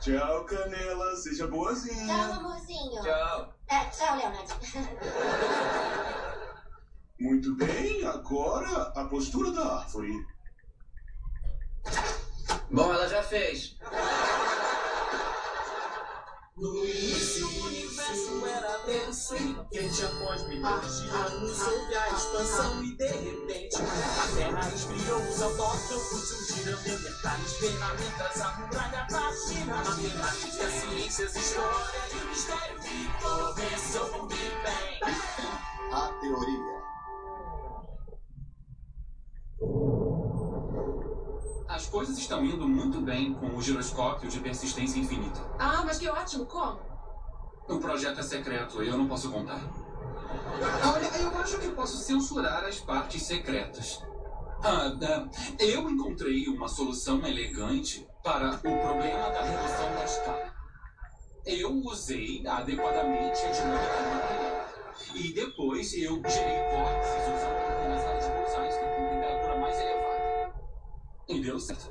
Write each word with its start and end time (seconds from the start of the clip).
Tchau, 0.00 0.44
Canela. 0.46 1.14
Seja 1.16 1.46
Tchau, 1.46 1.50
boazinha. 1.50 2.34
amorzinho. 2.36 3.02
Tchau. 3.02 3.54
É, 3.68 3.84
tchau, 3.86 4.16
Leonard. 4.16 4.48
Muito 7.20 7.54
bem, 7.54 8.02
agora 8.06 8.92
a 8.96 9.04
postura 9.04 9.52
da 9.52 9.80
árvore. 9.80 10.26
Bom, 12.70 12.92
ela 12.92 13.06
já 13.08 13.22
fez. 13.22 13.76
No 16.60 16.84
início 16.84 17.48
o 17.48 17.66
universo 17.68 18.46
era 18.46 18.76
denso 18.84 19.34
Quente 19.72 20.04
após 20.04 20.46
milhões 20.46 21.00
de 21.00 21.08
anos 21.08 21.58
houve 21.58 21.94
a 21.96 22.10
expansão 22.10 22.84
E 22.84 22.96
de 22.96 23.06
repente 23.06 23.76
a 23.76 24.36
terra 24.36 24.68
esfriou 24.68 25.22
Os 25.22 25.40
autótrofos 25.40 26.20
surgiram 26.20 26.78
Neandertais, 26.82 27.52
ferramentas, 27.54 28.40
a 28.42 28.58
muralha 28.58 29.06
da 29.08 29.32
China 29.32 29.76
Matemática, 29.76 30.70
ciências, 30.70 31.34
história 31.34 32.00
E 32.12 32.18
o 32.18 32.28
mistério 32.28 32.78
que 32.80 33.08
começou 33.22 34.06
com 34.10 34.24
o 34.24 34.26
Big 34.26 34.52
A 35.92 36.08
teoria. 36.20 36.80
As 41.80 41.86
coisas 41.86 42.18
estão 42.18 42.44
indo 42.44 42.68
muito 42.68 43.00
bem 43.00 43.32
com 43.32 43.56
o 43.56 43.62
giroscópio 43.62 44.28
de 44.28 44.38
persistência 44.38 44.98
infinita. 44.98 45.40
Ah, 45.58 45.82
mas 45.82 45.96
que 45.96 46.06
ótimo, 46.10 46.44
como? 46.44 46.78
O 47.66 47.78
projeto 47.78 48.20
é 48.20 48.22
secreto 48.22 48.82
e 48.82 48.88
eu 48.88 48.98
não 48.98 49.08
posso 49.08 49.32
contar. 49.32 49.58
Olha, 50.94 51.06
eu 51.22 51.40
acho 51.40 51.58
que 51.58 51.68
posso 51.68 51.96
censurar 51.96 52.64
as 52.64 52.78
partes 52.80 53.22
secretas. 53.22 53.98
Ah, 54.62 54.92
ah, 55.02 55.26
eu 55.58 55.88
encontrei 55.88 56.48
uma 56.48 56.68
solução 56.68 57.26
elegante 57.26 58.06
para 58.22 58.56
o 58.56 58.60
problema 58.60 59.30
da 59.30 59.40
redução 59.40 59.90
da 59.94 60.04
escala. 60.04 60.52
Eu 61.46 61.72
usei 61.76 62.46
adequadamente 62.46 63.40
a 63.40 63.50
dinâmica 63.52 64.02
nuclear. 64.02 64.68
E 65.14 65.32
depois 65.32 65.94
eu 65.94 66.20
gerei 66.28 66.60
vórtices 66.76 67.22
usando 67.22 67.69
E 71.30 71.40
deu 71.40 71.60
certo. 71.60 71.88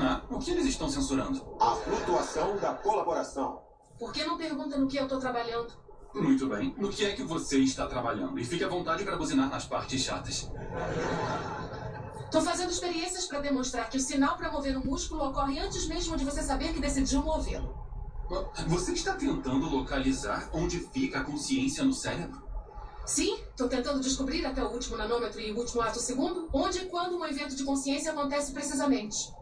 Ah, 0.00 0.22
o 0.30 0.38
que 0.38 0.52
eles 0.52 0.64
estão 0.64 0.88
censurando? 0.88 1.44
A 1.60 1.72
flutuação 1.72 2.56
da 2.56 2.72
colaboração. 2.72 3.60
Por 3.98 4.10
que 4.10 4.24
não 4.24 4.38
pergunta 4.38 4.78
no 4.78 4.88
que 4.88 4.96
eu 4.96 5.06
tô 5.06 5.18
trabalhando? 5.18 5.70
Muito 6.14 6.48
bem. 6.48 6.74
No 6.78 6.88
que 6.88 7.04
é 7.04 7.12
que 7.12 7.22
você 7.22 7.58
está 7.58 7.86
trabalhando? 7.86 8.38
E 8.38 8.44
fique 8.44 8.64
à 8.64 8.68
vontade 8.68 9.04
para 9.04 9.18
buzinar 9.18 9.50
nas 9.50 9.66
partes 9.66 10.00
chatas. 10.00 10.50
Tô 12.30 12.40
fazendo 12.40 12.70
experiências 12.70 13.26
para 13.26 13.40
demonstrar 13.40 13.90
que 13.90 13.98
o 13.98 14.00
sinal 14.00 14.38
para 14.38 14.50
mover 14.50 14.78
o 14.78 14.86
músculo 14.86 15.28
ocorre 15.28 15.58
antes 15.58 15.86
mesmo 15.86 16.16
de 16.16 16.24
você 16.24 16.42
saber 16.42 16.72
que 16.72 16.80
decidiu 16.80 17.22
movê-lo. 17.22 17.76
Você 18.66 18.92
está 18.92 19.14
tentando 19.14 19.68
localizar 19.68 20.48
onde 20.54 20.78
fica 20.78 21.20
a 21.20 21.24
consciência 21.24 21.84
no 21.84 21.92
cérebro? 21.92 22.47
Sim, 23.08 23.38
tô 23.56 23.66
tentando 23.66 24.00
descobrir 24.00 24.44
até 24.44 24.62
o 24.62 24.68
último 24.68 24.94
nanômetro 24.94 25.40
e 25.40 25.50
o 25.50 25.56
último 25.56 25.80
ato 25.80 25.98
segundo 25.98 26.46
onde 26.52 26.80
e 26.80 26.84
quando 26.84 27.16
um 27.16 27.24
evento 27.24 27.56
de 27.56 27.64
consciência 27.64 28.12
acontece 28.12 28.52
precisamente. 28.52 29.32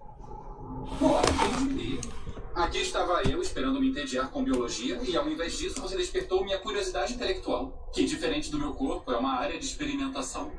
Aqui 2.55 2.79
estava 2.79 3.23
eu 3.25 3.43
esperando 3.43 3.81
me 3.81 3.91
entediar 3.91 4.31
com 4.31 4.45
biologia 4.45 5.01
e 5.03 5.17
ao 5.17 5.29
invés 5.29 5.59
disso 5.59 5.81
você 5.81 5.97
despertou 5.97 6.45
minha 6.45 6.61
curiosidade 6.61 7.15
intelectual, 7.15 7.91
que 7.93 8.07
diferente 8.07 8.53
do 8.53 8.59
meu 8.59 8.73
corpo 8.73 9.11
é 9.11 9.17
uma 9.17 9.33
área 9.33 9.59
de 9.59 9.65
experimentação. 9.65 10.53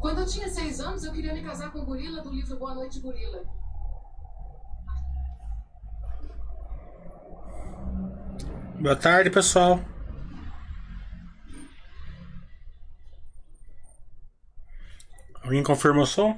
Quando 0.00 0.20
eu 0.20 0.26
tinha 0.26 0.48
seis 0.48 0.80
anos, 0.80 1.04
eu 1.04 1.12
queria 1.12 1.34
me 1.34 1.42
casar 1.42 1.70
com 1.70 1.80
o 1.80 1.84
gorila 1.84 2.22
do 2.22 2.30
livro 2.30 2.58
Boa 2.58 2.74
Noite, 2.74 3.00
Gorila. 3.00 3.42
Boa 8.80 8.96
tarde, 8.96 9.28
pessoal. 9.28 9.78
Alguém 15.46 15.62
confirma 15.62 16.02
o 16.02 16.06
som? 16.06 16.36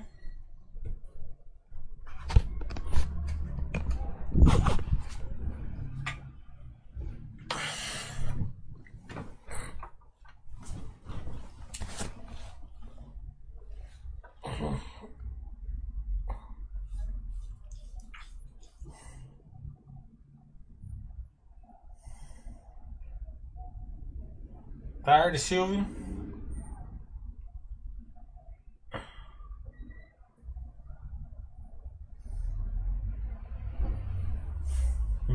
Tarde, 25.03 25.39
Silvio. 25.39 25.98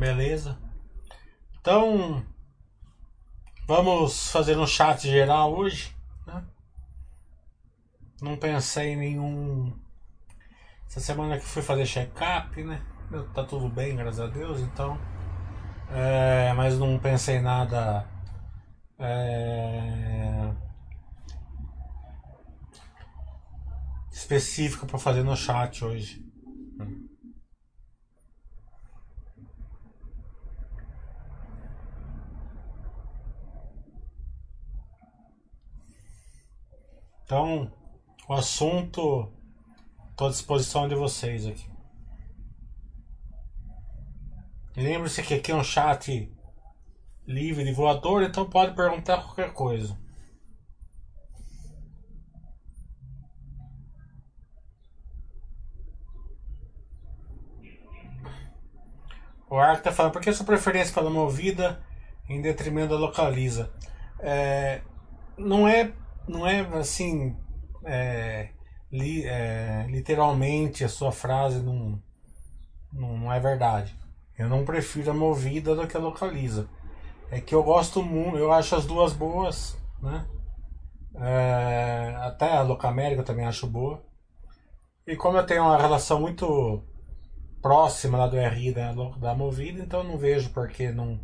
Beleza. 0.04 0.58
Então, 1.58 2.22
vamos 3.66 4.30
fazer 4.30 4.58
um 4.58 4.66
chat 4.66 5.08
geral 5.08 5.56
hoje. 5.56 5.96
Né? 6.26 6.44
Não 8.20 8.36
pensei 8.36 8.92
em 8.92 8.96
nenhum. 8.96 9.74
Essa 10.86 11.00
semana 11.00 11.38
que 11.38 11.46
fui 11.46 11.62
fazer 11.62 11.86
check-up, 11.86 12.62
né? 12.62 12.84
Tá 13.32 13.44
tudo 13.44 13.66
bem, 13.66 13.96
graças 13.96 14.20
a 14.20 14.26
Deus. 14.26 14.60
Então, 14.60 15.00
é, 15.90 16.52
mas 16.52 16.78
não 16.78 16.98
pensei 16.98 17.36
em 17.36 17.42
nada 17.42 18.06
é, 18.98 20.52
específico 24.12 24.86
para 24.86 24.98
fazer 24.98 25.22
no 25.22 25.34
chat 25.34 25.82
hoje. 25.82 26.23
Então, 37.24 37.72
o 38.28 38.34
assunto 38.34 39.32
estou 40.10 40.28
à 40.28 40.30
disposição 40.30 40.88
de 40.88 40.94
vocês 40.94 41.46
aqui. 41.46 41.66
E 44.76 44.82
Lembre-se 44.82 45.22
que 45.22 45.34
aqui 45.34 45.52
é 45.52 45.54
um 45.54 45.64
chat 45.64 46.30
livre 47.26 47.64
de 47.64 47.72
voador, 47.72 48.22
então 48.22 48.48
pode 48.48 48.74
perguntar 48.74 49.22
qualquer 49.22 49.52
coisa. 49.52 49.96
O 59.48 59.56
Ark 59.56 59.84
tá 59.84 59.92
falando, 59.92 60.12
por 60.12 60.20
que 60.20 60.32
sua 60.32 60.44
preferência 60.44 60.92
pela 60.92 61.08
movida 61.08 61.80
em 62.28 62.42
detrimento 62.42 62.88
da 62.88 62.98
localiza? 62.98 63.72
É, 64.18 64.82
não 65.38 65.68
é, 65.68 65.92
não 66.28 66.46
é 66.46 66.60
assim, 66.78 67.36
é, 67.84 68.48
li- 68.90 69.24
é, 69.26 69.86
literalmente 69.88 70.84
a 70.84 70.88
sua 70.88 71.12
frase 71.12 71.60
não, 71.60 72.00
não, 72.92 73.18
não 73.18 73.32
é 73.32 73.40
verdade. 73.40 73.96
Eu 74.38 74.48
não 74.48 74.64
prefiro 74.64 75.10
a 75.10 75.14
movida 75.14 75.74
do 75.74 75.86
que 75.86 75.96
a 75.96 76.00
localiza. 76.00 76.68
É 77.30 77.40
que 77.40 77.54
eu 77.54 77.62
gosto 77.62 78.02
muito, 78.02 78.38
eu 78.38 78.52
acho 78.52 78.76
as 78.76 78.86
duas 78.86 79.12
boas, 79.12 79.76
né? 80.02 80.26
É, 81.16 82.14
até 82.22 82.52
a 82.52 82.62
Locamérica 82.62 83.20
eu 83.22 83.24
também 83.24 83.46
acho 83.46 83.66
boa. 83.66 84.02
E 85.06 85.16
como 85.16 85.36
eu 85.38 85.46
tenho 85.46 85.62
uma 85.62 85.76
relação 85.78 86.20
muito 86.20 86.82
próxima 87.62 88.18
lá 88.18 88.26
do 88.28 88.36
RI 88.38 88.72
da, 88.74 88.92
da 88.92 89.34
Movida, 89.34 89.82
então 89.82 90.04
não 90.04 90.18
vejo 90.18 90.50
por 90.50 90.68
que 90.68 90.90
não, 90.92 91.20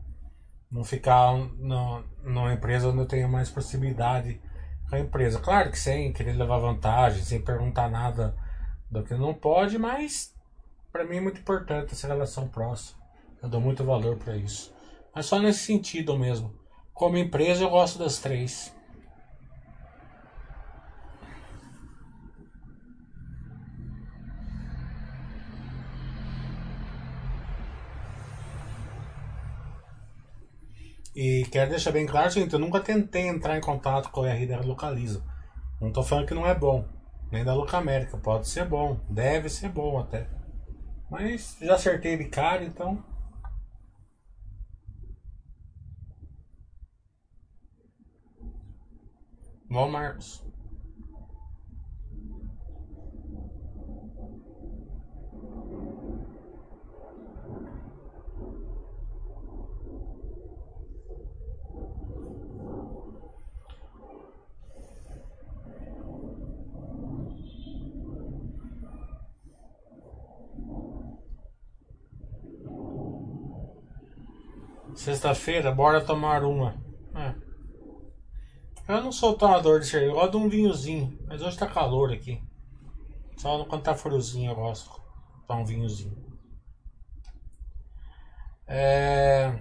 não 0.70 0.84
ficar 0.84 1.34
no, 1.58 2.02
numa 2.24 2.52
empresa 2.54 2.88
onde 2.88 3.00
eu 3.00 3.06
tenho 3.06 3.28
mais 3.28 3.50
proximidade 3.50 4.40
a 4.90 4.98
empresa. 4.98 5.40
Claro 5.40 5.70
que 5.70 5.78
sem 5.78 6.12
querer 6.12 6.32
levar 6.32 6.58
vantagem, 6.58 7.22
sem 7.22 7.40
perguntar 7.40 7.88
nada 7.90 8.34
do 8.90 9.02
que 9.02 9.14
não 9.14 9.32
pode, 9.32 9.78
mas 9.78 10.34
para 10.92 11.04
mim 11.04 11.18
é 11.18 11.20
muito 11.20 11.40
importante 11.40 11.92
essa 11.92 12.08
relação 12.08 12.48
próxima. 12.48 12.98
Eu 13.42 13.48
dou 13.48 13.60
muito 13.60 13.84
valor 13.84 14.16
para 14.16 14.36
isso. 14.36 14.74
Mas 15.14 15.26
só 15.26 15.38
nesse 15.38 15.60
sentido 15.60 16.18
mesmo. 16.18 16.54
Como 16.92 17.16
empresa, 17.16 17.64
eu 17.64 17.70
gosto 17.70 17.98
das 17.98 18.18
três. 18.18 18.74
E 31.14 31.44
quero 31.50 31.70
deixar 31.70 31.90
bem 31.90 32.06
claro 32.06 32.30
seguinte, 32.30 32.52
eu 32.52 32.58
nunca 32.58 32.80
tentei 32.80 33.26
entrar 33.26 33.56
em 33.56 33.60
contato 33.60 34.10
com 34.10 34.20
o 34.20 34.24
RI 34.24 34.46
da 34.46 34.60
Localiza. 34.60 35.24
Não 35.80 35.92
tô 35.92 36.02
falando 36.02 36.26
que 36.26 36.34
não 36.34 36.46
é 36.46 36.54
bom. 36.54 36.86
nem 37.32 37.44
da 37.44 37.54
Luca 37.54 37.78
América. 37.78 38.16
Pode 38.18 38.48
ser 38.48 38.66
bom, 38.66 39.00
deve 39.08 39.48
ser 39.48 39.68
bom 39.70 39.98
até. 39.98 40.28
Mas 41.10 41.56
já 41.60 41.74
acertei 41.74 42.16
de 42.16 42.24
cara, 42.26 42.64
então. 42.64 43.02
Bom, 49.68 49.88
Marcos. 49.88 50.49
Sexta-feira, 75.00 75.72
bora 75.72 76.04
tomar 76.04 76.44
uma. 76.44 76.74
É. 77.14 77.34
Eu 78.86 79.02
não 79.02 79.10
sou 79.10 79.32
tomador 79.32 79.80
de 79.80 79.86
cerveja, 79.86 80.12
eu 80.12 80.14
gosto 80.14 80.32
de 80.32 80.36
um 80.36 80.46
vinhozinho. 80.46 81.18
Mas 81.26 81.40
hoje 81.40 81.56
tá 81.56 81.66
calor 81.66 82.12
aqui. 82.12 82.42
Só 83.38 83.64
quando 83.64 83.82
tá 83.82 83.94
friozinho 83.94 84.50
eu 84.50 84.54
gosto 84.54 84.90
de 84.90 85.46
tomar 85.46 85.62
um 85.62 85.64
vinhozinho. 85.64 86.14
É... 88.66 89.58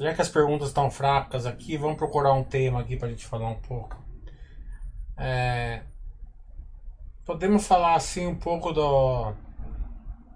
Já 0.00 0.12
que 0.12 0.22
as 0.22 0.28
perguntas 0.28 0.66
estão 0.66 0.90
fracas 0.90 1.46
aqui, 1.46 1.76
vamos 1.76 1.96
procurar 1.96 2.32
um 2.32 2.42
tema 2.42 2.80
aqui 2.80 2.96
pra 2.96 3.10
gente 3.10 3.24
falar 3.24 3.50
um 3.50 3.60
pouco. 3.60 3.96
É... 5.16 5.84
Podemos 7.24 7.68
falar 7.68 7.94
assim 7.94 8.26
um 8.26 8.36
pouco 8.36 8.72
do... 8.72 9.32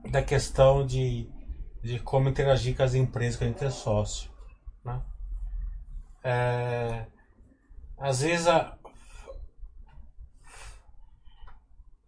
da 0.08 0.22
questão 0.22 0.86
de 0.86 1.28
de 1.82 1.98
como 2.00 2.28
interagir 2.28 2.76
com 2.76 2.82
as 2.82 2.94
empresas 2.94 3.36
que 3.36 3.44
a 3.44 3.46
gente 3.46 3.64
é 3.64 3.70
sócio. 3.70 4.30
Né? 4.84 5.00
É, 6.22 7.06
às 7.96 8.20
vezes 8.20 8.46
a, 8.46 8.76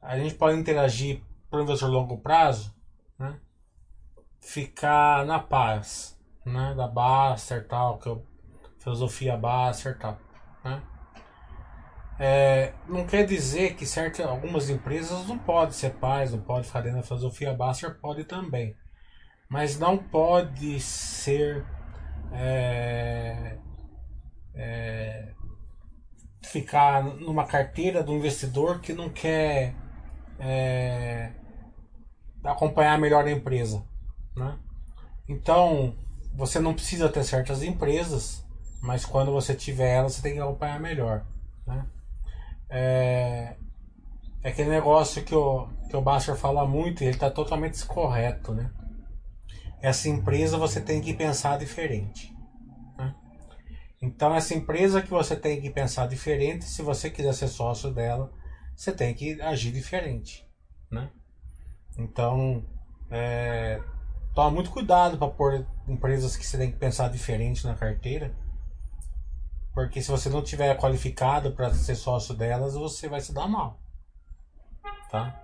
a 0.02 0.18
gente 0.18 0.34
pode 0.34 0.58
interagir 0.58 1.22
para 1.48 1.60
o 1.60 1.62
investidor 1.62 1.92
longo 1.92 2.18
prazo, 2.18 2.74
né? 3.18 3.38
ficar 4.40 5.24
na 5.24 5.38
paz, 5.38 6.18
né? 6.44 6.74
da 6.74 6.88
Baster 6.88 7.66
tal, 7.66 7.98
que 7.98 8.08
eu, 8.08 8.26
filosofia 8.78 9.36
Baster 9.36 9.98
tal. 9.98 10.18
Né? 10.64 10.82
É, 12.18 12.74
não 12.86 13.06
quer 13.06 13.24
dizer 13.24 13.76
que 13.76 13.86
certas, 13.86 14.26
algumas 14.26 14.68
empresas 14.68 15.26
não 15.26 15.38
podem 15.38 15.72
ser 15.72 15.94
paz, 15.94 16.32
não 16.32 16.42
podem 16.42 16.64
ficar 16.64 16.82
dentro 16.82 16.98
da 16.98 17.06
filosofia 17.06 17.54
Baster, 17.54 17.98
pode 17.98 18.24
também 18.24 18.76
mas 19.50 19.76
não 19.76 19.98
pode 19.98 20.78
ser 20.78 21.66
é, 22.32 23.58
é, 24.54 25.32
ficar 26.44 27.02
numa 27.02 27.44
carteira 27.44 28.00
do 28.00 28.12
investidor 28.12 28.80
que 28.80 28.92
não 28.92 29.08
quer 29.08 29.74
é, 30.38 31.32
acompanhar 32.44 32.96
melhor 32.96 33.24
a 33.24 33.30
empresa. 33.30 33.82
Né? 34.36 34.56
Então, 35.28 35.96
você 36.32 36.60
não 36.60 36.72
precisa 36.72 37.08
ter 37.08 37.24
certas 37.24 37.64
empresas, 37.64 38.46
mas 38.80 39.04
quando 39.04 39.32
você 39.32 39.52
tiver 39.52 39.96
elas, 39.96 40.14
você 40.14 40.22
tem 40.22 40.34
que 40.34 40.40
acompanhar 40.40 40.78
melhor. 40.78 41.26
Né? 41.66 41.86
É, 42.68 43.56
é 44.44 44.48
aquele 44.48 44.70
negócio 44.70 45.24
que 45.24 45.34
o, 45.34 45.66
que 45.88 45.96
o 45.96 46.00
Basser 46.00 46.36
fala 46.36 46.64
muito 46.64 47.02
e 47.02 47.06
ele 47.06 47.14
está 47.14 47.28
totalmente 47.28 47.84
correto. 47.84 48.54
Né? 48.54 48.70
Essa 49.82 50.08
empresa 50.08 50.58
você 50.58 50.80
tem 50.80 51.00
que 51.00 51.14
pensar 51.14 51.58
diferente. 51.58 52.34
Né? 52.98 53.14
Então, 54.02 54.34
essa 54.34 54.54
empresa 54.54 55.02
que 55.02 55.10
você 55.10 55.34
tem 55.34 55.60
que 55.60 55.70
pensar 55.70 56.06
diferente, 56.06 56.64
se 56.64 56.82
você 56.82 57.10
quiser 57.10 57.32
ser 57.32 57.48
sócio 57.48 57.92
dela, 57.92 58.32
você 58.76 58.92
tem 58.92 59.14
que 59.14 59.40
agir 59.40 59.72
diferente. 59.72 60.46
Né? 60.90 61.10
Então, 61.98 62.64
é, 63.10 63.82
toma 64.34 64.50
muito 64.50 64.70
cuidado 64.70 65.18
para 65.18 65.28
pôr 65.28 65.66
empresas 65.88 66.36
que 66.36 66.46
você 66.46 66.58
tem 66.58 66.70
que 66.70 66.78
pensar 66.78 67.08
diferente 67.08 67.66
na 67.66 67.74
carteira. 67.74 68.34
Porque 69.72 70.02
se 70.02 70.10
você 70.10 70.28
não 70.28 70.42
tiver 70.42 70.76
qualificado 70.76 71.52
para 71.52 71.72
ser 71.72 71.94
sócio 71.94 72.34
delas, 72.34 72.74
você 72.74 73.08
vai 73.08 73.20
se 73.20 73.32
dar 73.32 73.48
mal. 73.48 73.80
Tá? 75.10 75.40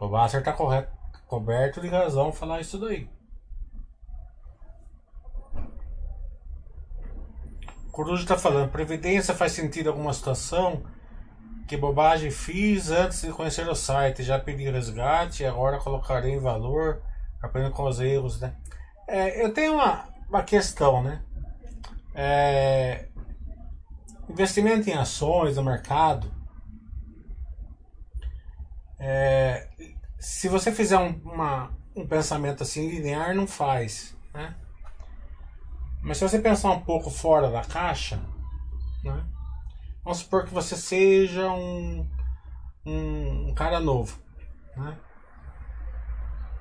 O 0.00 0.08
Basser 0.08 0.40
está 0.40 0.52
correto, 0.52 0.92
coberto 1.26 1.80
de 1.80 1.88
razão 1.88 2.32
falar 2.32 2.60
isso 2.60 2.78
daí. 2.78 3.08
Coruja 7.96 8.24
está 8.24 8.36
falando, 8.36 8.70
previdência 8.70 9.34
faz 9.34 9.52
sentido 9.52 9.86
em 9.86 9.88
alguma 9.88 10.12
situação? 10.12 10.82
Que 11.66 11.78
bobagem 11.78 12.30
fiz 12.30 12.90
antes 12.90 13.22
de 13.22 13.32
conhecer 13.32 13.66
o 13.66 13.74
site, 13.74 14.22
já 14.22 14.38
pedi 14.38 14.68
resgate 14.68 15.42
e 15.42 15.46
agora 15.46 15.78
colocarei 15.78 16.34
em 16.34 16.38
valor, 16.38 17.00
aprendendo 17.40 17.72
com 17.72 17.84
os 17.84 17.98
erros, 17.98 18.38
né? 18.38 18.54
É, 19.08 19.42
eu 19.42 19.50
tenho 19.50 19.76
uma, 19.76 20.10
uma 20.28 20.42
questão, 20.42 21.02
né? 21.02 21.22
É, 22.14 23.06
investimento 24.28 24.90
em 24.90 24.92
ações 24.92 25.56
no 25.56 25.64
mercado, 25.64 26.30
é, 29.00 29.68
se 30.18 30.50
você 30.50 30.70
fizer 30.70 30.98
um, 30.98 31.18
uma, 31.24 31.70
um 31.96 32.06
pensamento 32.06 32.62
assim 32.62 32.90
linear, 32.90 33.34
não 33.34 33.46
faz, 33.46 34.14
né? 34.34 34.54
Mas 36.06 36.18
se 36.18 36.28
você 36.28 36.38
pensar 36.38 36.70
um 36.70 36.82
pouco 36.82 37.10
fora 37.10 37.50
da 37.50 37.62
caixa, 37.62 38.22
né? 39.02 39.26
Vamos 40.04 40.18
supor 40.18 40.44
que 40.44 40.54
você 40.54 40.76
seja 40.76 41.50
um, 41.50 42.08
um, 42.86 43.48
um 43.48 43.54
cara 43.54 43.80
novo, 43.80 44.16
né? 44.76 44.96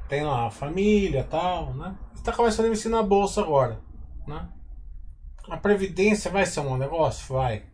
Tem 0.09 0.23
lá 0.23 0.47
a 0.47 0.51
família 0.51 1.23
tal, 1.23 1.75
né? 1.75 1.95
Está 2.15 2.33
começando 2.33 2.65
a 2.65 2.69
investir 2.69 2.89
na 2.89 3.03
bolsa 3.03 3.39
agora, 3.41 3.79
né? 4.25 4.49
A 5.47 5.57
previdência 5.57 6.31
vai 6.31 6.47
ser 6.47 6.61
um 6.61 6.75
negócio? 6.75 7.35
Vai, 7.35 7.67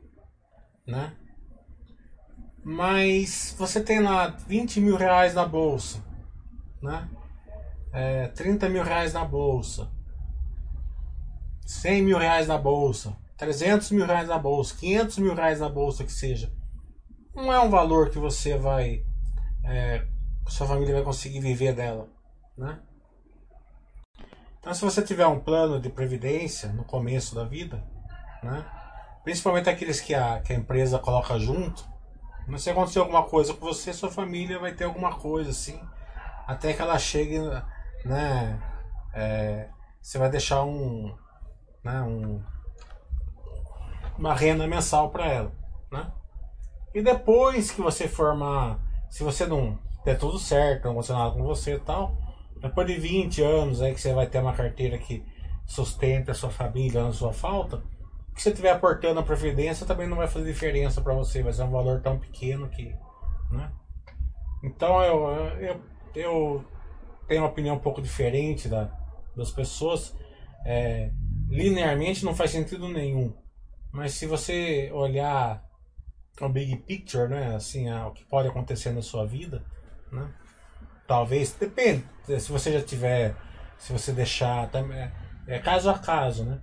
né? 0.86 1.16
Mas 2.66 3.56
você 3.58 3.82
tem 3.82 4.02
lá 4.02 4.28
20 4.28 4.82
mil 4.82 4.98
reais 4.98 5.34
na 5.34 5.46
bolsa, 5.46 6.04
né? 6.84 7.10
É, 7.94 8.28
30 8.28 8.68
mil 8.68 8.84
reais 8.84 9.14
na 9.14 9.24
bolsa. 9.24 9.90
100 11.72 12.02
mil 12.04 12.18
reais 12.18 12.48
na 12.48 12.58
bolsa, 12.58 13.16
300 13.38 13.92
mil 13.92 14.06
reais 14.06 14.28
na 14.28 14.38
bolsa, 14.38 14.76
500 14.78 15.18
mil 15.20 15.34
reais 15.34 15.60
na 15.60 15.70
bolsa 15.70 16.04
que 16.04 16.12
seja, 16.12 16.52
não 17.34 17.52
é 17.52 17.60
um 17.60 17.70
valor 17.70 18.10
que 18.10 18.20
você 18.20 18.58
vai, 18.58 19.04
é, 19.64 20.06
sua 20.48 20.68
família 20.68 20.94
vai 20.94 21.04
conseguir 21.04 21.40
viver 21.40 21.74
dela, 21.74 22.10
né? 22.58 22.80
Então, 24.60 24.74
se 24.74 24.84
você 24.84 25.02
tiver 25.02 25.26
um 25.26 25.40
plano 25.40 25.80
de 25.80 25.90
previdência 25.90 26.70
no 26.74 26.84
começo 26.84 27.34
da 27.34 27.46
vida, 27.46 27.84
né? 28.44 28.66
Principalmente 29.24 29.70
aqueles 29.70 30.02
que 30.02 30.14
a, 30.14 30.42
que 30.42 30.52
a 30.54 30.56
empresa 30.56 31.00
coloca 31.00 31.40
junto, 31.40 31.84
se 32.58 32.70
acontecer 32.70 33.00
alguma 33.00 33.24
coisa 33.24 33.54
com 33.54 33.66
você, 33.66 33.94
sua 33.94 34.12
família 34.12 34.60
vai 34.60 34.74
ter 34.74 34.84
alguma 34.84 35.16
coisa 35.16 35.50
assim, 35.50 35.82
até 36.46 36.74
que 36.74 36.82
ela 36.82 37.00
chegue, 37.00 37.40
né? 38.06 38.62
É, 39.14 39.70
você 40.02 40.18
vai 40.18 40.30
deixar 40.30 40.64
um, 40.64 41.16
né, 41.84 42.02
um, 42.02 42.42
uma 44.18 44.34
renda 44.34 44.68
mensal 44.68 45.10
para 45.10 45.28
ela, 45.28 45.52
né? 45.92 46.12
E 46.94 47.02
depois 47.02 47.72
que 47.72 47.82
você 47.82 48.08
formar, 48.08 48.80
se 49.10 49.24
você 49.24 49.46
não 49.46 49.80
der 50.04 50.18
tudo 50.18 50.38
certo, 50.38 50.86
não 50.86 50.92
acontecer 50.92 51.14
nada 51.14 51.32
com 51.32 51.44
você 51.44 51.76
e 51.76 51.80
tal, 51.80 52.18
depois 52.60 52.86
de 52.88 52.98
20 52.98 53.42
anos 53.42 53.82
aí 53.82 53.94
que 53.94 54.02
você 54.02 54.14
vai 54.14 54.28
ter 54.28 54.40
uma 54.40 54.54
carteira 54.54 54.98
que 54.98 55.26
sustenta 55.66 56.32
a 56.32 56.36
sua 56.36 56.50
família 56.50 57.04
na 57.04 57.14
sua 57.14 57.32
falta, 57.32 57.82
que 58.36 58.42
você 58.42 58.50
estiver 58.50 58.72
aportando 58.72 59.20
a 59.20 59.24
previdência 59.24 59.86
também 59.86 60.08
não 60.08 60.18
vai 60.18 60.28
fazer 60.28 60.52
diferença 60.52 61.02
para 61.02 61.14
você, 61.14 61.42
vai 61.42 61.54
ser 61.54 61.64
um 61.64 61.72
valor 61.72 62.02
tão 62.02 62.20
pequeno 62.20 62.70
que, 62.70 62.96
né? 63.50 63.72
Então 64.64 65.02
eu, 65.02 65.28
eu, 65.60 65.82
eu 66.16 66.66
tenho 67.28 67.42
uma 67.42 67.50
opinião 67.50 67.76
um 67.76 67.80
pouco 67.80 68.02
diferente 68.02 68.68
da, 68.68 68.92
das 69.36 69.52
pessoas. 69.52 70.16
É, 70.66 71.12
linearmente 71.52 72.26
não 72.26 72.36
faz 72.36 72.52
sentido 72.52 72.88
nenhum. 72.88 73.34
Mas 73.92 74.14
se 74.14 74.26
você 74.26 74.90
olhar 74.94 75.64
o 76.40 76.50
big 76.50 76.78
picture, 76.78 77.28
né, 77.28 77.56
assim, 77.56 77.92
o 77.92 78.12
que 78.12 78.24
pode 78.26 78.48
acontecer 78.48 78.92
na 78.92 79.02
sua 79.02 79.26
vida, 79.26 79.64
né? 80.12 80.34
Talvez, 81.08 81.54
depende, 81.54 82.06
se 82.40 82.52
você 82.52 82.72
já 82.72 82.82
tiver, 82.82 83.36
se 83.78 83.92
você 83.92 84.14
deixar, 84.14 84.70
é, 84.74 85.12
é 85.56 85.60
caso 85.60 85.90
a 85.90 86.00
caso, 86.00 86.46
né? 86.46 86.62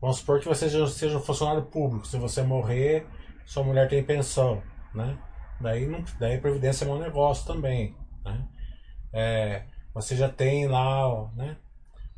Vamos 0.00 0.16
supor 0.16 0.40
que 0.40 0.48
você 0.48 0.68
seja, 0.68 0.86
seja 0.88 1.18
um 1.18 1.22
funcionário 1.22 1.62
público, 1.62 2.06
se 2.06 2.16
você 2.16 2.42
morrer, 2.42 3.06
sua 3.44 3.62
mulher 3.62 3.88
tem 3.88 4.02
pensão, 4.02 4.62
né? 4.94 5.18
daí, 5.62 5.86
não, 5.86 6.04
daí 6.18 6.36
a 6.36 6.40
Previdência 6.40 6.84
é 6.84 6.88
um 6.88 6.98
negócio 6.98 7.46
também. 7.46 7.96
Né? 8.24 8.48
É, 9.12 9.62
você 9.94 10.16
já 10.16 10.28
tem 10.28 10.66
lá, 10.66 11.30
né? 11.34 11.56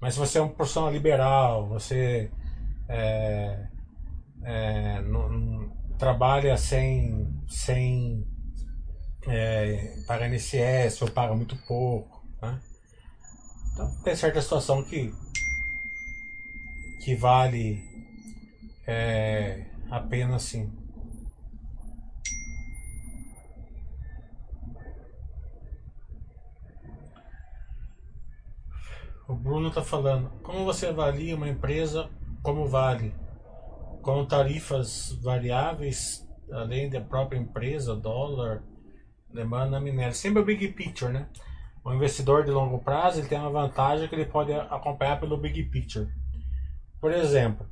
Mas 0.04 0.12
se 0.12 0.20
você 0.20 0.36
é 0.36 0.42
um 0.42 0.50
profissional 0.50 0.92
liberal, 0.92 1.66
você 1.66 2.30
é, 2.90 3.68
é, 4.42 5.00
não, 5.00 5.30
não, 5.30 5.76
trabalha 5.96 6.58
sem, 6.58 7.26
sem 7.48 8.22
é, 9.26 9.94
pagar 10.06 10.30
INSS 10.30 11.00
ou 11.00 11.10
paga 11.10 11.34
muito 11.34 11.56
pouco. 11.66 12.22
Né? 12.42 12.60
Então 13.72 14.02
tem 14.02 14.14
certa 14.14 14.42
situação 14.42 14.84
que, 14.84 15.10
que 17.02 17.16
vale 17.16 17.82
é, 18.86 19.64
a 19.90 20.00
pena 20.00 20.38
sim. 20.38 20.70
O 29.26 29.34
Bruno 29.34 29.68
está 29.68 29.82
falando. 29.82 30.30
Como 30.42 30.64
você 30.64 30.86
avalia 30.86 31.34
uma 31.34 31.48
empresa 31.48 32.10
como 32.42 32.66
vale? 32.66 33.14
Com 34.02 34.26
tarifas 34.26 35.18
variáveis, 35.22 36.28
além 36.52 36.90
da 36.90 37.00
própria 37.00 37.38
empresa, 37.38 37.96
dólar, 37.96 38.62
demanda 39.32 39.80
minério. 39.80 40.14
Sempre 40.14 40.42
o 40.42 40.44
big 40.44 40.68
picture, 40.68 41.10
né? 41.10 41.26
O 41.82 41.92
investidor 41.92 42.44
de 42.44 42.50
longo 42.50 42.78
prazo 42.78 43.20
ele 43.20 43.28
tem 43.28 43.38
uma 43.38 43.50
vantagem 43.50 44.08
que 44.08 44.14
ele 44.14 44.26
pode 44.26 44.52
acompanhar 44.52 45.18
pelo 45.18 45.38
big 45.38 45.62
picture. 45.64 46.08
Por 47.00 47.10
exemplo, 47.10 47.66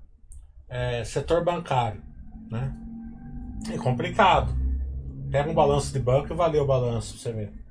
é, 0.68 1.04
setor 1.04 1.44
bancário, 1.44 2.02
né? 2.50 2.74
É 3.70 3.76
complicado. 3.76 4.54
Pega 5.30 5.50
um 5.50 5.54
balanço 5.54 5.92
de 5.92 5.98
banco 5.98 6.32
e 6.32 6.36
valeu 6.36 6.64
o 6.64 6.66
balanço, 6.66 7.18
você 7.18 7.32
né? 7.32 7.61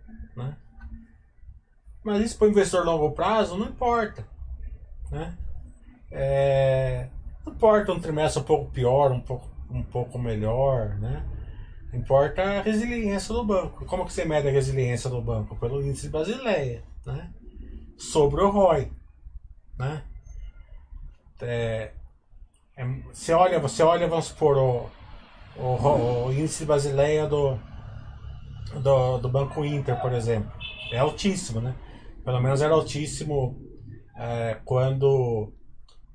Mas 2.03 2.22
isso 2.22 2.38
para 2.38 2.48
o 2.48 2.50
investidor 2.50 2.86
longo 2.86 3.12
prazo 3.12 3.58
não 3.58 3.67
importa. 3.67 4.25
Né? 5.12 5.38
É, 6.12 7.08
não 7.46 7.53
importa 7.53 7.91
um 7.91 8.00
trimestre 8.00 8.41
um 8.41 8.46
pouco 8.46 8.72
pior, 8.72 9.12
um 9.12 9.22
pouco, 9.22 9.48
um 9.70 9.84
pouco 9.84 10.17
melhor. 10.17 10.96
Né? 11.00 11.24
Importa 11.93 12.41
a 12.41 12.62
resiliência 12.62 13.34
do 13.34 13.43
banco. 13.43 13.86
Como 13.86 14.05
que 14.05 14.13
você 14.13 14.25
mede 14.25 14.48
a 14.48 14.51
resiliência 14.51 15.10
do 15.10 15.22
banco? 15.22 15.55
Pelo 15.58 15.81
índice 15.81 16.10
Basileia. 16.10 16.84
Né? 17.05 17.29
Sobre 17.98 18.41
o 18.41 18.50
ROI. 18.50 18.91
Né? 19.77 20.03
É, 21.41 21.91
é, 22.75 22.86
você, 23.12 23.34
olha, 23.34 23.60
você 23.60 23.84
olha, 23.84 24.08
vamos 24.08 24.25
supor, 24.25 24.58
o, 24.58 24.89
o, 25.58 26.25
o 26.27 26.34
índice 26.34 26.65
Basileia 26.65 27.27
do, 27.27 27.60
do, 28.81 29.17
do 29.20 29.29
Banco 29.29 29.63
Inter, 29.65 30.00
por 30.01 30.13
exemplo. 30.13 30.51
É 30.91 31.00
altíssimo, 31.00 31.62
né? 31.62 31.75
Pelo 32.24 32.42
menos 32.42 32.62
era 32.62 32.74
altíssimo 32.74 33.60
é, 34.16 34.58
quando 34.63 35.54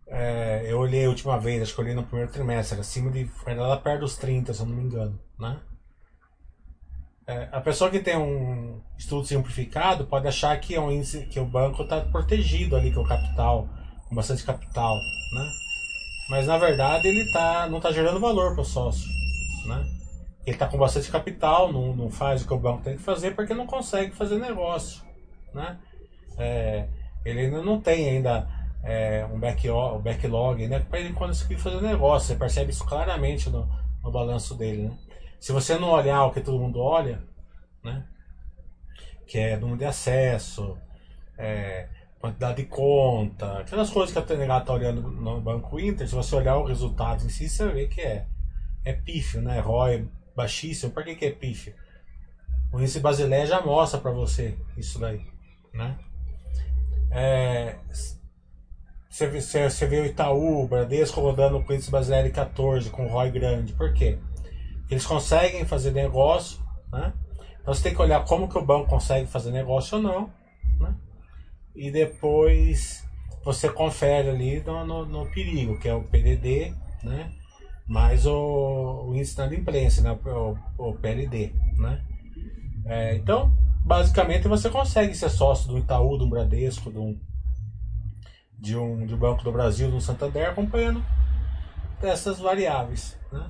é, 0.08 0.64
eu 0.68 0.78
olhei 0.78 1.04
a 1.04 1.08
última 1.08 1.38
vez, 1.38 1.62
acho 1.62 1.74
que 1.74 1.80
olhei 1.80 1.94
no 1.94 2.04
primeiro 2.04 2.30
trimestre, 2.30 2.78
acima 2.78 3.10
de. 3.10 3.28
Era 3.44 3.66
lá 3.66 3.76
perto 3.76 4.00
dos 4.00 4.16
30, 4.16 4.54
se 4.54 4.60
eu 4.60 4.66
não 4.66 4.76
me 4.76 4.84
engano. 4.84 5.18
Né? 5.38 5.60
É, 7.26 7.48
a 7.50 7.60
pessoa 7.60 7.90
que 7.90 7.98
tem 7.98 8.16
um 8.16 8.80
estudo 8.96 9.26
simplificado 9.26 10.06
pode 10.06 10.28
achar 10.28 10.58
que, 10.60 10.76
é 10.76 10.80
um 10.80 10.92
índice, 10.92 11.26
que 11.26 11.40
o 11.40 11.44
banco 11.44 11.82
está 11.82 12.00
protegido 12.00 12.76
ali 12.76 12.92
com 12.94 13.00
o 13.00 13.08
capital, 13.08 13.68
com 14.08 14.14
bastante 14.14 14.44
capital. 14.44 14.94
Né? 14.94 15.50
Mas 16.30 16.46
na 16.46 16.56
verdade 16.56 17.08
ele 17.08 17.28
tá, 17.32 17.68
não 17.68 17.78
está 17.78 17.90
gerando 17.90 18.20
valor 18.20 18.52
para 18.52 18.62
o 18.62 18.64
sócio. 18.64 19.08
Né? 19.66 19.84
Ele 20.46 20.54
está 20.54 20.68
com 20.68 20.78
bastante 20.78 21.10
capital, 21.10 21.72
não, 21.72 21.96
não 21.96 22.08
faz 22.08 22.42
o 22.42 22.46
que 22.46 22.54
o 22.54 22.58
banco 22.58 22.84
tem 22.84 22.96
que 22.96 23.02
fazer 23.02 23.34
porque 23.34 23.54
não 23.54 23.66
consegue 23.66 24.14
fazer 24.14 24.38
negócio. 24.38 25.02
Né? 25.52 25.76
É, 26.38 26.88
ele 27.24 27.50
não 27.50 27.80
tem 27.80 28.08
ainda 28.08 28.48
é, 28.82 29.26
um 29.26 29.38
backlog, 29.38 30.02
backlog 30.02 30.66
né, 30.68 30.80
para 30.80 31.00
ele 31.00 31.12
conseguir 31.12 31.58
fazer 31.58 31.80
negócio. 31.80 32.28
Você 32.28 32.36
percebe 32.36 32.70
isso 32.70 32.86
claramente 32.86 33.50
no, 33.50 33.68
no 34.02 34.10
balanço 34.10 34.54
dele. 34.54 34.88
Né? 34.88 34.98
Se 35.40 35.52
você 35.52 35.78
não 35.78 35.90
olhar 35.90 36.24
o 36.24 36.32
que 36.32 36.40
todo 36.40 36.58
mundo 36.58 36.80
olha, 36.80 37.22
né, 37.82 38.04
que 39.26 39.38
é 39.38 39.56
número 39.56 39.78
de 39.78 39.84
acesso, 39.84 40.78
é, 41.36 41.88
quantidade 42.18 42.62
de 42.62 42.68
conta, 42.68 43.58
aquelas 43.58 43.90
coisas 43.90 44.12
que 44.12 44.18
a 44.18 44.22
TNH 44.22 44.58
está 44.58 44.72
olhando 44.72 45.02
no 45.02 45.40
Banco 45.40 45.78
Inter, 45.78 46.08
se 46.08 46.14
você 46.14 46.36
olhar 46.36 46.56
o 46.56 46.64
resultado 46.64 47.24
em 47.24 47.28
si, 47.28 47.48
você 47.48 47.68
vê 47.68 47.86
que 47.86 48.00
é, 48.00 48.26
é 48.84 48.92
pífio, 48.92 49.42
né? 49.42 49.60
ROI 49.60 50.08
baixíssimo. 50.34 50.92
Por 50.92 51.04
que, 51.04 51.14
que 51.14 51.26
é 51.26 51.30
pífio? 51.30 51.74
O 52.72 52.80
índice 52.80 53.00
Basileia 53.00 53.46
já 53.46 53.60
mostra 53.60 54.00
para 54.00 54.10
você 54.10 54.56
isso 54.76 54.98
daí, 54.98 55.24
né? 55.72 55.98
É, 57.10 57.76
você, 59.08 59.28
você, 59.28 59.70
você 59.70 59.86
vê 59.86 60.00
o 60.00 60.06
Itaú, 60.06 60.64
o 60.64 60.68
Bradesco 60.68 61.20
rodando 61.20 61.62
com 61.62 61.72
índice 61.72 61.90
Basileia 61.90 62.30
14 62.30 62.90
com 62.90 63.06
ROI 63.06 63.30
grande. 63.30 63.72
Por 63.72 63.92
quê? 63.94 64.18
Eles 64.90 65.06
conseguem 65.06 65.64
fazer 65.64 65.90
negócio, 65.92 66.60
né? 66.92 67.12
Então 67.60 67.72
você 67.72 67.82
tem 67.82 67.94
que 67.94 68.02
olhar 68.02 68.24
como 68.24 68.48
que 68.48 68.58
o 68.58 68.64
banco 68.64 68.88
consegue 68.88 69.26
fazer 69.26 69.50
negócio 69.50 69.96
ou 69.96 70.02
não, 70.02 70.30
né? 70.78 70.94
E 71.74 71.90
depois 71.90 73.04
você 73.42 73.68
confere 73.68 74.28
ali 74.28 74.60
no, 74.60 74.84
no, 74.84 75.06
no 75.06 75.26
perigo, 75.30 75.78
que 75.78 75.88
é 75.88 75.94
o 75.94 76.04
PDD, 76.04 76.74
né? 77.02 77.32
Mais 77.86 78.26
o, 78.26 79.06
o 79.08 79.14
índice 79.14 79.36
da 79.36 79.46
imprensa, 79.46 80.02
né? 80.02 80.18
O, 80.26 80.56
o 80.76 80.94
PLD, 80.94 81.52
né? 81.78 82.04
É, 82.84 83.14
então, 83.16 83.52
basicamente 83.86 84.48
você 84.48 84.68
consegue 84.68 85.14
ser 85.14 85.30
sócio 85.30 85.68
do 85.68 85.78
Itaú, 85.78 86.18
do 86.18 86.28
Bradesco, 86.28 86.90
do, 86.90 87.16
de, 88.58 88.76
um, 88.76 89.06
de 89.06 89.14
um 89.14 89.16
Banco 89.16 89.44
do 89.44 89.52
Brasil, 89.52 89.88
do 89.88 90.00
Santander, 90.00 90.50
acompanhando 90.50 91.04
essas 92.02 92.40
variáveis. 92.40 93.16
Né? 93.30 93.48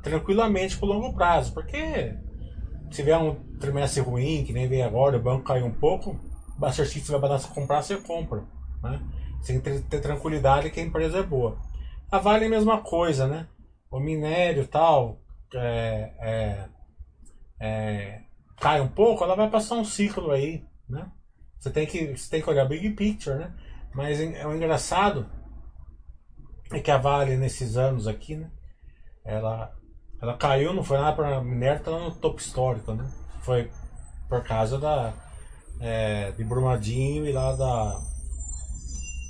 Tranquilamente 0.00 0.78
por 0.78 0.86
longo 0.86 1.12
prazo, 1.12 1.52
porque 1.52 2.16
se 2.88 3.02
vier 3.02 3.18
um 3.18 3.34
trimestre 3.58 4.00
ruim, 4.00 4.44
que 4.44 4.52
nem 4.52 4.68
veio 4.68 4.86
agora, 4.86 5.16
o 5.16 5.22
banco 5.22 5.42
caiu 5.42 5.66
um 5.66 5.74
pouco, 5.74 6.20
se 6.72 7.00
você 7.00 7.18
vai 7.18 7.40
comprar, 7.52 7.82
você 7.82 7.96
compra. 7.96 8.44
Né? 8.80 9.02
Sem 9.42 9.60
ter, 9.60 9.82
ter 9.82 10.00
tranquilidade 10.00 10.70
que 10.70 10.78
a 10.78 10.84
empresa 10.84 11.18
é 11.18 11.22
boa. 11.22 11.58
A 12.12 12.18
Vale 12.18 12.44
é 12.44 12.46
a 12.46 12.50
mesma 12.50 12.80
coisa, 12.80 13.26
né? 13.26 13.48
O 13.90 13.98
minério 13.98 14.68
tal, 14.68 15.18
é, 15.52 16.12
é, 16.20 16.64
é, 17.58 18.20
cai 18.60 18.80
um 18.80 18.88
pouco, 18.88 19.24
ela 19.24 19.36
vai 19.36 19.50
passar 19.50 19.76
um 19.76 19.84
ciclo 19.84 20.30
aí, 20.30 20.64
né? 20.88 21.10
Você 21.58 21.70
tem 21.70 21.86
que, 21.86 22.16
você 22.16 22.30
tem 22.30 22.42
que 22.42 22.50
olhar 22.50 22.66
big 22.66 22.90
picture, 22.90 23.38
né? 23.38 23.54
Mas 23.94 24.20
é 24.20 24.46
o 24.46 24.54
engraçado 24.54 25.26
é 26.72 26.80
que 26.80 26.90
a 26.90 26.98
Vale 26.98 27.36
nesses 27.36 27.76
anos 27.76 28.06
aqui, 28.06 28.36
né? 28.36 28.50
Ela, 29.24 29.72
ela 30.20 30.36
caiu, 30.36 30.74
não 30.74 30.82
foi 30.82 30.98
nada 30.98 31.14
para 31.14 31.40
minério, 31.42 31.82
tá 31.82 31.90
no 31.90 32.14
topo 32.14 32.40
histórico, 32.40 32.92
né? 32.92 33.10
Foi 33.42 33.70
por 34.28 34.42
causa 34.42 34.78
da 34.78 35.12
é, 35.80 36.32
de 36.32 36.44
Brumadinho 36.44 37.26
e 37.26 37.32
lá 37.32 37.54
da 37.54 38.00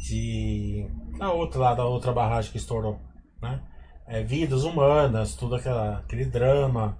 de 0.08 0.88
da 1.18 1.32
outra 1.32 1.60
lá 1.60 1.74
da 1.74 1.84
outra 1.84 2.12
barragem 2.12 2.50
que 2.50 2.58
estourou, 2.58 3.00
né? 3.40 3.62
É, 4.06 4.22
vidas 4.22 4.64
humanas, 4.64 5.34
tudo 5.34 5.54
aquela, 5.54 5.98
aquele 5.98 6.26
drama, 6.26 6.98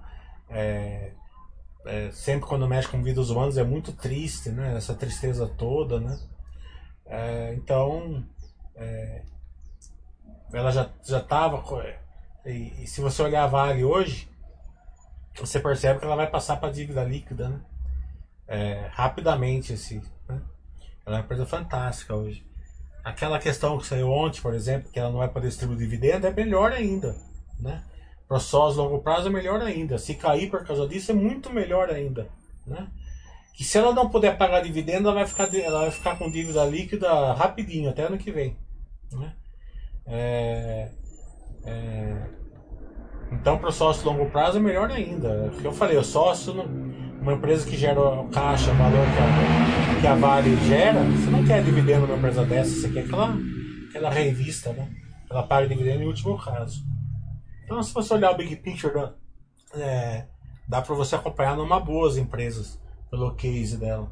é, 0.49 1.13
é, 1.85 2.11
sempre 2.11 2.47
quando 2.47 2.67
mexe 2.67 2.87
com 2.87 3.01
vidas 3.01 3.29
humanas 3.29 3.57
é 3.57 3.63
muito 3.63 3.91
triste, 3.93 4.49
né? 4.49 4.75
Essa 4.75 4.95
tristeza 4.95 5.47
toda, 5.47 5.99
né? 5.99 6.19
É, 7.05 7.53
então, 7.53 8.25
é, 8.75 9.21
ela 10.51 10.71
já 10.71 10.89
já 11.03 11.19
estava 11.19 11.63
e, 12.45 12.83
e, 12.83 12.87
se 12.87 13.01
você 13.01 13.21
olhar 13.23 13.43
a 13.43 13.47
Vale 13.47 13.83
hoje, 13.83 14.29
você 15.35 15.59
percebe 15.59 15.99
que 15.99 16.05
ela 16.05 16.15
vai 16.15 16.29
passar 16.29 16.57
para 16.57 16.71
dívida 16.71 17.03
líquida, 17.03 17.49
né? 17.49 17.61
É, 18.47 18.89
rapidamente 18.91 19.73
esse, 19.73 19.99
né? 20.27 20.41
Ela 21.05 21.17
é 21.17 21.19
uma 21.19 21.25
empresa 21.25 21.45
fantástica 21.45 22.15
hoje. 22.15 22.45
Aquela 23.03 23.39
questão 23.39 23.77
que 23.77 23.85
saiu 23.85 24.09
ontem, 24.09 24.41
por 24.41 24.53
exemplo, 24.53 24.91
que 24.91 24.99
ela 24.99 25.11
não 25.11 25.19
vai 25.19 25.27
poder 25.27 25.47
distribuir 25.47 25.77
dividendo, 25.77 26.25
é 26.25 26.31
melhor 26.31 26.71
ainda, 26.71 27.15
né? 27.59 27.83
Para 28.27 28.39
sós 28.39 28.75
longo 28.75 28.99
prazo 28.99 29.27
é 29.27 29.31
melhor 29.31 29.61
ainda. 29.61 29.97
Se 29.97 30.15
cair 30.15 30.49
por 30.49 30.65
causa 30.65 30.87
disso 30.87 31.11
é 31.11 31.15
muito 31.15 31.51
melhor 31.51 31.89
ainda, 31.89 32.27
né? 32.65 32.87
Que 33.53 33.63
se 33.63 33.77
ela 33.77 33.93
não 33.93 34.09
puder 34.09 34.37
pagar 34.37 34.61
dividendo, 34.61 35.07
ela 35.07 35.19
vai 35.19 35.27
ficar, 35.27 35.53
ela 35.53 35.81
vai 35.81 35.91
ficar 35.91 36.17
com 36.17 36.29
dívida 36.29 36.65
líquida 36.65 37.33
rapidinho, 37.33 37.89
até 37.89 38.03
ano 38.03 38.17
que 38.17 38.31
vem, 38.31 38.57
né? 39.11 39.33
É, 40.07 40.91
é, 41.63 42.29
então, 43.31 43.57
para 43.57 43.71
sócio 43.71 44.05
longo 44.05 44.29
prazo 44.29 44.57
é 44.57 44.61
melhor 44.61 44.89
ainda. 44.91 45.49
Porque 45.51 45.67
eu 45.67 45.71
falei, 45.71 45.97
o 45.97 46.03
sócio, 46.03 46.53
uma 47.21 47.33
empresa 47.33 47.67
que 47.67 47.75
gera 47.75 47.99
o 47.99 48.29
caixa, 48.29 48.71
o 48.71 48.75
valor 48.75 49.05
que 49.05 49.97
a, 49.97 50.01
que 50.01 50.07
a 50.07 50.15
Vale 50.15 50.55
gera, 50.67 51.03
você 51.03 51.29
não 51.29 51.43
quer 51.43 51.63
dividendo 51.63 52.07
numa 52.07 52.17
empresa 52.17 52.45
dessa, 52.45 52.69
você 52.71 52.89
quer 52.89 53.05
aquela, 53.05 53.35
aquela 53.89 54.09
revista, 54.09 54.71
né? 54.73 54.89
Ela 55.29 55.43
paga 55.43 55.67
dividendo 55.67 56.03
em 56.03 56.07
último 56.07 56.37
caso. 56.37 56.83
Então, 57.65 57.81
se 57.81 57.91
você 57.91 58.13
olhar 58.13 58.31
o 58.31 58.37
big 58.37 58.55
picture 58.57 58.93
da, 58.93 59.13
é, 59.73 60.27
dá 60.69 60.83
para 60.83 60.93
você 60.93 61.15
acompanhar 61.15 61.57
numa 61.57 61.79
boas 61.79 62.15
empresas 62.15 62.79
pelo 63.09 63.33
case 63.33 63.75
dela. 63.75 64.11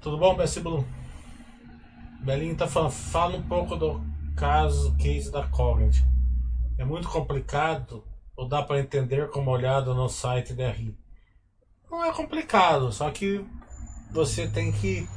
Tudo 0.00 0.18
bom, 0.18 0.34
Bessie 0.34 0.60
Blue? 0.60 0.84
Belinho 2.22 2.56
tá 2.56 2.66
falando, 2.66 2.90
fala 2.90 3.36
um 3.36 3.42
pouco 3.42 3.76
do 3.76 4.02
caso, 4.36 4.96
case 4.96 5.30
da 5.30 5.46
Cognit. 5.46 6.04
É 6.76 6.84
muito 6.84 7.08
complicado 7.08 8.04
ou 8.36 8.48
dá 8.48 8.62
para 8.62 8.80
entender 8.80 9.30
com 9.30 9.40
uma 9.40 9.52
olhada 9.52 9.94
no 9.94 10.08
site 10.08 10.54
da 10.54 10.70
RI? 10.70 10.98
Não 11.88 12.04
é 12.04 12.12
complicado, 12.12 12.90
só 12.92 13.08
que 13.12 13.46
você 14.10 14.48
tem 14.48 14.72
que 14.72 15.08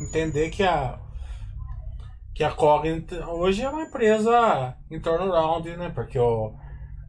entender 0.00 0.48
que 0.48 0.62
a 0.62 0.98
que 2.34 2.42
a 2.42 2.50
Cognit 2.50 3.14
hoje 3.14 3.62
é 3.62 3.68
uma 3.70 3.82
empresa 3.82 4.76
em 4.90 5.00
turnaround, 5.00 5.76
né? 5.76 5.90
Porque 5.90 6.18
o, 6.18 6.54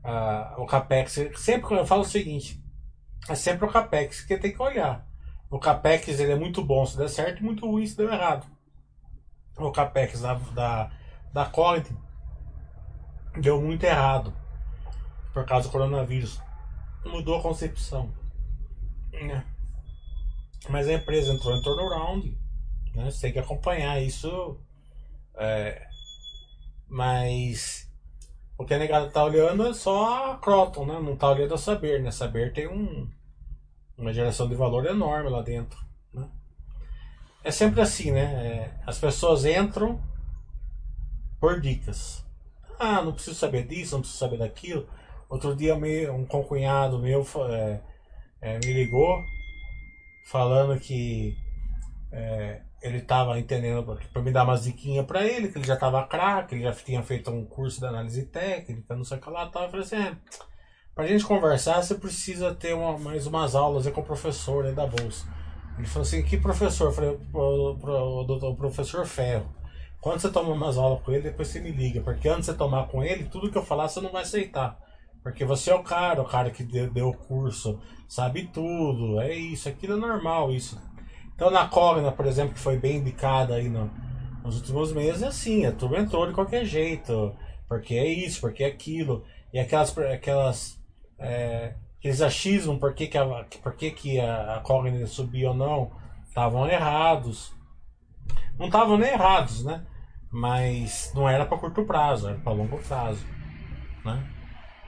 a, 0.03 0.55
o 0.59 0.65
Capex, 0.65 1.19
sempre 1.35 1.75
eu 1.75 1.85
falo 1.85 2.01
o 2.01 2.05
seguinte, 2.05 2.63
é 3.27 3.33
sempre 3.33 3.65
o 3.65 3.71
Capex 3.71 4.21
que 4.21 4.37
tem 4.37 4.53
que 4.53 4.61
olhar. 4.61 5.07
O 5.49 5.59
Capex 5.59 6.07
ele 6.19 6.31
é 6.31 6.35
muito 6.35 6.63
bom 6.63 6.85
se 6.85 6.97
der 6.97 7.09
certo 7.09 7.43
muito 7.43 7.65
ruim 7.65 7.87
se 7.87 7.97
der 7.97 8.11
errado. 8.13 8.45
O 9.57 9.71
Capex 9.71 10.21
da, 10.21 10.35
da, 10.53 10.91
da 11.33 11.45
Cognit 11.45 11.89
deu 13.41 13.59
muito 13.61 13.83
errado 13.83 14.33
por 15.33 15.45
causa 15.45 15.67
do 15.67 15.71
coronavírus. 15.71 16.39
Mudou 17.05 17.37
a 17.37 17.41
concepção. 17.41 18.13
Né? 19.11 19.43
Mas 20.69 20.87
a 20.87 20.93
empresa 20.93 21.33
entrou 21.33 21.55
em 21.55 21.61
turnaround. 21.61 22.37
Né? 22.93 23.09
Você 23.09 23.21
tem 23.21 23.33
que 23.33 23.39
acompanhar 23.39 24.01
isso. 24.01 24.59
É, 25.37 25.87
mas 26.87 27.89
o 28.57 28.65
que 28.65 28.73
a 28.73 28.77
negada 28.77 29.09
tá 29.09 29.23
olhando 29.23 29.67
é 29.67 29.73
só 29.73 30.31
a 30.31 30.37
Croton, 30.37 30.85
né? 30.85 30.99
Não 30.99 31.15
tá 31.15 31.29
olhando 31.29 31.53
a 31.53 31.57
Saber, 31.57 32.01
né? 32.01 32.11
Saber 32.11 32.53
tem 32.53 32.67
um, 32.67 33.09
uma 33.97 34.13
geração 34.13 34.47
de 34.47 34.55
valor 34.55 34.85
enorme 34.85 35.29
lá 35.29 35.41
dentro. 35.41 35.79
Né? 36.13 36.27
É 37.43 37.51
sempre 37.51 37.81
assim, 37.81 38.11
né? 38.11 38.23
É, 38.23 38.73
as 38.85 38.97
pessoas 38.97 39.45
entram 39.45 40.01
por 41.39 41.59
dicas. 41.59 42.23
Ah, 42.79 43.01
não 43.01 43.13
preciso 43.13 43.35
saber 43.35 43.67
disso, 43.67 43.95
não 43.95 44.01
preciso 44.01 44.19
saber 44.19 44.37
daquilo. 44.37 44.87
Outro 45.29 45.55
dia 45.55 45.75
um 46.11 46.25
concunhado 46.25 46.99
meu 46.99 47.25
é, 47.49 47.81
é, 48.41 48.59
me 48.59 48.73
ligou 48.73 49.23
falando 50.25 50.79
que 50.79 51.35
é, 52.11 52.61
ele 52.87 52.99
estava 52.99 53.39
entendendo 53.39 53.97
para 54.11 54.21
me 54.21 54.31
dar 54.31 54.43
uma 54.43 54.55
ziquinha 54.55 55.03
para 55.03 55.25
ele, 55.25 55.47
que 55.47 55.57
ele 55.57 55.67
já 55.67 55.73
estava 55.75 56.05
craque, 56.05 56.55
ele 56.55 56.63
já 56.63 56.71
tinha 56.73 57.01
feito 57.01 57.31
um 57.31 57.45
curso 57.45 57.79
de 57.79 57.85
análise 57.85 58.25
técnica, 58.25 58.95
não 58.95 59.03
sei 59.03 59.17
o 59.17 59.21
que 59.21 59.29
lá, 59.29 59.47
tal. 59.47 59.63
Eu 59.63 59.69
falei 59.69 59.85
assim, 59.85 59.95
é, 59.95 60.15
pra 60.93 61.07
gente 61.07 61.25
conversar, 61.25 61.81
você 61.81 61.95
precisa 61.95 62.53
ter 62.53 62.73
uma, 62.73 62.97
mais 62.97 63.25
umas 63.25 63.55
aulas 63.55 63.87
com 63.87 64.01
o 64.01 64.05
professor 64.05 64.63
né, 64.63 64.71
da 64.71 64.85
bolsa. 64.85 65.25
Ele 65.77 65.87
falou 65.87 66.03
assim, 66.03 66.23
que 66.23 66.37
professor? 66.37 66.87
Eu 66.87 66.91
falei, 66.93 67.17
pro, 67.31 67.77
pro, 67.77 68.25
pro, 68.25 68.49
o 68.49 68.55
professor 68.55 69.05
Ferro. 69.05 69.53
Quando 69.99 70.19
você 70.19 70.29
toma 70.29 70.53
umas 70.53 70.77
aulas 70.77 71.01
com 71.01 71.11
ele, 71.11 71.23
depois 71.23 71.47
você 71.47 71.59
me 71.59 71.71
liga, 71.71 72.01
porque 72.01 72.29
antes 72.29 72.41
de 72.41 72.51
você 72.51 72.53
tomar 72.53 72.87
com 72.87 73.03
ele, 73.03 73.25
tudo 73.25 73.51
que 73.51 73.57
eu 73.57 73.65
falar 73.65 73.87
você 73.87 73.99
não 73.99 74.11
vai 74.11 74.21
aceitar. 74.21 74.77
Porque 75.23 75.43
você 75.43 75.71
é 75.71 75.75
o 75.75 75.81
cara, 75.81 76.21
o 76.21 76.25
cara 76.25 76.51
que 76.51 76.63
deu 76.63 77.09
o 77.09 77.17
curso, 77.17 77.79
sabe 78.07 78.47
tudo, 78.53 79.19
é 79.19 79.33
isso, 79.33 79.67
aquilo 79.67 79.93
é 79.93 79.99
normal, 79.99 80.51
isso. 80.51 80.79
Então 81.35 81.51
na 81.51 81.67
Cogna, 81.67 82.11
por 82.11 82.25
exemplo, 82.25 82.53
que 82.53 82.59
foi 82.59 82.77
bem 82.77 82.97
indicada 82.97 83.55
aí 83.55 83.69
no, 83.69 83.91
nos 84.43 84.57
últimos 84.57 84.91
meses, 84.93 85.21
é 85.21 85.27
assim, 85.27 85.65
a 85.65 85.71
turma 85.71 85.99
entrou 85.99 86.25
de 86.25 86.33
qualquer 86.33 86.65
jeito, 86.65 87.35
porque 87.67 87.93
é 87.93 88.07
isso, 88.07 88.41
porque 88.41 88.63
é 88.63 88.67
aquilo, 88.67 89.23
e 89.53 89.59
aquelas, 89.59 89.95
aquelas 89.97 90.81
é, 91.19 91.75
aqueles 91.99 92.21
achismos, 92.21 92.79
por 92.79 92.93
que, 92.93 93.07
que, 93.07 93.17
a, 93.17 93.25
por 93.61 93.73
que, 93.73 93.91
que 93.91 94.19
a, 94.19 94.55
a 94.55 94.59
Cogna 94.59 95.05
subiu 95.07 95.49
ou 95.49 95.55
não, 95.55 95.91
estavam 96.27 96.67
errados. 96.67 97.53
Não 98.59 98.67
estavam 98.67 98.97
nem 98.97 99.09
errados, 99.09 99.63
né? 99.63 99.85
Mas 100.31 101.11
não 101.15 101.27
era 101.27 101.45
para 101.45 101.57
curto 101.57 101.85
prazo, 101.85 102.29
era 102.29 102.37
para 102.37 102.53
longo 102.53 102.77
prazo, 102.79 103.25
né? 104.03 104.29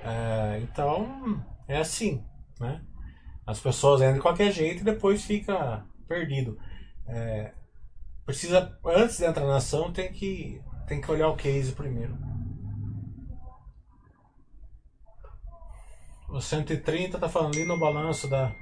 É, 0.01 0.59
então, 0.61 1.43
é 1.67 1.77
assim, 1.79 2.23
né? 2.59 2.81
As 3.45 3.59
pessoas 3.59 4.01
entram 4.01 4.15
de 4.15 4.21
qualquer 4.21 4.51
jeito 4.51 4.81
e 4.81 4.85
depois 4.85 5.23
fica 5.23 5.85
perdido. 6.07 6.57
É, 7.07 7.53
precisa, 8.25 8.77
antes 8.85 9.17
de 9.17 9.25
entrar 9.25 9.45
na 9.45 9.57
ação, 9.57 9.91
tem 9.91 10.11
que, 10.11 10.61
tem 10.87 11.01
que 11.01 11.11
olhar 11.11 11.29
o 11.29 11.35
case 11.35 11.71
primeiro. 11.71 12.17
O 16.29 16.41
130 16.41 17.17
tá 17.17 17.29
falando 17.29 17.55
ali 17.55 17.65
no 17.65 17.79
balanço 17.79 18.29
da 18.29 18.53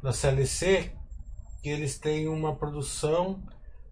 da 0.00 0.12
CLC 0.12 0.92
que 1.60 1.68
eles 1.68 1.98
têm 1.98 2.28
uma 2.28 2.54
produção 2.54 3.42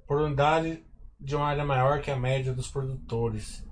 por 0.07 0.21
unidade 0.21 0.85
de 1.19 1.35
uma 1.35 1.47
área 1.47 1.65
maior 1.65 2.01
que 2.01 2.11
a 2.11 2.17
média 2.17 2.53
dos 2.53 2.69
produtores 2.69 3.67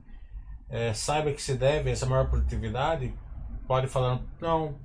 é, 0.68 0.92
saiba 0.92 1.32
que 1.32 1.40
se 1.40 1.54
deve 1.54 1.90
essa 1.90 2.06
maior 2.06 2.28
produtividade, 2.28 3.14
pode 3.66 3.86
falar, 3.86 4.20
não, 4.40 4.78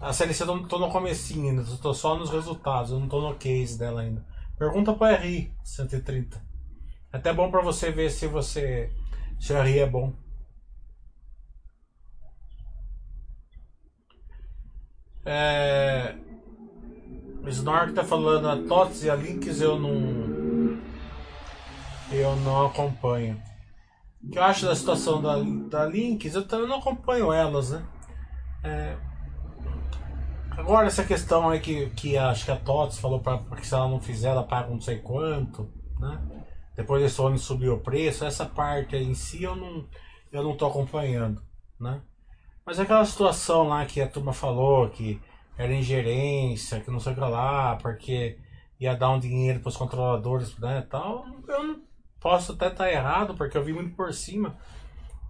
a 0.00 0.12
CLC 0.12 0.42
eu 0.42 0.62
estou 0.62 0.78
no 0.78 0.90
comecinho 0.90 1.50
ainda, 1.50 1.62
estou 1.62 1.94
só 1.94 2.16
nos 2.16 2.30
resultados, 2.30 2.90
eu 2.90 2.98
não 2.98 3.06
estou 3.06 3.22
no 3.22 3.36
case 3.36 3.78
dela 3.78 4.02
ainda. 4.02 4.24
Pergunta 4.58 4.92
para 4.94 5.16
RI 5.16 5.52
130. 5.64 6.42
É 7.12 7.16
até 7.16 7.32
bom 7.32 7.50
para 7.50 7.62
você 7.62 7.90
ver 7.90 8.10
se 8.10 8.26
você 8.26 8.92
se 9.38 9.54
a 9.54 9.62
RI 9.62 9.80
é 9.80 9.86
bom. 9.86 10.12
É, 15.24 16.14
o 17.42 17.48
Snork 17.48 17.92
tá 17.92 18.04
falando 18.04 18.48
a 18.48 18.56
TOTS 18.56 19.02
e 19.04 19.10
a 19.10 19.16
Links 19.16 19.60
eu 19.60 19.78
não 19.78 20.78
eu 22.12 22.36
não 22.36 22.66
acompanho 22.66 23.42
que 24.30 24.38
eu 24.38 24.42
acho 24.42 24.66
da 24.66 24.74
situação 24.74 25.22
da, 25.22 25.36
da 25.68 25.84
Links, 25.84 26.34
eu 26.34 26.46
também 26.46 26.68
não 26.68 26.78
acompanho 26.78 27.32
elas, 27.32 27.70
né? 27.70 27.86
É... 28.64 28.96
Agora 30.56 30.86
essa 30.86 31.04
questão 31.04 31.48
aí 31.48 31.60
que, 31.60 31.90
que 31.90 32.16
acho 32.16 32.44
que 32.44 32.50
a 32.50 32.56
TOTS 32.56 32.98
falou 32.98 33.20
para 33.20 33.38
que 33.56 33.66
se 33.66 33.74
ela 33.74 33.88
não 33.88 34.00
fizer, 34.00 34.28
ela 34.28 34.42
paga 34.42 34.70
não 34.70 34.80
sei 34.80 34.98
quanto, 34.98 35.70
né? 35.98 36.20
Depois 36.74 37.02
a 37.02 37.08
Sony 37.08 37.38
subiu 37.38 37.74
o 37.74 37.80
preço, 37.80 38.24
essa 38.24 38.44
parte 38.46 38.96
em 38.96 39.14
si 39.14 39.42
eu 39.42 39.54
não, 39.54 39.86
eu 40.32 40.42
não 40.42 40.56
tô 40.56 40.66
acompanhando, 40.66 41.42
né? 41.80 42.00
Mas 42.64 42.80
aquela 42.80 43.04
situação 43.04 43.68
lá 43.68 43.84
que 43.86 44.00
a 44.00 44.08
turma 44.08 44.32
falou 44.32 44.88
que 44.88 45.20
era 45.56 45.72
ingerência, 45.72 46.80
que 46.80 46.90
não 46.90 47.00
sei 47.00 47.12
o 47.12 47.14
que 47.14 47.20
lá, 47.20 47.76
porque 47.76 48.38
ia 48.78 48.94
dar 48.94 49.10
um 49.10 49.20
dinheiro 49.20 49.60
para 49.60 49.68
os 49.68 49.76
controladores, 49.76 50.56
né, 50.58 50.86
tal, 50.90 51.24
eu 51.48 51.64
não 51.64 51.86
Posso 52.20 52.52
até 52.52 52.66
estar 52.66 52.90
errado, 52.90 53.34
porque 53.34 53.56
eu 53.56 53.62
vi 53.62 53.72
muito 53.72 53.94
por 53.94 54.12
cima. 54.12 54.56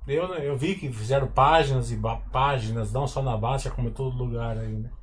Eu, 0.07 0.33
eu 0.37 0.57
vi 0.57 0.77
que 0.77 0.91
fizeram 0.91 1.29
páginas 1.29 1.91
e 1.91 2.01
páginas, 2.33 2.91
não 2.91 3.07
só 3.07 3.23
na 3.23 3.37
Baixa, 3.37 3.71
como 3.71 3.89
em 3.89 3.93
todo 3.93 4.17
lugar 4.17 4.57
ainda. 4.57 4.89
Né? 4.89 4.96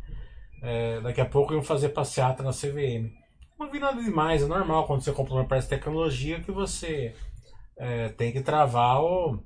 É, 0.63 1.01
daqui 1.01 1.19
a 1.19 1.25
pouco 1.25 1.53
iam 1.53 1.61
fazer 1.61 1.89
passeata 1.89 2.41
na 2.41 2.51
CVM. 2.51 3.11
Não 3.59 3.69
vi 3.69 3.79
nada 3.79 4.01
demais, 4.01 4.41
é 4.41 4.47
normal 4.47 4.87
quando 4.87 5.01
você 5.01 5.11
compra 5.11 5.33
uma 5.33 5.45
peça 5.45 5.63
de 5.63 5.75
tecnologia 5.75 6.39
que 6.39 6.51
você 6.51 7.13
é, 7.77 8.09
tem 8.09 8.31
que 8.31 8.41
travar 8.41 9.01
o, 9.01 9.43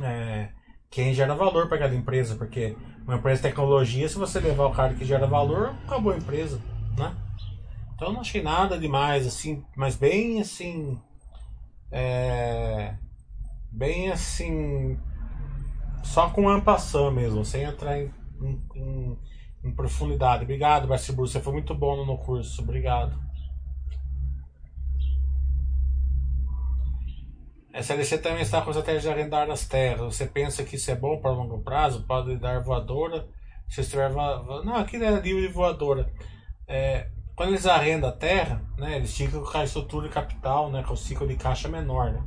é, 0.00 0.50
quem 0.88 1.12
gera 1.12 1.34
valor 1.34 1.68
para 1.68 1.78
cada 1.78 1.94
empresa, 1.94 2.36
porque 2.36 2.76
uma 3.04 3.16
empresa 3.16 3.42
de 3.42 3.48
tecnologia, 3.48 4.08
se 4.08 4.16
você 4.16 4.40
levar 4.40 4.66
o 4.66 4.72
cara 4.72 4.94
que 4.94 5.04
gera 5.04 5.26
valor, 5.26 5.74
acabou 5.84 6.12
a 6.12 6.16
empresa, 6.16 6.60
né? 6.96 7.14
Então 7.94 8.12
não 8.12 8.20
achei 8.20 8.42
nada 8.42 8.78
demais, 8.78 9.26
assim, 9.26 9.64
mas 9.76 9.96
bem 9.96 10.40
assim, 10.40 11.00
é, 11.90 12.94
bem 13.72 14.10
assim, 14.10 14.98
só 16.04 16.30
com 16.30 16.48
ampação 16.48 17.10
mesmo, 17.10 17.44
sem 17.44 17.64
entrar 17.64 17.98
em, 17.98 18.12
em, 18.42 18.62
em 18.74 19.18
profundidade. 19.72 20.44
Obrigado, 20.44 20.88
Barcibur, 20.88 21.26
você 21.28 21.40
foi 21.40 21.52
muito 21.52 21.74
bom 21.74 22.04
no 22.04 22.18
curso, 22.18 22.62
obrigado. 22.62 23.26
SLC 27.76 28.16
também 28.18 28.40
está 28.40 28.62
com 28.62 28.68
a 28.68 28.70
estratégia 28.70 29.00
de 29.02 29.08
arrendar 29.20 29.50
as 29.50 29.68
terras. 29.68 30.14
Você 30.14 30.26
pensa 30.26 30.64
que 30.64 30.76
isso 30.76 30.90
é 30.90 30.96
bom 30.96 31.20
para 31.20 31.30
longo 31.30 31.58
prazo? 31.58 32.04
Pode 32.04 32.36
dar 32.38 32.62
voadora. 32.62 33.28
Se 33.68 33.82
estiver. 33.82 34.10
Não, 34.10 34.76
aqui 34.76 34.96
é 34.96 35.20
livre 35.20 35.48
voadora. 35.48 36.10
É, 36.66 37.10
quando 37.34 37.50
eles 37.50 37.66
arrendam 37.66 38.08
a 38.08 38.12
terra, 38.12 38.62
né, 38.78 38.96
eles 38.96 39.14
ficam 39.14 39.42
com 39.42 39.58
a 39.58 39.64
estrutura 39.64 40.08
de 40.08 40.14
capital, 40.14 40.70
né, 40.70 40.82
com 40.84 40.94
o 40.94 40.96
ciclo 40.96 41.28
de 41.28 41.36
caixa 41.36 41.68
menor. 41.68 42.12
Né? 42.12 42.22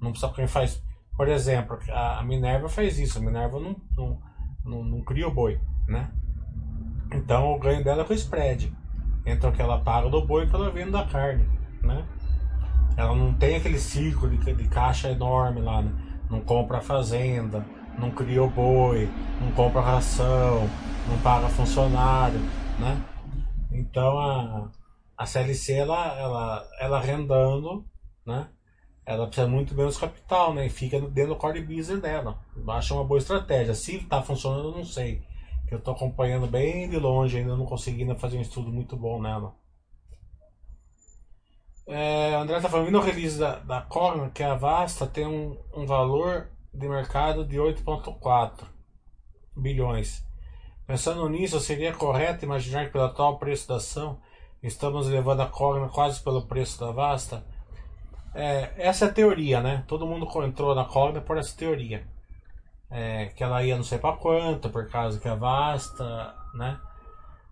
Não 0.00 0.10
precisa 0.10 0.32
quem 0.32 0.46
faz. 0.46 0.82
Por 1.16 1.28
exemplo, 1.28 1.78
a 1.90 2.22
Minerva 2.22 2.68
faz 2.68 2.98
isso. 2.98 3.18
A 3.18 3.22
Minerva 3.22 3.58
não, 3.58 3.76
não, 3.96 4.20
não, 4.62 4.84
não 4.84 5.02
cria 5.02 5.26
o 5.26 5.32
boi. 5.32 5.58
Né? 5.88 6.10
Então 7.14 7.52
o 7.52 7.58
ganho 7.58 7.82
dela 7.84 8.02
é 8.02 8.04
com 8.04 8.14
spread. 8.14 8.72
Entre 9.24 9.48
o 9.48 9.52
que 9.52 9.62
ela 9.62 9.80
paga 9.80 10.08
do 10.08 10.24
boi 10.24 10.42
e 10.42 10.46
o 10.46 10.50
que 10.50 10.56
ela 10.56 10.70
vende 10.70 10.90
da 10.90 11.04
carne. 11.04 11.48
Né? 11.82 12.04
Ela 12.96 13.14
não 13.14 13.32
tem 13.34 13.56
aquele 13.56 13.78
ciclo 13.78 14.28
de, 14.28 14.52
de 14.54 14.68
caixa 14.68 15.10
enorme 15.10 15.60
lá. 15.60 15.82
Né? 15.82 15.92
não 16.32 16.40
compra 16.40 16.80
fazenda, 16.80 17.64
não 17.98 18.10
cria 18.10 18.42
o 18.42 18.48
boi, 18.48 19.08
não 19.38 19.52
compra 19.52 19.82
ração, 19.82 20.68
não 21.06 21.18
paga 21.22 21.46
funcionário, 21.48 22.40
né? 22.78 23.04
Então 23.70 24.18
a, 24.18 24.70
a 25.16 25.26
CLC 25.26 25.74
ela, 25.74 26.18
ela, 26.18 26.68
ela 26.80 27.00
rendando, 27.00 27.84
né? 28.26 28.48
Ela 29.04 29.26
precisa 29.26 29.46
muito 29.46 29.74
menos 29.74 29.98
capital, 29.98 30.54
né? 30.54 30.66
E 30.66 30.70
fica 30.70 30.98
dentro 31.00 31.34
do 31.34 31.36
core 31.36 31.60
business 31.60 32.00
dela. 32.00 32.38
Acho 32.68 32.94
uma 32.94 33.04
boa 33.04 33.18
estratégia. 33.18 33.74
Se 33.74 33.96
está 33.96 34.22
funcionando, 34.22 34.68
eu 34.68 34.76
não 34.76 34.84
sei. 34.84 35.22
Eu 35.72 35.78
estou 35.78 35.94
acompanhando 35.94 36.46
bem 36.46 36.86
de 36.86 36.98
longe, 36.98 37.38
ainda 37.38 37.56
não 37.56 37.64
consegui 37.64 38.06
fazer 38.16 38.36
um 38.36 38.42
estudo 38.42 38.70
muito 38.70 38.94
bom 38.94 39.18
nela. 39.18 39.54
É, 41.86 42.34
André 42.34 42.58
está 42.58 42.68
falando, 42.68 42.90
no 42.90 43.00
release 43.00 43.38
da, 43.38 43.56
da 43.56 43.80
Cogna, 43.80 44.28
que 44.28 44.42
é 44.42 44.46
a 44.46 44.54
Vasta 44.54 45.06
tem 45.06 45.26
um, 45.26 45.58
um 45.74 45.86
valor 45.86 46.50
de 46.74 46.86
mercado 46.86 47.42
de 47.42 47.56
8,4 47.56 48.66
bilhões. 49.56 50.22
Pensando 50.86 51.26
nisso, 51.30 51.58
seria 51.58 51.94
correto 51.94 52.44
imaginar 52.44 52.84
que 52.84 52.92
pelo 52.92 53.04
atual 53.04 53.38
preço 53.38 53.66
da 53.66 53.76
ação, 53.76 54.20
estamos 54.62 55.08
levando 55.08 55.40
a 55.40 55.46
Cogna 55.46 55.88
quase 55.88 56.22
pelo 56.22 56.42
preço 56.42 56.78
da 56.80 56.92
Vasta? 56.92 57.46
É, 58.34 58.74
essa 58.76 59.06
é 59.06 59.08
a 59.08 59.12
teoria, 59.12 59.62
né? 59.62 59.84
Todo 59.88 60.06
mundo 60.06 60.28
entrou 60.44 60.74
na 60.74 60.84
Cogna 60.84 61.22
por 61.22 61.38
essa 61.38 61.56
teoria. 61.56 62.11
É, 62.92 63.26
que 63.34 63.42
ela 63.42 63.62
ia 63.62 63.74
não 63.74 63.82
sei 63.82 63.98
para 63.98 64.16
quanto, 64.16 64.68
por 64.68 64.86
causa 64.88 65.18
que 65.18 65.26
é 65.26 65.34
vasta, 65.34 66.34
né? 66.54 66.78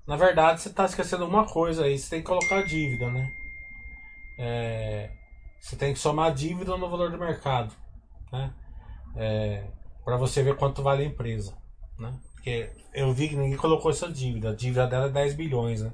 Na 0.07 0.16
verdade, 0.16 0.61
você 0.61 0.68
está 0.68 0.85
esquecendo 0.85 1.24
uma 1.24 1.46
coisa 1.46 1.85
aí, 1.85 1.98
você 1.98 2.11
tem 2.11 2.20
que 2.20 2.26
colocar 2.26 2.62
dívida, 2.62 3.11
né? 3.11 3.33
É, 4.38 5.11
você 5.59 5.76
tem 5.76 5.92
que 5.94 5.98
somar 5.98 6.35
dívida 6.35 6.76
no 6.76 6.90
valor 6.90 7.11
do 7.11 7.18
mercado, 7.18 7.72
né? 8.31 8.53
É, 9.16 9.64
para 10.05 10.16
você 10.16 10.42
ver 10.42 10.57
quanto 10.57 10.83
vale 10.83 11.05
a 11.05 11.07
empresa, 11.07 11.57
né? 11.98 12.12
Porque 12.35 12.70
eu 12.92 13.12
vi 13.12 13.29
que 13.29 13.37
ninguém 13.37 13.57
colocou 13.57 13.90
essa 13.90 14.11
dívida, 14.11 14.50
a 14.50 14.55
dívida 14.55 14.87
dela 14.87 15.07
é 15.07 15.11
10 15.11 15.35
bilhões, 15.35 15.83
né? 15.83 15.92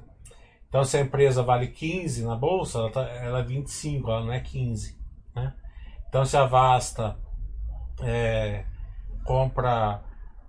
Então, 0.69 0.83
se 0.83 0.97
a 0.97 1.01
empresa 1.01 1.43
vale 1.43 1.67
15 1.67 2.25
na 2.25 2.35
bolsa, 2.35 2.79
ela, 2.79 2.91
tá, 2.91 3.01
ela 3.01 3.39
é 3.39 3.43
25, 3.43 4.11
ela 4.11 4.25
não 4.25 4.33
é 4.33 4.39
15. 4.39 4.97
Né? 5.33 5.53
Então, 6.09 6.25
se 6.25 6.35
a 6.35 6.45
Vasta 6.45 7.17
é, 8.01 8.65
compra, 9.27 10.01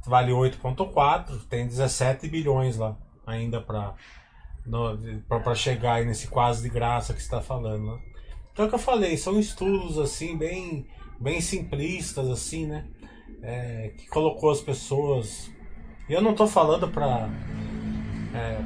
vale 0.07 0.31
8,4, 0.31 1.47
tem 1.51 1.67
17 1.67 2.29
bilhões 2.29 2.77
lá 2.77 2.97
ainda 3.29 3.61
para 3.61 5.55
chegar 5.55 6.05
nesse 6.05 6.29
quase 6.29 6.63
de 6.63 6.69
graça 6.71 7.13
que 7.13 7.21
está 7.21 7.41
falando. 7.41 7.85
Né? 7.85 7.99
Então, 8.53 8.65
é 8.65 8.67
o 8.67 8.69
que 8.71 8.75
eu 8.75 8.81
falei, 8.81 9.17
são 9.17 9.39
estudos 9.39 9.99
assim, 9.99 10.37
bem, 10.37 10.87
bem 11.21 11.41
simplistas, 11.41 12.29
assim, 12.29 12.67
né? 12.67 12.87
É, 13.43 13.93
que 13.97 14.09
colocou 14.09 14.51
as 14.51 14.61
pessoas. 14.61 15.51
E 16.09 16.13
eu 16.13 16.21
não 16.21 16.33
estou 16.33 16.47
falando 16.49 16.89
para. 16.89 17.29
É, 18.35 18.59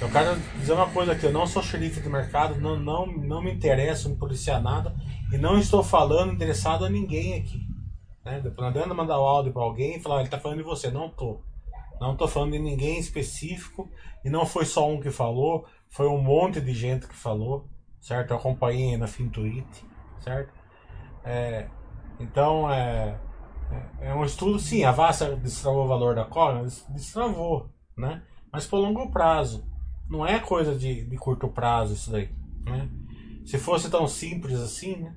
eu 0.00 0.08
quero 0.10 0.40
dizer 0.58 0.72
uma 0.72 0.88
coisa 0.88 1.12
aqui, 1.12 1.26
eu 1.26 1.32
não 1.32 1.46
sou 1.46 1.62
xerife 1.62 2.00
de 2.00 2.08
mercado, 2.08 2.60
não, 2.60 2.78
não, 2.78 3.06
não 3.06 3.42
me 3.42 3.52
interessa 3.52 4.08
me 4.08 4.16
policiar 4.16 4.60
nada 4.60 4.94
e 5.32 5.36
não 5.36 5.58
estou 5.58 5.84
falando 5.84 6.32
interessado 6.32 6.84
a 6.84 6.90
ninguém 6.90 7.34
aqui. 7.34 7.69
Né? 8.24 8.42
Não 8.56 8.68
adianta 8.68 8.94
mandar 8.94 9.18
o 9.18 9.24
áudio 9.24 9.52
para 9.52 9.62
alguém 9.62 9.96
e 9.96 10.00
falar, 10.00 10.16
ele 10.16 10.24
está 10.24 10.38
falando 10.38 10.58
de 10.58 10.64
você. 10.64 10.90
Não 10.90 11.08
tô. 11.08 11.40
Não 12.00 12.12
estou 12.12 12.26
falando 12.26 12.52
de 12.52 12.58
ninguém 12.58 12.98
específico 12.98 13.88
e 14.24 14.30
não 14.30 14.46
foi 14.46 14.64
só 14.64 14.88
um 14.88 15.00
que 15.00 15.10
falou, 15.10 15.66
foi 15.90 16.06
um 16.06 16.20
monte 16.20 16.60
de 16.60 16.72
gente 16.72 17.06
que 17.06 17.14
falou, 17.14 17.68
certo? 18.00 18.30
Eu 18.30 18.38
acompanhei 18.38 18.96
na 18.96 19.06
Fintuit, 19.06 19.84
certo? 20.18 20.52
É, 21.22 21.68
então, 22.18 22.70
é, 22.72 23.20
é, 24.00 24.08
é, 24.08 24.14
um 24.14 24.24
estudo, 24.24 24.58
sim, 24.58 24.82
a 24.82 24.92
Vasta 24.92 25.36
destravou 25.36 25.84
o 25.84 25.88
valor 25.88 26.14
da 26.14 26.24
cola, 26.24 26.64
destravou, 26.88 27.70
né? 27.96 28.22
Mas 28.50 28.66
por 28.66 28.78
longo 28.78 29.10
prazo. 29.10 29.68
Não 30.08 30.26
é 30.26 30.40
coisa 30.40 30.74
de, 30.74 31.04
de 31.04 31.16
curto 31.16 31.48
prazo 31.48 31.94
isso 31.94 32.10
daí, 32.10 32.30
né? 32.64 32.88
Se 33.44 33.58
fosse 33.58 33.88
tão 33.90 34.08
simples 34.08 34.58
assim, 34.58 34.96
né? 34.96 35.16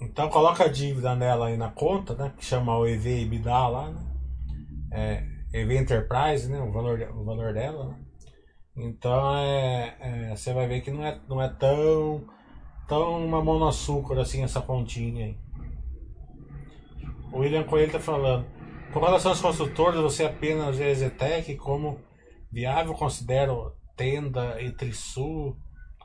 Então 0.00 0.28
coloca 0.28 0.64
a 0.64 0.68
dívida 0.68 1.14
nela 1.14 1.46
aí 1.46 1.56
na 1.56 1.70
conta, 1.70 2.14
né? 2.14 2.32
Que 2.36 2.44
chama 2.44 2.76
o 2.76 2.86
EV 2.86 3.22
EBITDA 3.22 3.68
lá, 3.68 3.90
né? 3.90 4.00
É, 4.92 5.24
EV 5.52 5.76
Enterprise, 5.76 6.48
né? 6.48 6.60
O 6.60 6.70
valor, 6.70 7.00
o 7.14 7.24
valor 7.24 7.52
dela, 7.52 7.88
né? 7.88 7.98
Então 8.76 9.36
é, 9.36 9.96
é, 10.00 10.36
você 10.36 10.52
vai 10.52 10.68
ver 10.68 10.82
que 10.82 10.90
não 10.92 11.04
é, 11.04 11.20
não 11.28 11.42
é 11.42 11.48
tão, 11.48 12.24
tão 12.86 13.26
uma 13.26 13.42
mão 13.42 13.58
no 13.58 13.66
açúcar 13.66 14.20
assim 14.20 14.44
essa 14.44 14.60
continha 14.60 15.26
aí. 15.26 15.38
O 17.32 17.40
William 17.40 17.64
Coelho 17.64 17.92
tá 17.92 18.00
falando. 18.00 18.46
Com 18.92 19.00
relação 19.00 19.32
aos 19.32 19.40
construtores, 19.40 20.00
você 20.00 20.24
apenas 20.24 20.76
vê 20.76 20.90
a 20.90 20.94
Zetec 20.94 21.56
como 21.56 22.00
viável, 22.50 22.94
considero 22.94 23.74
Tenda 23.96 24.62
e 24.62 24.70
Trisul. 24.70 25.56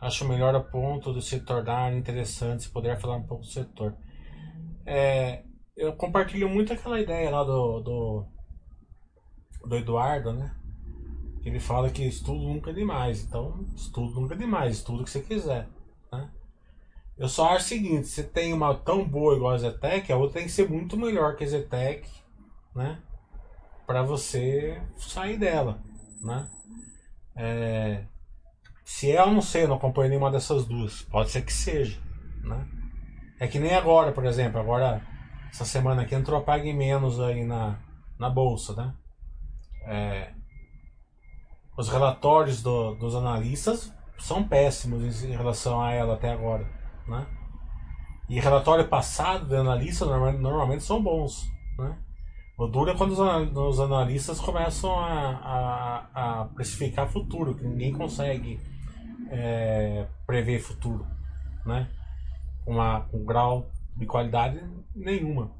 Acho 0.03 0.27
melhor 0.27 0.53
a 0.53 0.59
ponto 0.59 1.13
de 1.13 1.21
se 1.21 1.39
tornar 1.39 1.93
interessante, 1.93 2.63
se 2.63 2.69
puder 2.69 2.99
falar 2.99 3.15
um 3.15 3.23
pouco 3.23 3.43
do 3.43 3.49
setor. 3.49 3.95
É, 4.85 5.43
eu 5.77 5.93
compartilho 5.93 6.49
muito 6.49 6.73
aquela 6.73 6.99
ideia 6.99 7.29
lá 7.29 7.43
do, 7.43 7.79
do, 7.79 8.25
do 9.65 9.75
Eduardo, 9.75 10.33
né? 10.33 10.53
Ele 11.45 11.59
fala 11.59 11.89
que 11.89 12.05
estudo 12.05 12.43
nunca 12.43 12.71
é 12.71 12.73
demais. 12.73 13.23
Então, 13.23 13.65
estudo 13.75 14.19
nunca 14.19 14.33
é 14.33 14.37
demais, 14.37 14.77
estudo 14.77 15.01
o 15.01 15.03
que 15.05 15.09
você 15.09 15.21
quiser. 15.21 15.69
Né? 16.11 16.29
Eu 17.17 17.29
só 17.29 17.49
acho 17.49 17.65
o 17.65 17.69
seguinte: 17.69 18.07
você 18.07 18.23
tem 18.23 18.51
uma 18.53 18.75
tão 18.75 19.07
boa 19.07 19.35
igual 19.35 19.53
a 19.53 19.57
Zetec, 19.57 20.11
a 20.11 20.17
outra 20.17 20.39
tem 20.39 20.45
que 20.45 20.51
ser 20.51 20.69
muito 20.69 20.97
melhor 20.97 21.35
que 21.35 21.43
a 21.43 21.47
Zetec 21.47 22.09
né? 22.75 23.01
Para 23.85 24.01
você 24.01 24.81
sair 24.97 25.37
dela, 25.37 25.81
né? 26.21 26.49
É, 27.35 28.05
se 28.83 29.11
é, 29.11 29.21
eu 29.21 29.31
não 29.31 29.41
sei, 29.41 29.63
eu 29.63 29.67
não 29.67 29.77
acompanho 29.77 30.09
nenhuma 30.09 30.31
dessas 30.31 30.65
duas. 30.65 31.01
Pode 31.03 31.29
ser 31.29 31.43
que 31.43 31.53
seja, 31.53 31.99
né? 32.43 32.67
É 33.39 33.47
que 33.47 33.59
nem 33.59 33.73
agora, 33.75 34.11
por 34.11 34.25
exemplo, 34.25 34.59
agora 34.59 35.01
essa 35.49 35.65
semana 35.65 36.01
aqui 36.01 36.15
entrou 36.15 36.39
a 36.39 36.43
Pague 36.43 36.73
Menos 36.73 37.19
aí 37.19 37.45
na, 37.45 37.79
na 38.19 38.29
bolsa, 38.29 38.75
né? 38.75 38.93
É, 39.85 40.33
os 41.77 41.89
relatórios 41.89 42.61
do, 42.61 42.95
dos 42.95 43.15
analistas 43.15 43.93
são 44.17 44.47
péssimos 44.47 45.23
em 45.23 45.31
relação 45.31 45.81
a 45.81 45.91
ela 45.91 46.13
até 46.15 46.31
agora, 46.31 46.67
né? 47.07 47.25
E 48.29 48.39
relatório 48.39 48.87
passado 48.87 49.47
de 49.47 49.55
analista 49.55 50.05
normalmente, 50.05 50.83
são 50.83 51.01
bons, 51.01 51.45
né? 51.77 51.97
O 52.57 52.67
duro 52.67 52.91
é 52.91 52.95
quando 52.95 53.11
os 53.11 53.79
analistas 53.79 54.39
começam 54.39 54.97
a, 54.97 56.05
a, 56.13 56.41
a 56.41 56.45
precificar 56.45 57.09
futuro, 57.09 57.55
que 57.55 57.65
ninguém 57.65 57.91
consegue 57.91 58.59
é, 59.33 60.05
prever 60.27 60.59
futuro, 60.59 61.07
né? 61.65 61.89
Uma, 62.65 63.07
um 63.11 63.25
grau 63.25 63.69
de 63.95 64.05
qualidade 64.05 64.63
nenhuma. 64.95 65.51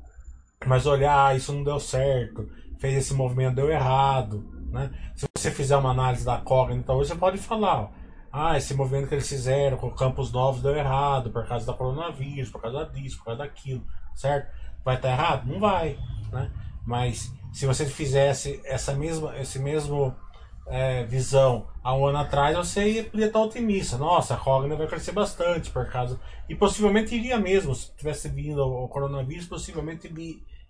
Mas 0.65 0.85
olhar, 0.85 1.27
ah, 1.27 1.35
isso 1.35 1.51
não 1.51 1.63
deu 1.63 1.79
certo, 1.79 2.49
fez 2.79 2.95
esse 2.95 3.13
movimento, 3.13 3.55
deu 3.55 3.69
errado, 3.69 4.45
né? 4.71 4.91
Se 5.15 5.25
você 5.35 5.51
fizer 5.51 5.75
uma 5.75 5.91
análise 5.91 6.23
da 6.23 6.37
cognita 6.37 6.93
hoje, 6.93 7.09
você 7.09 7.15
pode 7.15 7.37
falar, 7.39 7.91
ah, 8.31 8.57
esse 8.57 8.73
movimento 8.73 9.07
que 9.07 9.15
eles 9.15 9.27
fizeram 9.27 9.77
com 9.77 9.89
campos 9.91 10.31
novos 10.31 10.61
deu 10.61 10.75
errado 10.75 11.31
por 11.31 11.45
causa 11.47 11.65
da 11.65 11.73
coronavírus, 11.73 12.49
por 12.49 12.61
causa 12.61 12.85
disso, 12.85 13.17
por 13.17 13.25
causa 13.25 13.39
daquilo, 13.39 13.83
certo? 14.15 14.53
Vai 14.85 14.95
estar 14.95 15.09
errado? 15.09 15.47
Não 15.47 15.59
vai, 15.59 15.97
né? 16.31 16.51
Mas 16.85 17.33
se 17.51 17.65
você 17.65 17.85
fizesse 17.85 18.61
essa 18.63 18.93
mesma, 18.93 19.37
esse 19.37 19.59
mesmo 19.59 20.15
é, 20.67 21.03
visão 21.03 21.67
há 21.83 21.95
um 21.95 22.05
ano 22.05 22.19
atrás, 22.19 22.55
você 22.55 22.89
ia, 22.89 23.03
podia 23.03 23.27
estar 23.27 23.41
otimista. 23.41 23.97
Nossa, 23.97 24.33
a 24.33 24.37
Cogna 24.37 24.75
vai 24.75 24.87
crescer 24.87 25.11
bastante 25.11 25.69
por 25.69 25.89
causa. 25.89 26.19
E 26.47 26.55
possivelmente 26.55 27.15
iria 27.15 27.37
mesmo. 27.37 27.75
Se 27.75 27.93
tivesse 27.95 28.29
vindo 28.29 28.61
o 28.61 28.87
coronavírus, 28.87 29.45
possivelmente 29.45 30.11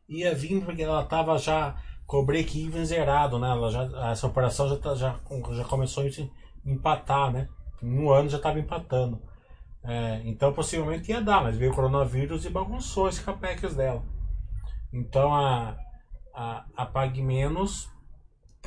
ia 0.09 0.33
vir 0.33 0.63
porque 0.63 0.81
ela 0.81 1.03
estava 1.03 1.37
já 1.37 1.75
com 2.05 2.17
o 2.17 2.25
break-even 2.25 2.85
zerado, 2.85 3.39
né? 3.39 3.49
Ela 3.49 3.69
já, 3.71 4.11
essa 4.11 4.27
operação 4.27 4.67
já, 4.69 4.77
tá, 4.77 4.95
já, 4.95 5.19
já 5.51 5.63
começou 5.65 6.03
a 6.03 6.69
empatar, 6.69 7.31
né? 7.31 7.47
Em 7.81 7.99
um 7.99 8.11
ano 8.11 8.29
já 8.29 8.37
estava 8.37 8.59
empatando. 8.59 9.21
É, 9.83 10.21
então 10.23 10.53
possivelmente 10.53 11.11
ia 11.11 11.21
dar, 11.21 11.43
mas 11.43 11.57
veio 11.57 11.71
o 11.71 11.75
coronavírus 11.75 12.45
e 12.45 12.49
bagunçou 12.49 13.09
esse 13.09 13.21
capex 13.21 13.75
dela. 13.75 14.03
Então 14.91 15.33
a, 15.33 15.75
a, 16.33 16.65
a 16.75 16.85
Pague 16.85 17.21
Menos 17.21 17.92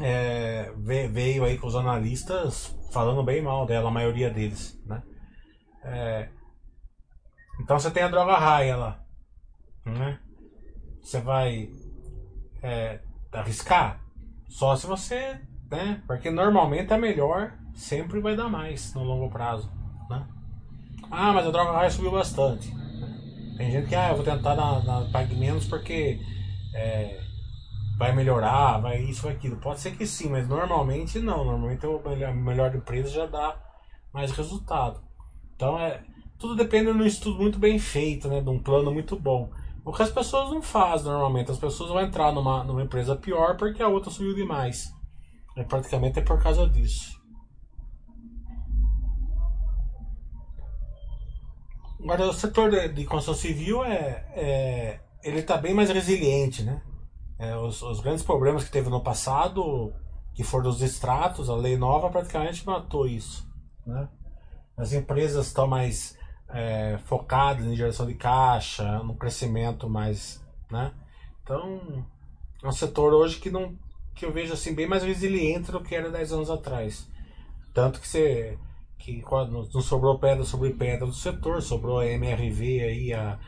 é, 0.01 0.71
veio 1.11 1.45
aí 1.45 1.59
com 1.59 1.67
os 1.67 1.75
analistas 1.75 2.77
falando 2.93 3.23
bem 3.23 3.43
mal 3.43 3.67
dela, 3.67 3.89
a 3.89 3.93
maioria 3.93 4.31
deles, 4.31 4.79
né? 4.87 5.03
É, 5.83 6.29
então 7.61 7.79
você 7.79 7.91
tem 7.91 8.03
a 8.03 8.09
droga 8.09 8.37
raia 8.37 8.77
lá, 8.77 9.01
né? 9.85 10.19
Você 11.03 11.21
vai 11.21 11.71
é, 12.63 13.01
arriscar 13.33 14.01
só 14.49 14.77
se 14.77 14.87
você, 14.87 15.41
né? 15.71 16.03
Porque 16.07 16.31
normalmente 16.31 16.93
é 16.93 16.99
melhor, 16.99 17.53
sempre 17.75 18.21
vai 18.21 18.37
dar 18.37 18.49
mais 18.49 18.93
no 18.95 19.03
longo 19.03 19.31
prazo, 19.31 19.71
né? 20.11 20.27
Ah, 21.11 21.33
mas 21.33 21.47
a 21.47 21.51
droga 21.51 21.73
raia 21.73 21.91
subiu 21.91 22.11
bastante. 22.11 22.75
Tem 23.57 23.71
gente 23.71 23.89
que, 23.89 23.95
ah, 23.95 24.11
eu 24.11 24.17
vou 24.17 24.25
tentar 24.25 24.55
na, 24.55 24.83
na 24.83 25.11
Pague 25.11 25.35
Menos 25.35 25.67
porque 25.67 26.21
é, 26.75 27.26
vai 27.97 28.15
melhorar, 28.15 28.79
vai 28.79 29.01
isso, 29.01 29.23
vai 29.23 29.33
aquilo. 29.33 29.57
Pode 29.57 29.81
ser 29.81 29.97
que 29.97 30.07
sim, 30.07 30.29
mas 30.29 30.47
normalmente 30.49 31.19
não. 31.19 31.45
Normalmente 31.45 31.87
o 31.87 32.01
melhor, 32.35 32.75
empresa 32.75 33.09
já 33.09 33.27
dá 33.27 33.57
mais 34.13 34.31
resultado. 34.33 35.01
Então 35.55 35.79
é. 35.79 36.05
Tudo 36.39 36.55
depende 36.55 36.93
de 36.93 36.99
um 36.99 37.07
estudo 37.07 37.41
muito 37.41 37.59
bem 37.59 37.79
feito, 37.79 38.29
né? 38.29 38.43
De 38.43 38.51
um 38.51 38.59
plano 38.59 38.93
muito 38.93 39.19
bom. 39.19 39.51
O 39.83 39.91
que 39.91 40.03
as 40.03 40.11
pessoas 40.11 40.51
não 40.51 40.61
fazem 40.61 41.11
normalmente. 41.11 41.51
As 41.51 41.59
pessoas 41.59 41.89
vão 41.89 42.01
entrar 42.03 42.31
numa, 42.31 42.63
numa 42.63 42.83
empresa 42.83 43.17
pior 43.17 43.57
porque 43.57 43.83
a 43.83 43.89
outra 43.89 44.11
subiu 44.11 44.35
demais. 44.35 44.93
É, 45.57 45.65
praticamente 45.65 46.19
é 46.19 46.23
por 46.23 46.43
causa 46.43 46.69
disso. 46.69 47.17
Agora, 52.03 52.29
o 52.29 52.33
setor 52.35 52.71
de, 52.71 52.89
de 52.89 53.05
construção 53.07 53.35
civil 53.35 53.83
é, 53.83 54.27
é 54.35 55.01
ele 55.25 55.41
está 55.41 55.57
bem 55.57 55.73
mais 55.73 55.89
resiliente, 55.89 56.63
né? 56.63 56.83
É, 57.39 57.57
os, 57.57 57.83
os, 57.83 58.01
grandes 58.01 58.25
problemas 58.25 58.65
que 58.65 58.71
teve 58.71 58.89
no 58.89 59.03
passado, 59.03 59.93
que 60.35 60.43
foram 60.43 60.65
dos 60.65 60.83
extratos, 60.83 61.51
a 61.51 61.55
lei 61.55 61.77
nova 61.77 62.09
praticamente 62.11 62.67
matou 62.67 63.07
isso, 63.07 63.47
né? 63.87 64.09
As 64.77 64.93
empresas 64.93 65.47
estão 65.47 65.67
mais 65.67 66.17
é, 66.49 66.99
focadas 67.05 67.67
em 67.67 67.77
geração 67.77 68.07
de 68.07 68.15
caixa, 68.15 69.03
no 69.03 69.15
crescimento 69.15 69.89
mais, 69.89 70.43
né? 70.71 70.93
Então, 71.43 72.05
é 72.63 72.69
um 72.69 72.73
setor 72.73 73.13
hoje 73.13 73.39
que 73.39 73.51
não 73.51 73.77
que 74.15 74.25
eu 74.25 74.33
vejo 74.33 74.55
assim 74.55 74.75
bem 74.75 74.87
mais 74.87 75.03
resiliente 75.03 75.71
do 75.71 75.83
que 75.83 75.95
era 75.95 76.11
10 76.11 76.33
anos 76.33 76.51
atrás. 76.51 77.07
Tanto 77.75 78.01
que 78.01 78.09
você 78.09 78.59
que 78.99 79.23
não 79.51 79.81
sobrou 79.83 80.19
pedra 80.19 80.43
sobre 80.43 80.71
pedra 80.73 81.07
do 81.07 81.13
setor, 81.13 81.61
sobrou 81.61 81.99
a 81.99 82.07
MRV 82.07 82.83
aí, 82.83 83.13
a, 83.13 83.39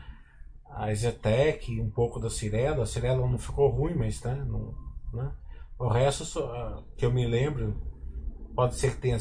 a 0.69 0.93
Zetec, 0.93 1.79
um 1.79 1.89
pouco 1.89 2.19
da 2.19 2.29
Cirela. 2.29 2.83
A 2.83 2.87
Cirela 2.87 3.27
não 3.27 3.37
ficou 3.37 3.69
ruim, 3.69 3.95
mas 3.95 4.21
né, 4.23 4.43
não, 4.47 4.73
né? 5.13 5.31
o 5.77 5.87
resto 5.87 6.25
que 6.97 7.05
eu 7.05 7.11
me 7.11 7.25
lembro, 7.25 7.75
pode 8.55 8.75
ser 8.75 8.95
que 8.95 9.01
tenha 9.01 9.17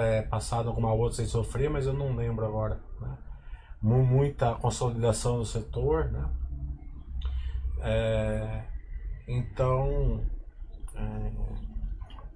é, 0.00 0.22
passado 0.22 0.68
alguma 0.68 0.92
outra 0.92 1.16
sem 1.16 1.26
sofrer, 1.26 1.70
mas 1.70 1.86
eu 1.86 1.92
não 1.92 2.16
lembro 2.16 2.44
agora. 2.44 2.80
Né? 3.00 3.16
Muita 3.80 4.54
consolidação 4.54 5.38
do 5.38 5.46
setor, 5.46 6.10
né? 6.10 6.30
É, 7.80 8.64
então 9.26 10.24
é, 10.94 11.32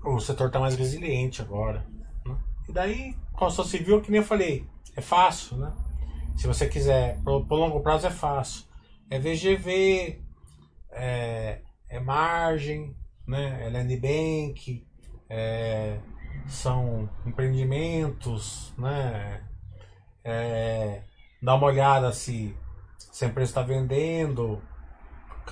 o 0.04 0.20
setor 0.20 0.48
está 0.48 0.58
mais 0.58 0.76
resiliente 0.76 1.42
agora. 1.42 1.86
Né? 2.24 2.36
E 2.68 2.72
daí 2.72 3.14
construção 3.32 3.64
civil, 3.64 4.00
que 4.00 4.10
nem 4.10 4.20
eu 4.20 4.26
falei, 4.26 4.66
é 4.96 5.00
fácil, 5.00 5.56
né? 5.56 5.72
Se 6.36 6.46
você 6.46 6.68
quiser, 6.68 7.18
por 7.22 7.50
longo 7.50 7.80
prazo 7.80 8.06
é 8.06 8.10
fácil. 8.10 8.66
É 9.10 9.18
VGV, 9.18 10.20
é, 10.90 11.60
é 11.88 12.00
margem, 12.00 12.96
né? 13.26 13.66
é 13.66 13.70
land 13.70 13.96
bank, 13.96 14.86
é, 15.28 15.98
são 16.46 17.08
empreendimentos, 17.24 18.72
né? 18.76 19.42
É, 20.24 21.02
dá 21.42 21.54
uma 21.54 21.66
olhada 21.66 22.12
se, 22.12 22.56
se 22.98 23.24
a 23.24 23.28
empresa 23.28 23.50
está 23.50 23.62
vendendo, 23.62 24.60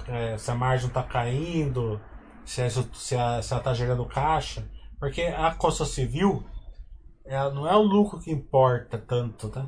é, 0.08 0.36
se 0.36 0.50
a 0.50 0.54
margem 0.54 0.88
está 0.88 1.02
caindo, 1.02 2.00
se, 2.44 2.60
a, 2.62 2.70
se, 2.70 3.14
ela 3.14 3.38
está 3.40 3.72
gerando 3.72 4.04
caixa. 4.06 4.68
Porque 4.98 5.22
a 5.22 5.54
construção 5.54 5.86
civil 5.86 6.44
é, 7.24 7.36
não 7.50 7.66
é 7.66 7.76
o 7.76 7.82
lucro 7.82 8.20
que 8.20 8.30
importa 8.30 8.98
tanto, 8.98 9.48
tá? 9.48 9.66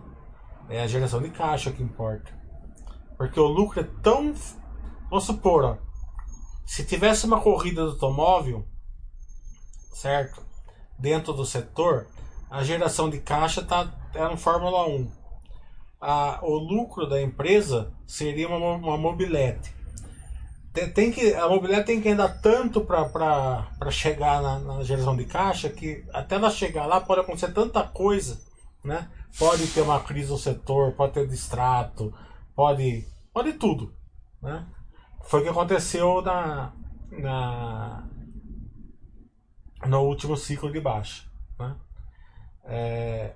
É 0.68 0.82
a 0.82 0.86
geração 0.86 1.22
de 1.22 1.30
caixa 1.30 1.70
que 1.70 1.82
importa. 1.82 2.32
Porque 3.16 3.38
o 3.38 3.46
lucro 3.46 3.80
é 3.80 3.84
tão. 4.02 4.34
Vamos 5.08 5.24
supor, 5.24 5.64
ó, 5.64 5.76
se 6.66 6.84
tivesse 6.84 7.26
uma 7.26 7.40
corrida 7.40 7.84
do 7.84 7.92
automóvel, 7.92 8.66
certo? 9.94 10.42
Dentro 10.98 11.32
do 11.32 11.44
setor, 11.44 12.08
a 12.50 12.64
geração 12.64 13.08
de 13.08 13.20
caixa 13.20 13.62
tá, 13.62 13.92
é 14.14 14.28
no 14.28 14.36
Fórmula 14.36 14.88
1. 14.88 15.10
A, 16.00 16.40
o 16.42 16.56
lucro 16.56 17.08
da 17.08 17.22
empresa 17.22 17.92
seria 18.06 18.48
uma, 18.48 18.76
uma 18.76 18.98
mobilete 18.98 19.76
tem, 20.76 20.90
tem 20.90 21.10
que 21.10 21.34
a 21.34 21.48
mobiliária 21.48 21.86
tem 21.86 22.00
que 22.02 22.08
andar 22.10 22.28
tanto 22.42 22.82
para 22.82 23.90
chegar 23.90 24.42
na, 24.42 24.58
na, 24.58 24.84
geração 24.84 25.16
de 25.16 25.24
caixa 25.24 25.70
que 25.70 26.04
até 26.12 26.34
ela 26.36 26.50
chegar 26.50 26.84
lá 26.84 27.00
pode 27.00 27.22
acontecer 27.22 27.52
tanta 27.52 27.82
coisa, 27.82 28.38
né? 28.84 29.08
Pode 29.38 29.66
ter 29.68 29.82
uma 29.82 30.02
crise 30.02 30.30
no 30.30 30.38
setor, 30.38 30.92
pode 30.92 31.12
ter 31.12 31.26
distrato, 31.28 32.12
pode 32.54 33.06
pode 33.32 33.52
tudo, 33.54 33.94
né? 34.40 34.66
Foi 35.24 35.40
o 35.40 35.42
que 35.42 35.48
aconteceu 35.50 36.22
na, 36.22 36.72
na 37.10 38.08
no 39.86 40.02
último 40.02 40.36
ciclo 40.36 40.72
de 40.72 40.80
baixa, 40.80 41.28
né? 41.58 41.76
É, 42.64 43.34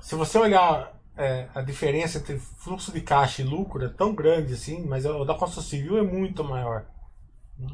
se 0.00 0.14
você 0.14 0.38
olhar 0.38 0.98
é, 1.18 1.50
a 1.54 1.60
diferença 1.60 2.16
entre 2.16 2.38
fluxo 2.38 2.92
de 2.92 3.00
caixa 3.02 3.42
e 3.42 3.44
lucro 3.44 3.84
é 3.84 3.88
tão 3.88 4.14
grande 4.14 4.54
assim, 4.54 4.86
mas 4.86 5.04
o 5.04 5.24
da 5.24 5.34
construção 5.34 5.68
civil 5.68 5.98
é 5.98 6.02
muito 6.02 6.42
maior. 6.44 6.86
Né? 7.58 7.68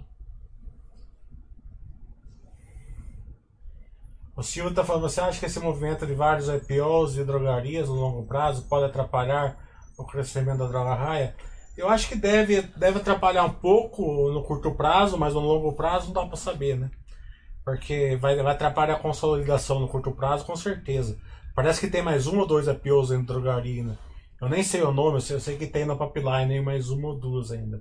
O 4.37 4.43
Silvio 4.43 4.71
está 4.71 4.85
falando, 4.85 5.03
você 5.03 5.21
acha 5.21 5.39
que 5.39 5.47
esse 5.47 5.61
movimento 5.61 6.05
de 6.05 6.15
vários 6.15 6.49
IPOs 6.49 7.17
e 7.17 7.25
drogarias 7.25 7.89
no 7.89 7.95
longo 7.95 8.27
prazo 8.27 8.67
pode 8.69 8.85
atrapalhar 8.85 9.57
o 9.97 10.05
crescimento 10.05 10.59
da 10.59 10.67
droga 10.67 10.95
raia? 10.95 11.37
Eu 11.77 11.89
acho 11.89 12.09
que 12.09 12.17
deve, 12.17 12.63
deve 12.63 12.99
atrapalhar 12.99 13.45
um 13.45 13.53
pouco 13.53 14.31
no 14.33 14.43
curto 14.43 14.73
prazo, 14.73 15.17
mas 15.17 15.35
no 15.35 15.41
longo 15.41 15.73
prazo 15.73 16.07
não 16.07 16.15
dá 16.15 16.27
para 16.27 16.37
saber, 16.37 16.77
né? 16.77 16.91
Porque 17.65 18.17
vai, 18.17 18.37
vai 18.37 18.55
atrapalhar 18.55 18.95
a 18.95 18.99
consolidação 18.99 19.79
no 19.79 19.89
curto 19.89 20.11
prazo, 20.11 20.45
com 20.45 20.57
certeza. 20.57 21.17
Parece 21.55 21.81
que 21.81 21.91
tem 21.91 22.03
mais 22.03 22.27
um 22.27 22.41
ou 22.41 22.47
dois 22.47 22.67
IPOs 22.67 23.13
em 23.13 23.23
drogaria. 23.23 23.85
Né? 23.85 23.97
Eu 24.41 24.49
nem 24.49 24.65
sei 24.65 24.83
o 24.83 24.93
nome, 24.93 25.17
eu 25.17 25.21
sei, 25.21 25.37
eu 25.37 25.41
sei 25.41 25.57
que 25.57 25.67
tem 25.67 25.85
na 25.85 25.97
pipeline 25.97 26.61
mais 26.61 26.91
uma 26.91 27.09
ou 27.09 27.19
duas 27.19 27.53
ainda. 27.53 27.81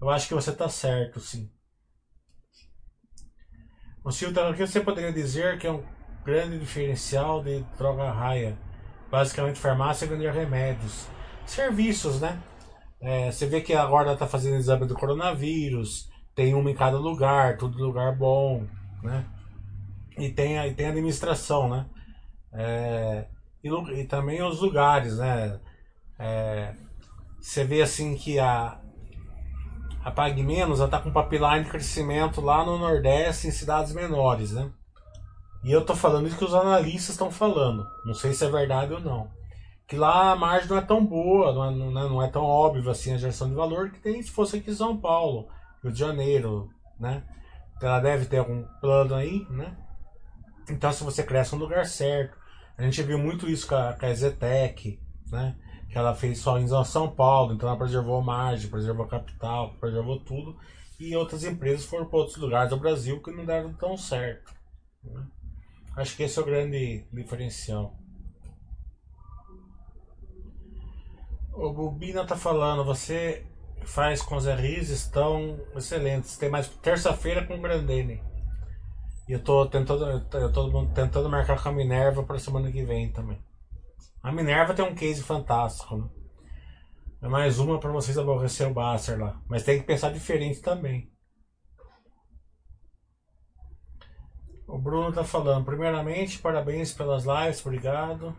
Eu 0.00 0.10
acho 0.10 0.28
que 0.28 0.34
você 0.34 0.50
está 0.50 0.68
certo, 0.68 1.18
sim. 1.18 1.50
O 4.04 4.10
Silvio, 4.12 4.50
o 4.50 4.54
que 4.54 4.66
você 4.66 4.80
poderia 4.80 5.10
dizer 5.10 5.58
que 5.58 5.66
é 5.66 5.72
um 5.72 5.82
grande 6.24 6.58
diferencial 6.58 7.42
de 7.42 7.60
droga 7.76 8.10
raia? 8.10 8.56
Basicamente, 9.10 9.60
farmácia 9.60 10.06
vender 10.06 10.32
remédios. 10.32 11.06
Serviços, 11.46 12.20
né? 12.20 12.42
É, 13.00 13.30
você 13.30 13.46
vê 13.46 13.60
que 13.60 13.74
agora 13.74 14.12
está 14.14 14.26
fazendo 14.26 14.56
exame 14.56 14.86
do 14.86 14.94
coronavírus, 14.94 16.08
tem 16.34 16.54
uma 16.54 16.70
em 16.70 16.74
cada 16.74 16.98
lugar, 16.98 17.58
tudo 17.58 17.78
lugar 17.78 18.16
bom, 18.16 18.66
né? 19.02 19.26
E 20.18 20.30
tem, 20.30 20.56
e 20.56 20.74
tem 20.74 20.86
administração, 20.86 21.68
né? 21.68 21.86
É, 22.52 23.26
e, 23.62 23.68
e, 24.00 24.04
também 24.04 24.42
os 24.42 24.60
lugares, 24.60 25.18
né? 25.18 25.60
É, 26.18 26.74
você 27.40 27.64
vê 27.64 27.82
assim 27.82 28.16
que 28.16 28.38
a, 28.38 28.80
a 30.02 30.10
Pague 30.10 30.42
Menos 30.42 30.80
está 30.80 30.98
com 30.98 31.12
pipeline 31.12 31.64
de 31.64 31.70
crescimento 31.70 32.40
lá 32.40 32.64
no 32.64 32.78
Nordeste, 32.78 33.48
em 33.48 33.50
cidades 33.50 33.92
menores, 33.92 34.52
né? 34.52 34.70
E 35.64 35.72
eu 35.72 35.82
tô 35.82 35.96
falando 35.96 36.26
isso 36.26 36.36
que 36.36 36.44
os 36.44 36.54
analistas 36.54 37.10
estão 37.10 37.30
falando. 37.30 37.86
Não 38.04 38.12
sei 38.12 38.34
se 38.34 38.44
é 38.44 38.50
verdade 38.50 38.92
ou 38.92 39.00
não. 39.00 39.30
Que 39.86 39.96
lá 39.96 40.32
a 40.32 40.36
margem 40.36 40.68
não 40.68 40.76
é 40.76 40.82
tão 40.82 41.04
boa, 41.04 41.52
não 41.52 41.64
é, 41.64 42.08
não 42.08 42.22
é, 42.22 42.28
tão 42.28 42.44
óbvio 42.44 42.90
assim 42.90 43.14
a 43.14 43.16
geração 43.16 43.48
de 43.48 43.54
valor 43.54 43.90
que 43.90 43.98
tem 43.98 44.22
se 44.22 44.30
fosse 44.30 44.58
aqui 44.58 44.70
em 44.70 44.74
São 44.74 44.96
Paulo, 44.98 45.48
Rio 45.82 45.90
de 45.90 45.98
Janeiro, 45.98 46.70
né? 47.00 47.22
Então 47.76 47.88
ela 47.88 48.00
deve 48.00 48.26
ter 48.26 48.38
algum 48.38 48.62
plano 48.80 49.14
aí, 49.14 49.46
né? 49.50 49.74
Então 50.68 50.92
se 50.92 51.02
você 51.02 51.22
cresce 51.22 51.54
no 51.54 51.62
lugar 51.62 51.86
certo, 51.86 52.36
a 52.76 52.82
gente 52.82 53.02
viu 53.02 53.18
muito 53.18 53.48
isso 53.48 53.66
com 53.66 53.74
a, 53.74 53.94
com 53.94 54.06
a 54.06 54.08
né? 55.32 55.56
Que 55.88 55.98
ela 55.98 56.14
fez 56.14 56.38
só 56.40 56.58
em 56.58 56.68
São 56.84 57.10
Paulo, 57.10 57.54
então 57.54 57.68
ela 57.68 57.78
preservou 57.78 58.18
a 58.18 58.22
margem, 58.22 58.70
preservou 58.70 59.06
a 59.06 59.08
capital, 59.08 59.74
preservou 59.80 60.20
tudo. 60.20 60.56
E 61.00 61.16
outras 61.16 61.44
empresas 61.44 61.84
foram 61.86 62.06
para 62.06 62.18
outros 62.18 62.36
lugares 62.36 62.70
do 62.70 62.76
Brasil 62.76 63.22
que 63.22 63.30
não 63.30 63.44
deram 63.44 63.72
tão 63.74 63.96
certo. 63.96 64.52
Né? 65.02 65.26
Acho 65.96 66.16
que 66.16 66.24
esse 66.24 66.38
é 66.38 66.42
o 66.42 66.44
grande 66.46 67.06
diferencial. 67.12 67.96
O 71.52 71.72
Bubina 71.72 72.26
tá 72.26 72.36
falando, 72.36 72.84
você 72.84 73.46
faz 73.84 74.20
com 74.20 74.36
os 74.36 74.46
RIs 74.46 74.90
estão 74.90 75.60
excelentes. 75.76 76.36
Tem 76.36 76.50
mais 76.50 76.68
terça-feira 76.68 77.46
com 77.46 77.54
o 77.54 77.60
Grandene. 77.60 78.20
E 79.28 79.32
eu 79.32 79.42
tô 79.42 79.66
tentando, 79.66 80.04
eu 80.32 80.52
tô 80.52 80.86
tentando 80.86 81.28
marcar 81.28 81.62
com 81.62 81.68
a 81.68 81.72
Minerva 81.72 82.24
para 82.24 82.38
semana 82.38 82.70
que 82.70 82.84
vem 82.84 83.10
também. 83.12 83.38
A 84.22 84.32
Minerva 84.32 84.74
tem 84.74 84.84
um 84.84 84.94
case 84.94 85.22
fantástico, 85.22 85.96
né? 85.96 86.08
É 87.22 87.28
mais 87.28 87.58
uma 87.58 87.78
para 87.80 87.90
vocês 87.90 88.18
aborrecer 88.18 88.68
o 88.68 88.74
Basser 88.74 89.18
lá. 89.18 89.40
Mas 89.48 89.62
tem 89.62 89.78
que 89.78 89.86
pensar 89.86 90.12
diferente 90.12 90.60
também. 90.60 91.10
O 94.66 94.78
Bruno 94.78 95.12
tá 95.12 95.22
falando, 95.22 95.64
primeiramente, 95.64 96.38
parabéns 96.38 96.92
pelas 96.92 97.24
lives, 97.24 97.64
obrigado. 97.64 98.34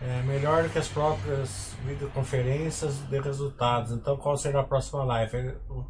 é 0.00 0.22
melhor 0.22 0.62
do 0.62 0.70
que 0.70 0.78
as 0.78 0.88
próprias 0.88 1.74
videoconferências 1.84 2.98
de 3.08 3.20
resultados. 3.20 3.92
Então, 3.92 4.16
qual 4.16 4.36
será 4.36 4.60
a 4.60 4.64
próxima 4.64 5.04
live? 5.04 5.54
Eu 5.68 5.86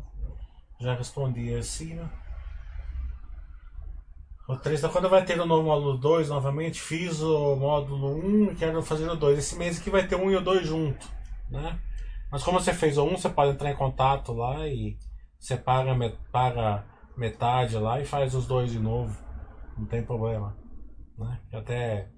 já 0.80 0.94
respondi 0.94 1.54
assim? 1.54 1.98
O 4.48 4.56
3 4.56 4.80
da 4.80 4.88
quando 4.88 5.08
vai 5.08 5.24
ter 5.24 5.40
o 5.40 5.46
novo 5.46 5.64
módulo 5.64 5.98
2 5.98 6.28
novamente. 6.28 6.80
Fiz 6.80 7.20
o 7.20 7.56
módulo 7.56 8.16
1 8.24 8.52
e 8.52 8.54
quero 8.54 8.80
fazer 8.82 9.08
o 9.08 9.16
2. 9.16 9.38
Esse 9.38 9.56
mês 9.56 9.80
aqui 9.80 9.90
vai 9.90 10.06
ter 10.06 10.16
1 10.16 10.30
e 10.30 10.36
o 10.36 10.40
2 10.40 10.66
junto, 10.66 11.08
né? 11.50 11.78
Mas 12.30 12.42
como 12.44 12.60
você 12.60 12.72
fez 12.72 12.96
o 12.98 13.04
1, 13.04 13.18
você 13.18 13.28
pode 13.28 13.52
entrar 13.52 13.70
em 13.70 13.76
contato 13.76 14.32
lá 14.32 14.66
e 14.68 14.96
você 15.38 15.56
paga, 15.56 15.92
paga 16.30 16.84
metade 17.16 17.76
lá 17.76 18.00
e 18.00 18.04
faz 18.04 18.34
os 18.34 18.46
dois 18.46 18.70
de 18.70 18.78
novo. 18.78 19.16
Não 19.76 19.86
tem 19.86 20.02
problema. 20.02 20.56
Né? 21.18 21.40
Até 21.52 22.10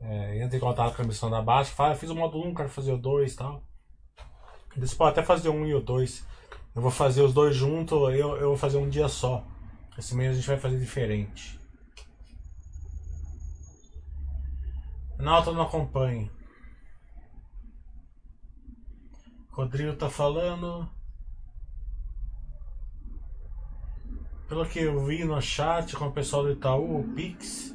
é, 0.00 0.42
entra 0.42 0.56
em 0.56 0.60
contato 0.60 0.96
com 0.96 1.02
a 1.02 1.06
missão 1.06 1.30
da 1.30 1.40
base, 1.40 1.70
fala, 1.70 1.94
fiz 1.94 2.10
o 2.10 2.14
módulo 2.14 2.48
1, 2.48 2.54
quero 2.54 2.68
fazer 2.68 2.92
o 2.92 2.98
2 2.98 3.32
e 3.32 3.36
tal. 3.36 3.62
Você 4.76 4.96
pode 4.96 5.12
até 5.12 5.22
fazer 5.22 5.48
o 5.48 5.52
1 5.52 5.66
e 5.66 5.74
o 5.74 5.80
2. 5.80 6.26
Eu 6.74 6.82
vou 6.82 6.90
fazer 6.90 7.22
os 7.22 7.32
dois 7.32 7.54
juntos, 7.54 7.96
eu, 8.14 8.36
eu 8.36 8.48
vou 8.48 8.56
fazer 8.56 8.78
um 8.78 8.88
dia 8.88 9.08
só. 9.08 9.46
Esse 9.96 10.14
mês 10.16 10.32
a 10.32 10.34
gente 10.34 10.48
vai 10.48 10.58
fazer 10.58 10.78
diferente. 10.78 11.60
Nauta 15.16 15.52
não 15.52 15.62
acompanha. 15.62 16.28
Rodrigo 19.52 19.94
tá 19.94 20.10
falando. 20.10 20.90
Pelo 24.48 24.66
que 24.66 24.80
eu 24.80 25.04
vi 25.04 25.24
no 25.24 25.40
chat 25.40 25.96
com 25.96 26.06
o 26.06 26.12
pessoal 26.12 26.42
do 26.42 26.52
Itaú, 26.52 27.00
o 27.00 27.14
Pix 27.14 27.74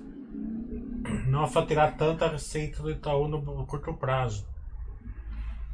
não 1.27 1.47
tirar 1.65 1.97
tanta 1.97 2.27
receita 2.27 2.81
do 2.81 2.91
Itaú 2.91 3.27
no 3.27 3.65
curto 3.65 3.93
prazo. 3.93 4.47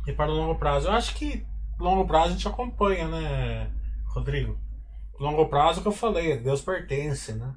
E 0.07 0.13
para 0.13 0.31
o 0.31 0.35
longo 0.35 0.55
prazo, 0.55 0.87
eu 0.87 0.91
acho 0.91 1.15
que 1.15 1.45
longo 1.79 2.05
prazo 2.05 2.29
a 2.29 2.31
gente 2.31 2.47
acompanha, 2.47 3.07
né, 3.07 3.71
Rodrigo? 4.07 4.57
Longo 5.19 5.47
prazo 5.47 5.81
que 5.81 5.87
eu 5.87 5.91
falei, 5.91 6.37
Deus 6.37 6.61
pertence, 6.61 7.33
né? 7.33 7.55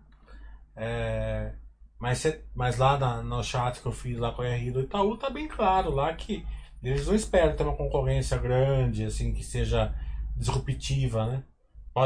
É, 0.74 1.54
mas, 1.98 2.24
mas 2.54 2.78
lá 2.78 2.96
na, 2.96 3.22
no 3.22 3.42
chat 3.42 3.80
que 3.80 3.86
eu 3.86 3.92
fiz 3.92 4.16
lá 4.18 4.32
com 4.32 4.42
a 4.42 4.48
RI 4.48 4.70
do 4.70 4.80
Itaú, 4.80 5.16
tá 5.16 5.28
bem 5.28 5.48
claro 5.48 5.90
lá 5.90 6.12
que 6.14 6.46
eles 6.82 7.06
não 7.06 7.14
esperam 7.14 7.56
ter 7.56 7.64
uma 7.64 7.76
concorrência 7.76 8.38
grande, 8.38 9.04
assim, 9.04 9.34
que 9.34 9.42
seja 9.42 9.94
disruptiva, 10.36 11.26
né? 11.26 11.42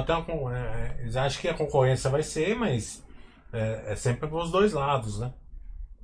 Uma, 0.00 0.56
é, 0.56 0.96
eles 1.00 1.16
acham 1.16 1.40
que 1.40 1.48
a 1.48 1.54
concorrência 1.54 2.10
vai 2.10 2.22
ser, 2.22 2.54
mas 2.56 3.04
é, 3.52 3.92
é 3.92 3.96
sempre 3.96 4.28
para 4.28 4.38
os 4.38 4.50
dois 4.50 4.72
lados, 4.72 5.20
né? 5.20 5.32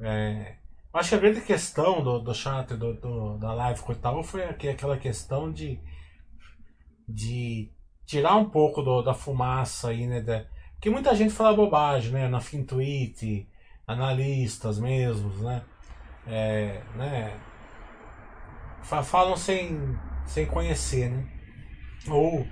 É, 0.00 0.56
acho 0.92 1.10
que 1.10 1.14
a 1.14 1.18
grande 1.18 1.40
questão 1.40 2.02
do, 2.02 2.18
do 2.18 2.34
chat 2.34 2.74
do, 2.74 2.94
do, 2.94 3.38
da 3.38 3.52
live 3.54 3.80
com 3.80 3.92
o 3.92 3.94
Itaú 3.94 4.22
foi 4.22 4.44
aquela 4.44 4.96
questão 4.96 5.52
de, 5.52 5.80
de 7.08 7.72
tirar 8.06 8.36
um 8.36 8.48
pouco 8.48 8.82
do, 8.82 9.02
da 9.02 9.14
fumaça 9.14 9.88
aí, 9.88 10.06
né? 10.06 10.20
Da, 10.20 10.44
porque 10.74 10.90
muita 10.90 11.14
gente 11.14 11.34
fala 11.34 11.56
bobagem, 11.56 12.12
né? 12.12 12.28
Na 12.28 12.40
FinTweet, 12.40 13.48
analistas 13.86 14.78
mesmos, 14.78 15.40
né? 15.40 15.62
É, 16.26 16.82
né? 16.94 17.40
falam 19.04 19.36
sem, 19.36 19.98
sem 20.26 20.46
conhecer, 20.46 21.10
né? 21.10 21.26
Ou 22.08 22.46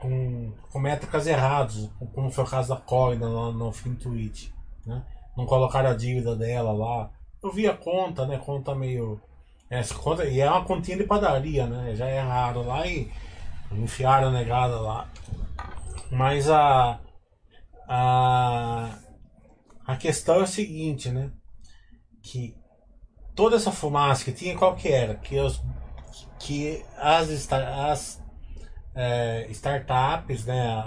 com, 0.00 0.52
com 0.70 0.78
métricas 0.78 1.26
erradas, 1.26 1.90
como 2.14 2.30
foi 2.30 2.44
o 2.44 2.46
caso 2.46 2.68
da 2.68 2.76
Colina 2.76 3.28
no, 3.28 3.52
no 3.52 3.72
FinTwitch, 3.72 4.50
né? 4.86 5.04
Não 5.36 5.46
colocaram 5.46 5.90
a 5.90 5.94
dívida 5.94 6.34
dela 6.34 6.72
lá. 6.72 7.10
Eu 7.42 7.52
vi 7.52 7.66
a 7.68 7.76
conta, 7.76 8.26
né? 8.26 8.38
Conta 8.38 8.74
meio. 8.74 9.20
Essa 9.70 9.94
conta, 9.94 10.24
e 10.24 10.40
é 10.40 10.50
uma 10.50 10.64
continha 10.64 10.96
de 10.96 11.04
padaria, 11.04 11.66
né? 11.66 11.94
Já 11.94 12.06
é 12.06 12.20
raro 12.20 12.64
lá 12.64 12.86
e 12.86 13.10
enfiaram 13.72 14.28
a 14.28 14.32
negada 14.32 14.80
lá. 14.80 15.08
Mas 16.10 16.48
a. 16.48 16.98
A, 17.90 18.98
a 19.86 19.96
questão 19.96 20.40
é 20.40 20.42
a 20.42 20.46
seguinte, 20.46 21.10
né? 21.10 21.30
Que 22.22 22.54
toda 23.34 23.56
essa 23.56 23.72
fumaça 23.72 24.24
que 24.24 24.32
tinha, 24.32 24.56
qual 24.56 24.74
que 24.74 24.88
era? 24.88 25.14
Que, 25.14 25.38
os, 25.38 25.62
que 26.38 26.84
as, 26.98 27.50
as 27.52 28.22
é, 29.00 29.46
startups, 29.50 30.44
né, 30.44 30.82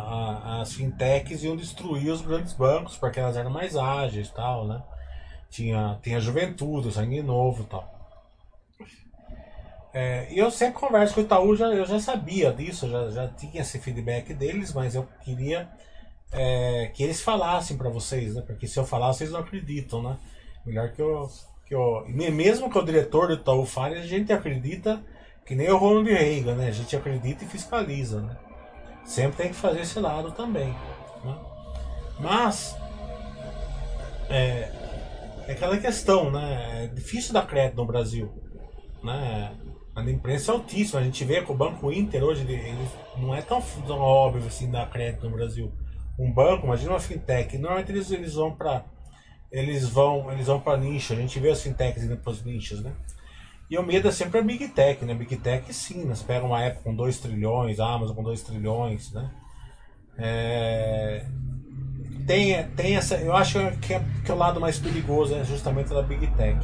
as 0.60 0.74
fintechs 0.74 1.43
iam 1.45 1.56
destruir 1.56 2.12
os 2.12 2.21
grandes 2.21 2.52
bancos 2.52 2.97
porque 2.97 3.21
elas 3.21 3.38
eram 3.38 3.50
mais 3.50 3.78
ágeis 3.78 4.30
tal, 4.30 4.67
né? 4.67 4.84
Tinha, 5.50 5.97
tinha 6.04 6.19
juventude, 6.19 6.91
sangue 6.91 7.24
novo 7.24 7.63
tal. 7.63 7.89
É, 9.93 10.28
eu 10.34 10.52
sempre 10.52 10.80
converso 10.80 11.13
com 11.13 11.21
o 11.21 11.24
Itaú, 11.24 11.56
já, 11.56 11.67
eu 11.67 11.86
já 11.86 12.02
sabia 12.02 12.52
disso, 12.52 12.89
já, 12.89 13.10
já 13.12 13.28
tinha 13.30 13.62
esse 13.62 13.80
feedback 13.80 14.34
deles, 14.34 14.74
mas 14.74 14.93
eu 14.93 15.08
queria 15.24 15.69
é, 16.34 16.91
que 16.93 17.04
eles 17.04 17.21
falassem 17.21 17.78
para 17.78 17.89
vocês, 17.89 18.36
né? 18.36 18.41
Porque 18.45 18.67
se 18.67 18.78
eu 18.78 18.86
falar, 18.86 19.13
vocês 19.13 19.32
não 19.32 19.39
acreditam, 19.39 20.04
né? 20.04 20.17
Melhor 20.65 20.91
que 20.91 21.02
eu, 21.02 21.30
que 21.65 21.74
eu. 21.74 22.06
Mesmo 22.10 22.69
que 22.69 22.78
o 22.78 22.86
diretor 22.86 23.28
do 23.28 23.36
Itaú 23.36 23.65
fale, 23.65 23.95
a 23.95 24.06
gente 24.06 24.34
acredita 24.34 25.02
que 25.51 25.55
nem 25.55 25.69
o 25.69 25.75
Ronald 25.75 26.09
Reagan, 26.09 26.55
né? 26.55 26.69
A 26.69 26.71
gente 26.71 26.95
acredita 26.95 27.43
e 27.43 27.47
fiscaliza, 27.47 28.21
né? 28.21 28.37
Sempre 29.03 29.35
tem 29.35 29.49
que 29.49 29.55
fazer 29.55 29.81
esse 29.81 29.99
lado 29.99 30.31
também. 30.31 30.69
Né? 31.25 31.37
Mas 32.21 32.73
é, 34.29 34.71
é 35.45 35.51
aquela 35.51 35.77
questão, 35.77 36.31
né? 36.31 36.85
É 36.85 36.87
difícil 36.87 37.33
dar 37.33 37.45
crédito 37.45 37.75
no 37.75 37.85
Brasil. 37.85 38.31
Né? 39.03 39.53
A 39.93 40.01
imprensa 40.03 40.53
é 40.53 40.55
altíssima. 40.55 41.01
A 41.01 41.03
gente 41.03 41.25
vê 41.25 41.41
que 41.41 41.51
o 41.51 41.55
Banco 41.55 41.91
Inter 41.91 42.23
hoje 42.23 42.43
ele, 42.43 42.73
não 43.17 43.35
é 43.35 43.41
tão, 43.41 43.61
tão, 43.85 43.99
óbvio 43.99 44.47
assim 44.47 44.71
dar 44.71 44.89
crédito 44.89 45.29
no 45.29 45.35
Brasil. 45.35 45.69
Um 46.17 46.31
banco, 46.31 46.65
imagina 46.65 46.93
uma 46.93 46.99
fintech, 47.01 47.57
normalmente 47.57 47.91
eles, 47.91 48.09
eles 48.09 48.35
vão 48.35 48.55
para 48.55 48.85
eles 49.51 49.89
vão 49.89 50.31
eles 50.31 50.47
vão 50.47 50.61
para 50.61 50.77
nicho. 50.77 51.11
A 51.11 51.17
gente 51.17 51.37
vê 51.41 51.49
as 51.49 51.61
fintechs 51.61 52.05
indo 52.05 52.15
para 52.15 52.31
os 52.31 52.41
nichos, 52.41 52.81
né? 52.81 52.93
E 53.71 53.77
o 53.77 53.84
medo 53.84 54.10
é 54.10 54.12
sempre 54.12 54.38
a 54.38 54.43
Big 54.43 54.67
Tech, 54.67 55.05
né? 55.05 55.13
Big 55.13 55.38
Tech 55.38 55.73
sim, 55.73 56.03
nós 56.03 56.21
pega 56.21 56.45
uma 56.45 56.67
Apple 56.67 56.84
com 56.84 56.93
2 56.93 57.19
trilhões, 57.19 57.79
a 57.79 57.88
Amazon 57.88 58.17
com 58.17 58.21
2 58.21 58.41
trilhões, 58.41 59.13
né? 59.13 59.31
É... 60.17 61.25
Tem, 62.27 62.67
tem 62.71 62.97
essa. 62.97 63.15
Eu 63.15 63.34
acho 63.34 63.60
que, 63.77 63.93
é, 63.93 64.03
que 64.25 64.29
é 64.29 64.34
o 64.34 64.38
lado 64.38 64.60
mais 64.60 64.77
perigoso 64.77 65.34
é 65.34 65.45
justamente 65.45 65.88
da 65.88 66.01
Big 66.01 66.27
Tech. 66.36 66.60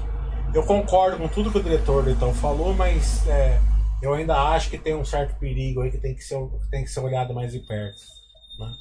Eu 0.54 0.66
concordo 0.66 1.18
com 1.18 1.30
tudo 1.30 1.50
que 1.50 1.60
o 1.60 1.64
diretor 1.64 2.06
então 2.10 2.34
falou, 2.34 2.74
mas 2.74 3.26
é, 3.30 3.58
eu 4.02 4.14
ainda 4.14 4.36
acho 4.36 4.70
que 4.70 4.78
tem 4.78 4.94
um 4.94 5.06
certo 5.06 5.40
perigo 5.40 5.84
aí 5.84 5.92
que 5.92 5.98
tem 5.98 6.14
que 6.14 6.22
ser, 6.22 6.38
tem 6.70 6.84
que 6.84 6.90
ser 6.90 7.00
olhado 7.00 7.34
mais 7.34 7.54
de 7.54 7.60
perto. 7.60 8.02
Né? 8.60 8.74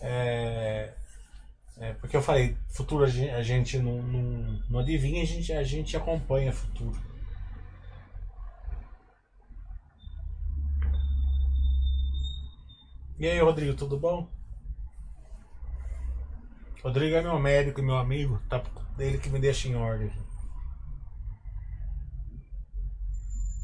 É, 0.00 0.94
é, 1.78 1.92
porque 1.94 2.16
eu 2.16 2.22
falei, 2.22 2.56
futuro 2.70 3.04
a 3.04 3.08
gente, 3.08 3.30
a 3.30 3.42
gente 3.44 3.78
não, 3.78 4.02
não, 4.02 4.60
não 4.68 4.80
adivinha, 4.80 5.22
a 5.22 5.26
gente, 5.26 5.52
a 5.52 5.62
gente 5.62 5.96
acompanha 5.96 6.52
futuro. 6.52 7.13
E 13.24 13.26
aí, 13.26 13.40
Rodrigo, 13.40 13.72
tudo 13.72 13.98
bom? 13.98 14.28
Rodrigo 16.82 17.16
é 17.16 17.22
meu 17.22 17.38
médico 17.38 17.80
e 17.80 17.82
meu 17.82 17.96
amigo, 17.96 18.38
tá 18.50 18.62
dele 18.98 19.16
que 19.16 19.30
me 19.30 19.38
deixa 19.38 19.66
em 19.66 19.74
ordem. 19.74 20.12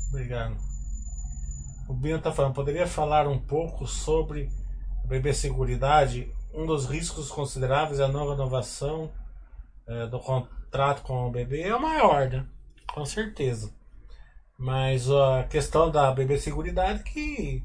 Obrigado. 0.08 0.56
O 1.86 1.92
Bino 1.92 2.18
tá 2.22 2.32
falando, 2.32 2.54
poderia 2.54 2.86
falar 2.86 3.28
um 3.28 3.38
pouco 3.38 3.86
sobre 3.86 4.48
a 5.04 5.06
BB 5.06 5.34
Seguridade? 5.34 6.34
Um 6.54 6.64
dos 6.64 6.86
riscos 6.86 7.30
consideráveis 7.30 8.00
é 8.00 8.04
a 8.04 8.08
não 8.08 8.30
renovação 8.30 9.12
é, 9.86 10.06
do 10.06 10.18
contrato 10.18 11.02
com 11.02 11.28
o 11.28 11.30
BB 11.30 11.64
é 11.64 11.76
o 11.76 11.82
maior, 11.82 12.30
né? 12.30 12.46
Com 12.94 13.04
certeza. 13.04 13.70
Mas 14.58 15.10
a 15.10 15.44
questão 15.44 15.90
da 15.90 16.10
BB 16.12 16.38
Seguridade 16.38 17.02
que 17.02 17.62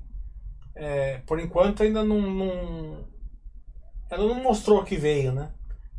é, 0.75 1.19
por 1.19 1.39
enquanto 1.39 1.83
ainda 1.83 2.03
não, 2.03 2.21
não, 2.21 3.07
Ela 4.09 4.27
não 4.27 4.43
mostrou 4.43 4.83
que 4.83 4.97
veio, 4.97 5.31
né? 5.31 5.51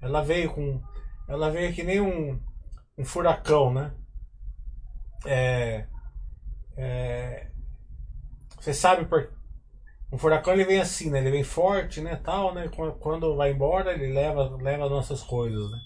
Ela 0.03 0.22
veio 0.22 0.53
com. 0.53 0.83
Ela 1.27 1.51
veio 1.51 1.72
que 1.72 1.83
nem 1.83 2.01
um, 2.01 2.39
um 2.99 3.05
furacão, 3.05 3.72
né? 3.72 3.93
É, 5.24 5.87
é, 6.77 7.51
você 8.61 8.74
sabe 8.74 9.07
por. 9.07 9.35
Um 10.12 10.18
furacão 10.18 10.53
ele 10.53 10.64
vem 10.64 10.79
assim, 10.79 11.11
né? 11.11 11.18
Ele 11.18 11.31
vem 11.31 11.43
forte, 11.43 12.01
né? 12.01 12.16
Tal, 12.16 12.55
né? 12.55 12.68
Quando 13.01 13.35
vai 13.35 13.53
embora, 13.53 13.93
ele 13.93 14.12
leva, 14.12 14.57
leva 14.61 14.89
nossas 14.89 15.22
coisas, 15.22 15.70
né? 15.70 15.79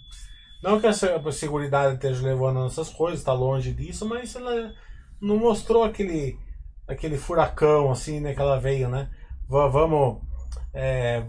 Não 0.63 0.79
que 0.79 0.87
a 0.87 0.93
segurança 0.93 1.95
esteja 1.95 2.23
levando 2.23 2.57
nossas 2.57 2.91
coisas, 2.91 3.21
está 3.21 3.33
longe 3.33 3.73
disso, 3.73 4.07
mas 4.07 4.37
ela 4.37 4.75
não 5.21 5.39
mostrou 5.39 5.85
aquele 5.85 6.39
aquele 6.93 7.17
furacão, 7.17 7.91
assim, 7.91 8.21
né? 8.21 8.35
Que 8.35 8.41
ela 8.41 8.59
veio, 8.59 8.89
né? 8.89 9.11
V 9.49 9.69
vamos. 9.69 10.23
É, 10.73 11.25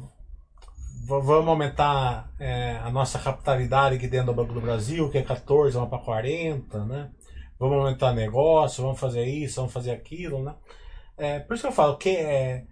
vamos 1.08 1.48
aumentar 1.48 2.32
é, 2.40 2.78
a 2.84 2.90
nossa 2.90 3.20
capitalidade 3.20 3.96
aqui 3.96 4.08
dentro 4.08 4.28
do 4.28 4.34
Banco 4.34 4.54
do 4.54 4.62
Brasil, 4.62 5.10
que 5.10 5.18
é 5.18 5.24
14, 5.24 5.74
vamos 5.74 5.90
para 5.90 6.00
40, 6.00 6.86
né? 6.86 7.10
vamos 7.62 7.78
aumentar 7.78 8.12
negócio, 8.14 8.84
vamos 8.84 9.00
fazer 9.00 9.24
isso, 9.24 9.58
vamos 9.58 9.72
fazer 9.72 9.92
aquilo, 9.92 10.44
né? 10.44 10.56
É, 11.16 11.40
por 11.40 11.54
isso 11.54 11.62
que 11.62 11.68
eu 11.68 11.72
falo 11.72 11.96
que 11.96 12.10
é, 12.10 12.66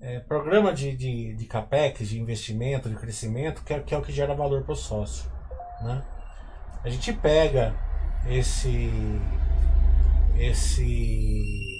é 0.00 0.20
programa 0.20 0.72
de, 0.72 0.96
de, 0.96 1.34
de 1.34 1.44
capex, 1.46 2.08
de 2.08 2.20
investimento, 2.20 2.88
de 2.88 2.94
crescimento, 2.94 3.64
que 3.64 3.74
é, 3.74 3.80
que 3.80 3.92
é 3.92 3.98
o 3.98 4.02
que 4.02 4.12
gera 4.12 4.36
valor 4.36 4.62
para 4.62 4.72
o 4.72 4.76
sócio, 4.76 5.28
né? 5.82 6.00
A 6.84 6.88
gente 6.88 7.12
pega 7.12 7.74
esse 8.28 8.88
esse 10.38 11.75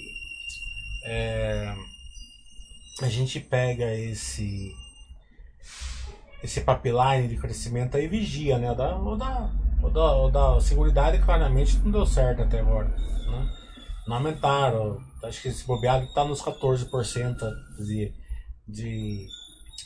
é, 1.07 1.74
a 3.02 3.09
gente 3.09 3.40
pega 3.40 3.94
esse 3.94 4.74
esse 6.42 6.61
pipeline 6.61 7.28
de 7.28 7.36
crescimento 7.36 7.96
aí 7.96 8.07
vigia, 8.07 8.59
né? 8.59 8.74
Da, 8.74 8.96
da, 8.96 9.50
da, 9.92 10.28
da 10.28 10.61
Seguridade 10.61 11.18
claramente 11.18 11.78
não 11.78 11.90
deu 11.90 12.07
certo 12.07 12.42
até 12.42 12.61
agora. 12.61 12.88
Né? 12.88 13.52
Não 14.07 14.16
aumentaram. 14.16 14.98
Acho 15.24 15.42
que 15.42 15.48
esse 15.48 15.66
bobeado 15.66 16.04
está 16.04 16.24
nos 16.24 16.40
14% 16.40 17.36
de, 17.78 18.14
de, 18.68 19.26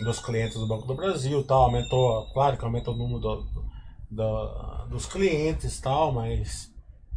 dos 0.04 0.20
clientes 0.20 0.58
do 0.58 0.66
Banco 0.66 0.86
do 0.86 0.94
Brasil 0.94 1.42
tal. 1.44 1.62
Aumentou, 1.62 2.26
claro 2.32 2.56
que 2.56 2.64
aumentou 2.64 2.94
o 2.94 2.98
número 2.98 3.20
do, 3.20 3.64
do, 4.10 4.86
dos 4.90 5.06
clientes 5.06 5.80
tal, 5.80 6.12
mas. 6.12 6.70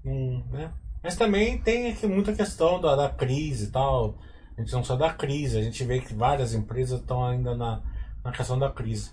Né? 0.04 0.74
Mas 1.04 1.18
também 1.18 1.58
tem 1.58 1.92
aqui 1.92 2.08
muita 2.08 2.34
questão 2.34 2.80
da, 2.80 2.96
da 2.96 3.10
crise 3.10 3.66
e 3.66 3.72
tal. 3.72 4.18
A 4.58 4.62
gente 4.62 4.72
não 4.72 4.84
só 4.84 4.96
da 4.96 5.14
crise, 5.14 5.58
a 5.58 5.62
gente 5.62 5.84
vê 5.84 6.00
que 6.00 6.14
várias 6.14 6.54
empresas 6.54 7.02
estão 7.02 7.26
ainda 7.26 7.56
na, 7.56 7.82
na 8.24 8.32
questão 8.32 8.58
da 8.58 8.72
crise. 8.72 9.12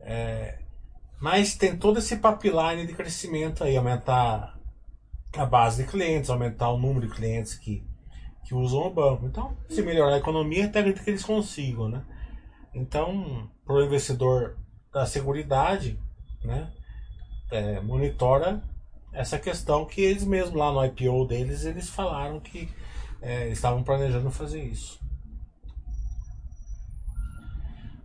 É, 0.00 0.58
mas 1.20 1.54
tem 1.54 1.76
todo 1.76 1.98
esse 1.98 2.16
pipeline 2.16 2.86
de 2.86 2.94
crescimento 2.94 3.62
aí, 3.62 3.76
aumentar 3.76 4.58
a 5.36 5.44
base 5.44 5.84
de 5.84 5.90
clientes, 5.90 6.30
aumentar 6.30 6.70
o 6.70 6.78
número 6.78 7.06
de 7.06 7.14
clientes 7.14 7.54
que, 7.54 7.86
que 8.44 8.54
usam 8.54 8.86
o 8.86 8.94
banco. 8.94 9.26
Então, 9.26 9.56
se 9.68 9.82
melhorar 9.82 10.14
a 10.14 10.18
economia, 10.18 10.64
até 10.64 10.80
acredito 10.80 11.04
que 11.04 11.10
eles 11.10 11.24
consigam, 11.24 11.88
né? 11.88 12.02
Então, 12.74 13.50
para 13.66 13.74
o 13.74 13.84
investidor 13.84 14.56
da 14.92 15.04
seguridade, 15.04 16.00
né, 16.42 16.72
é, 17.50 17.80
monitora 17.80 18.62
essa 19.12 19.38
questão 19.38 19.84
que 19.84 20.00
eles 20.00 20.24
mesmos 20.24 20.54
lá 20.54 20.72
no 20.72 20.84
IPO 20.84 21.26
deles, 21.26 21.64
eles 21.64 21.88
falaram 21.88 22.40
que 22.40 22.68
é, 23.20 23.48
estavam 23.48 23.82
planejando 23.82 24.30
fazer 24.30 24.62
isso. 24.62 25.00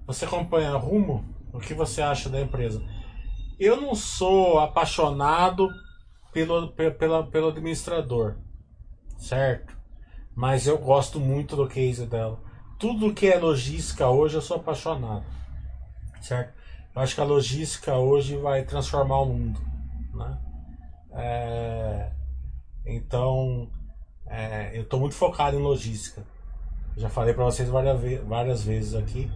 Você 0.08 0.26
acompanha 0.26 0.72
a 0.72 0.78
Rumo? 0.78 1.26
O 1.54 1.60
que 1.60 1.74
você 1.74 2.02
acha 2.02 2.30
da 2.30 2.40
empresa? 2.40 2.84
Eu 3.58 3.80
não 3.80 3.96
sou 3.96 4.60
apaixonado 4.60 5.70
pelo, 6.34 6.74
pelo, 6.74 7.28
pelo 7.28 7.48
administrador, 7.48 8.36
certo? 9.18 9.76
Mas 10.36 10.68
eu 10.68 10.78
gosto 10.78 11.20
muito 11.20 11.56
do 11.56 11.68
case 11.68 12.06
dela. 12.06 12.44
Tudo 12.78 13.14
que 13.14 13.28
é 13.28 13.40
logística 13.40 14.10
hoje 14.10 14.36
eu 14.36 14.42
sou 14.42 14.58
apaixonado, 14.58 15.26
certo? 16.22 16.54
Eu 16.94 17.02
acho 17.02 17.16
que 17.16 17.22
a 17.22 17.26
logística 17.26 17.96
hoje 17.96 18.36
vai 18.36 18.64
transformar 18.64 19.22
o 19.22 19.26
mundo, 19.26 19.62
né? 20.14 20.45
É, 21.16 22.12
então, 22.86 23.70
é, 24.28 24.78
eu 24.78 24.84
estou 24.84 25.00
muito 25.00 25.16
focado 25.16 25.58
em 25.58 25.62
logística. 25.62 26.26
Já 26.98 27.10
falei 27.10 27.34
para 27.34 27.46
vocês 27.46 27.70
várias, 27.70 28.00
várias 28.24 28.64
vezes 28.64 28.96
aqui. 28.96 29.32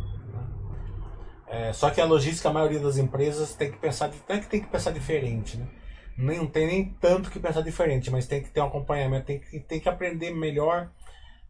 É, 1.48 1.74
só 1.74 1.90
que 1.90 2.00
a 2.00 2.06
logística, 2.06 2.50
a 2.50 2.54
maioria 2.54 2.80
das 2.80 2.98
empresas 2.98 3.56
tem 3.56 3.72
que 3.72 3.78
pensar, 3.78 4.10
não 4.30 4.36
é 4.36 4.40
que 4.40 4.48
tem 4.48 4.62
que 4.62 4.68
pensar 4.68 4.92
diferente, 4.92 5.58
né? 5.58 5.68
Não 6.16 6.46
tem 6.46 6.68
nem 6.68 6.86
tanto 7.00 7.32
que 7.32 7.40
pensar 7.40 7.62
diferente, 7.62 8.12
mas 8.12 8.28
tem 8.28 8.44
que 8.44 8.50
ter 8.50 8.62
um 8.62 8.66
acompanhamento, 8.66 9.26
tem 9.26 9.40
que, 9.40 9.60
tem 9.62 9.80
que 9.80 9.90
aprender 9.90 10.32
melhor 10.32 10.92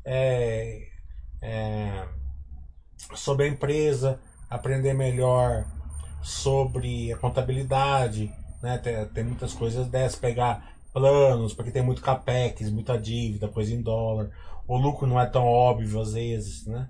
é, 0.05 0.87
é, 1.41 2.07
sobre 3.15 3.45
a 3.45 3.49
empresa, 3.49 4.21
aprender 4.49 4.93
melhor 4.93 5.65
sobre 6.21 7.11
a 7.11 7.17
contabilidade, 7.17 8.31
né? 8.61 8.77
Tem, 8.77 9.05
tem 9.07 9.23
muitas 9.23 9.53
coisas 9.53 9.87
dessas, 9.87 10.19
pegar 10.19 10.73
planos, 10.93 11.53
porque 11.53 11.71
tem 11.71 11.83
muito 11.83 12.01
capex, 12.01 12.69
muita 12.71 12.97
dívida, 12.97 13.47
coisa 13.47 13.73
em 13.73 13.81
dólar. 13.81 14.31
O 14.67 14.77
lucro 14.77 15.07
não 15.07 15.19
é 15.19 15.25
tão 15.25 15.45
óbvio 15.45 15.99
às 15.99 16.13
vezes, 16.13 16.65
né? 16.65 16.89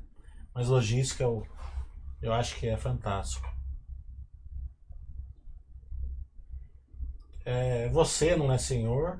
Mas 0.53 0.67
logística, 0.67 1.23
eu 1.23 1.45
eu 2.21 2.33
acho 2.33 2.57
que 2.57 2.67
é 2.67 2.75
fantástico. 2.75 3.47
É, 7.45 7.87
você 7.89 8.35
não 8.35 8.51
é 8.51 8.57
senhor. 8.57 9.19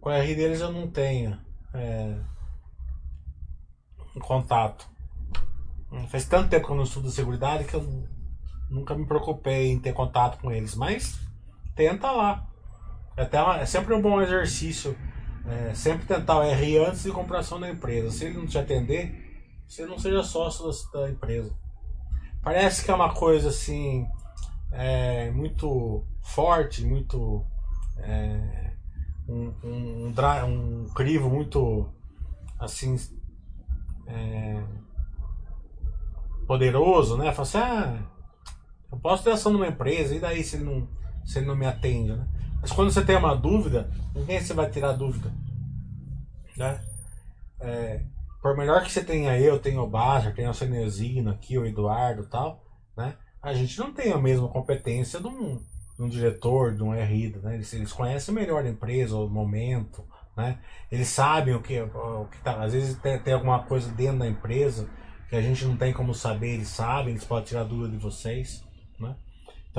Com 0.00 0.08
a 0.08 0.16
R 0.16 0.34
deles 0.34 0.60
eu 0.60 0.72
não 0.72 0.90
tenho 0.90 1.38
é, 1.74 2.18
contato. 4.20 4.88
Faz 6.08 6.26
tanto 6.26 6.48
tempo 6.48 6.66
que 6.66 6.72
eu 6.72 6.76
não 6.76 6.84
estudo 6.84 7.10
seguridade 7.10 7.64
que 7.64 7.74
eu 7.74 8.08
nunca 8.70 8.94
me 8.94 9.06
preocupei 9.06 9.70
em 9.70 9.80
ter 9.80 9.92
contato 9.92 10.38
com 10.40 10.50
eles. 10.50 10.74
Mas 10.74 11.20
tenta 11.78 12.10
lá. 12.10 12.44
É, 13.16 13.22
até 13.22 13.40
uma, 13.40 13.60
é 13.60 13.64
sempre 13.64 13.94
um 13.94 14.02
bom 14.02 14.20
exercício. 14.20 14.98
É, 15.46 15.72
sempre 15.72 16.06
tentar 16.06 16.38
o 16.38 16.42
R 16.42 16.78
antes 16.78 17.04
de 17.04 17.12
compração 17.12 17.60
da 17.60 17.70
empresa. 17.70 18.10
Se 18.10 18.24
ele 18.24 18.36
não 18.36 18.46
te 18.46 18.58
atender, 18.58 19.14
você 19.66 19.86
não 19.86 19.96
seja 19.96 20.24
sócio 20.24 20.66
da, 20.92 21.00
da 21.00 21.10
empresa. 21.10 21.56
Parece 22.42 22.84
que 22.84 22.90
é 22.90 22.94
uma 22.94 23.14
coisa 23.14 23.48
assim 23.48 24.06
é, 24.72 25.30
muito 25.30 26.04
forte, 26.20 26.84
muito 26.84 27.46
é, 27.98 28.72
um, 29.28 29.54
um, 29.64 30.06
um, 30.08 30.84
um, 30.84 30.88
crivo 30.94 31.30
muito 31.30 31.88
assim 32.58 32.96
é, 34.06 34.62
poderoso, 36.46 37.16
né? 37.16 37.32
Fala 37.32 37.42
assim, 37.42 37.58
ah, 37.58 38.02
eu 38.92 38.98
posso 38.98 39.24
ter 39.24 39.30
ação 39.30 39.52
numa 39.52 39.66
empresa, 39.66 40.14
e 40.14 40.20
daí 40.20 40.42
se 40.42 40.56
ele 40.56 40.64
não, 40.64 40.88
se 41.28 41.42
não 41.42 41.54
me 41.54 41.66
atende, 41.66 42.14
né? 42.14 42.26
Mas 42.60 42.72
quando 42.72 42.90
você 42.90 43.04
tem 43.04 43.16
uma 43.16 43.36
dúvida, 43.36 43.90
ninguém 44.14 44.40
você 44.40 44.54
vai 44.54 44.70
tirar 44.70 44.92
dúvida, 44.92 45.30
né? 46.56 46.80
É, 47.60 48.00
por 48.40 48.56
melhor 48.56 48.82
que 48.82 48.90
você 48.90 49.04
tenha 49.04 49.38
eu, 49.38 49.58
tenha 49.58 49.80
o 49.80 49.86
Bajar, 49.86 50.34
tenha 50.34 50.48
o 50.48 50.54
Cenezino 50.54 51.30
aqui, 51.30 51.58
o 51.58 51.66
Eduardo 51.66 52.26
tal, 52.26 52.64
né? 52.96 53.14
A 53.42 53.52
gente 53.52 53.78
não 53.78 53.92
tem 53.92 54.10
a 54.10 54.16
mesma 54.16 54.48
competência 54.48 55.20
de 55.20 55.26
um, 55.26 55.62
de 55.98 56.02
um 56.02 56.08
diretor, 56.08 56.74
de 56.74 56.82
um 56.82 56.94
RI, 56.94 57.36
né? 57.42 57.56
Eles, 57.56 57.74
eles, 57.74 57.92
conhecem 57.92 58.34
melhor 58.34 58.64
a 58.64 58.68
empresa, 58.68 59.14
o 59.14 59.28
momento, 59.28 60.02
né? 60.34 60.58
Eles 60.90 61.08
sabem 61.08 61.54
o 61.54 61.60
que, 61.60 61.78
o 61.78 62.26
que 62.32 62.38
tá. 62.38 62.64
Às 62.64 62.72
vezes 62.72 62.98
tem, 63.00 63.18
tem 63.18 63.34
alguma 63.34 63.64
coisa 63.64 63.92
dentro 63.92 64.20
da 64.20 64.26
empresa 64.26 64.88
que 65.28 65.36
a 65.36 65.42
gente 65.42 65.66
não 65.66 65.76
tem 65.76 65.92
como 65.92 66.14
saber, 66.14 66.54
eles 66.54 66.68
sabem, 66.68 67.10
eles 67.10 67.24
podem 67.24 67.44
tirar 67.44 67.64
dúvida 67.64 67.90
de 67.90 67.98
vocês, 67.98 68.64
né? 68.98 69.14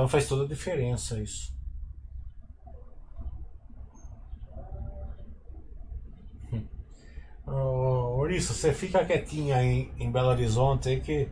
Então 0.00 0.08
faz 0.08 0.26
toda 0.26 0.44
a 0.44 0.48
diferença 0.48 1.20
isso. 1.20 1.54
Ô, 7.46 8.16
Ouriço, 8.16 8.54
você 8.54 8.72
fica 8.72 9.04
quietinho 9.04 9.54
aí 9.54 9.92
em 9.98 10.10
Belo 10.10 10.28
Horizonte 10.28 10.88
aí 10.88 11.00
que 11.02 11.28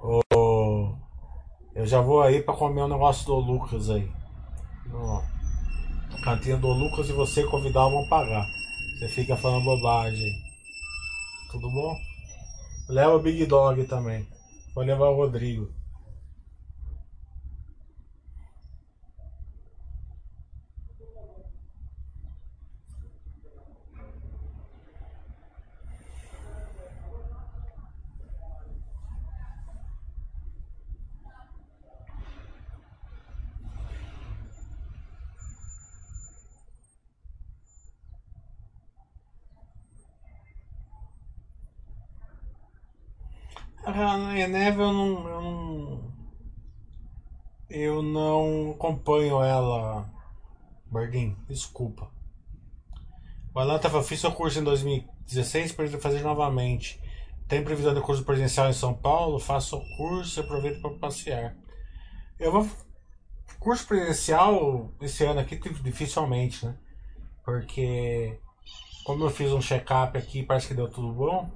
ô, 0.00 0.96
eu 1.74 1.86
já 1.86 2.00
vou 2.00 2.22
aí 2.22 2.42
para 2.42 2.54
comer 2.54 2.84
um 2.84 2.88
negócio 2.88 3.26
do 3.26 3.34
Lucas 3.34 3.90
aí. 3.90 4.10
No 4.86 6.22
cantinho 6.22 6.58
do 6.58 6.68
Lucas 6.68 7.10
e 7.10 7.12
você 7.12 7.44
convidar 7.44 7.86
vão 7.90 8.08
pagar. 8.08 8.46
Você 8.98 9.08
fica 9.08 9.36
falando 9.36 9.62
bobagem. 9.62 10.32
Tudo 11.50 11.70
bom? 11.70 11.94
Leva 12.88 13.14
o 13.14 13.20
Big 13.20 13.44
Dog 13.44 13.84
também. 13.84 14.26
Vou 14.74 14.82
levar 14.82 15.10
o 15.10 15.16
Rodrigo. 15.16 15.83
A 43.96 44.36
Eneve 44.36 44.82
eu 44.82 44.92
não, 44.92 45.28
eu 45.28 45.40
não. 45.40 46.14
Eu 47.70 48.02
não 48.02 48.72
acompanho 48.72 49.40
ela. 49.40 50.10
Bardin, 50.86 51.36
desculpa. 51.48 52.10
O 53.54 53.60
Alan 53.60 53.78
fiz 54.02 54.18
seu 54.18 54.32
curso 54.32 54.58
em 54.58 54.64
2016 54.64 55.70
para 55.70 55.86
fazer 56.00 56.22
novamente. 56.22 57.00
Tem 57.46 57.62
previsão 57.62 57.94
de 57.94 58.00
curso 58.00 58.24
presencial 58.24 58.68
em 58.68 58.72
São 58.72 58.92
Paulo? 58.92 59.38
Faço 59.38 59.76
o 59.76 59.96
curso 59.96 60.40
e 60.40 60.42
aproveito 60.42 60.82
para 60.82 60.98
passear. 60.98 61.56
Eu 62.40 62.50
vou. 62.50 62.68
Curso 63.60 63.86
presencial 63.86 64.92
esse 65.00 65.24
ano 65.24 65.38
aqui, 65.38 65.56
dificilmente, 65.84 66.66
né? 66.66 66.76
Porque 67.44 68.40
como 69.04 69.22
eu 69.22 69.30
fiz 69.30 69.52
um 69.52 69.62
check-up 69.62 70.18
aqui 70.18 70.42
parece 70.42 70.66
que 70.66 70.74
deu 70.74 70.90
tudo 70.90 71.12
bom, 71.12 71.48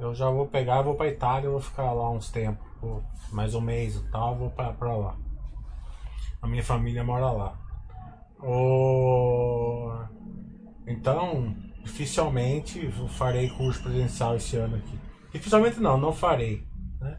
eu 0.00 0.14
já 0.14 0.30
vou 0.30 0.46
pegar, 0.46 0.82
vou 0.82 0.94
pra 0.94 1.08
Itália, 1.08 1.50
vou 1.50 1.60
ficar 1.60 1.92
lá 1.92 2.10
uns 2.10 2.30
tempos, 2.30 2.66
mais 3.30 3.54
um 3.54 3.60
mês 3.60 3.96
e 3.96 4.10
tal, 4.10 4.34
vou 4.34 4.50
pra, 4.50 4.72
pra 4.72 4.96
lá. 4.96 5.14
A 6.40 6.48
minha 6.48 6.64
família 6.64 7.04
mora 7.04 7.30
lá. 7.30 7.54
O... 8.42 9.92
Então, 10.86 11.54
dificilmente 11.84 12.90
farei 13.10 13.50
curso 13.50 13.82
presencial 13.82 14.36
esse 14.36 14.56
ano 14.56 14.76
aqui. 14.76 14.98
Dificilmente 15.32 15.78
não, 15.80 15.98
não 15.98 16.12
farei. 16.12 16.66
Né? 16.98 17.18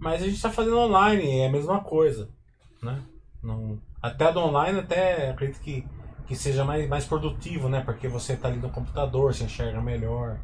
Mas 0.00 0.22
a 0.22 0.24
gente 0.26 0.36
está 0.36 0.50
fazendo 0.50 0.78
online, 0.78 1.38
é 1.38 1.46
a 1.46 1.52
mesma 1.52 1.80
coisa. 1.80 2.28
Né? 2.82 3.00
Não, 3.40 3.78
até 4.02 4.32
do 4.32 4.40
online, 4.40 4.80
até 4.80 5.30
acredito 5.30 5.60
que, 5.60 5.86
que 6.26 6.34
seja 6.34 6.64
mais, 6.64 6.88
mais 6.88 7.04
produtivo, 7.04 7.68
né? 7.68 7.82
Porque 7.82 8.08
você 8.08 8.32
está 8.32 8.48
ali 8.48 8.58
no 8.58 8.70
computador, 8.70 9.32
você 9.32 9.44
enxerga 9.44 9.80
melhor. 9.80 10.40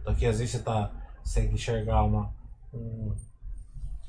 Então 0.00 0.12
aqui 0.12 0.26
às 0.26 0.38
vezes 0.38 0.52
você 0.52 0.62
tá, 0.62 0.90
consegue 1.20 1.54
enxergar 1.54 2.04
uma, 2.04 2.32
um, 2.72 3.14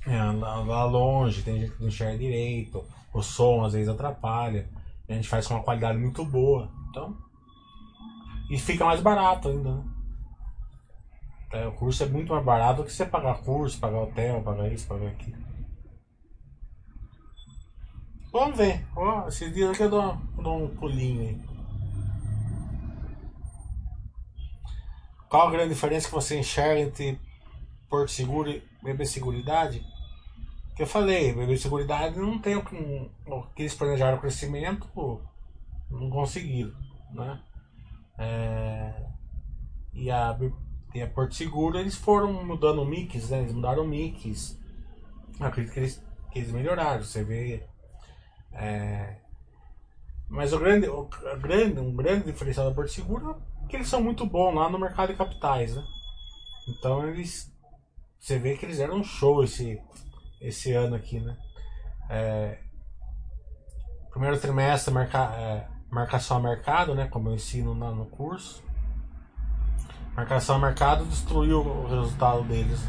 é, 0.06 0.22
lá, 0.22 0.86
longe, 0.86 1.44
tem 1.44 1.60
gente 1.60 1.72
que 1.74 1.82
não 1.82 1.90
enxerga 1.90 2.18
direito, 2.18 2.86
o 3.14 3.22
som 3.22 3.64
às 3.64 3.74
vezes 3.74 3.90
atrapalha. 3.90 4.70
A 5.08 5.14
gente 5.14 5.28
faz 5.28 5.48
com 5.48 5.56
uma 5.56 5.64
qualidade 5.64 5.98
muito 5.98 6.24
boa. 6.24 6.70
Então. 6.90 7.18
E 8.50 8.58
fica 8.58 8.86
mais 8.86 9.02
barato 9.02 9.50
ainda, 9.50 9.76
né? 9.76 9.84
É, 11.52 11.68
o 11.68 11.72
curso 11.72 12.04
é 12.04 12.06
muito 12.08 12.32
mais 12.32 12.46
barato 12.46 12.82
do 12.82 12.86
que 12.86 12.94
você 12.94 13.06
pagar 13.06 13.42
curso, 13.42 13.80
pagar 13.80 14.02
hotel, 14.02 14.42
pagar 14.44 14.72
isso, 14.72 14.88
pagar 14.88 15.08
aquilo. 15.08 15.38
Vamos 18.32 18.58
ver. 18.58 18.86
Oh, 18.96 19.28
esses 19.28 19.52
dias 19.52 19.72
aqui 19.72 19.82
eu 19.82 19.90
dou, 19.90 20.16
dou 20.38 20.66
um 20.66 20.76
pulinho 20.76 21.22
aí. 21.22 21.49
Qual 25.30 25.48
a 25.48 25.52
grande 25.52 25.74
diferença 25.74 26.08
que 26.08 26.14
você 26.14 26.40
enxerga 26.40 26.82
entre 26.82 27.20
Porto 27.88 28.12
Seguro 28.12 28.50
e 28.50 28.64
Bebê 28.82 29.06
Seguridade? 29.06 29.86
Que 30.76 30.82
eu 30.82 30.88
falei, 30.88 31.34
Bebê 31.34 31.56
Seguridade 31.56 32.18
não 32.18 32.40
tem 32.40 32.56
o 32.56 32.66
que, 32.66 32.76
o 33.28 33.44
que 33.54 33.62
eles 33.62 33.76
planejaram 33.76 34.18
o 34.18 34.22
crescimento, 34.22 34.90
não 35.90 36.10
conseguiram, 36.10 36.74
né? 37.14 37.40
É, 38.18 39.06
e 39.94 40.10
a 40.10 40.36
e 40.94 41.02
a 41.02 41.08
Porto 41.08 41.36
Seguro 41.36 41.78
eles 41.78 41.96
foram 41.96 42.44
mudando 42.44 42.82
o 42.82 42.86
mix, 42.86 43.30
né? 43.30 43.42
Eles 43.42 43.54
mudaram 43.54 43.84
o 43.84 43.88
mix. 43.88 44.58
acredito 45.40 45.74
que 45.74 45.80
eles, 45.80 46.04
que 46.32 46.40
eles 46.40 46.52
melhoraram, 46.52 47.04
você 47.04 47.24
vê. 47.24 47.64
É... 48.52 49.18
Mas 50.28 50.54
o 50.54 50.60
grande, 50.60 50.88
o 50.88 51.08
grande, 51.40 51.80
um 51.80 51.96
grande 51.96 52.26
diferencial 52.26 52.68
da 52.68 52.76
Porto 52.76 52.92
Seguro 52.92 53.40
que 53.70 53.76
eles 53.76 53.88
são 53.88 54.02
muito 54.02 54.26
bons 54.26 54.56
lá 54.56 54.70
no 54.70 54.80
mercado 54.80 55.10
de 55.10 55.18
capitais, 55.18 55.76
né? 55.76 55.84
Então 56.68 57.08
eles. 57.08 57.54
Você 58.20 58.38
vê 58.38 58.58
que 58.58 58.66
eles 58.66 58.80
eram 58.80 58.98
um 58.98 59.04
show 59.04 59.44
esse, 59.44 59.80
esse 60.42 60.74
ano 60.74 60.96
aqui, 60.96 61.20
né? 61.20 61.38
É, 62.10 62.60
primeiro 64.10 64.40
trimestre 64.40 64.94
marca, 64.94 65.32
é, 65.36 65.68
marcação 65.90 66.38
a 66.38 66.40
mercado, 66.40 66.96
né? 66.96 67.08
Como 67.08 67.30
eu 67.30 67.36
ensino 67.36 67.74
na, 67.76 67.92
no 67.92 68.08
curso. 68.08 68.64
Marcação 70.16 70.58
a 70.58 70.60
mercado 70.60 71.06
destruiu 71.06 71.62
o 71.62 71.88
resultado 71.88 72.44
deles. 72.44 72.82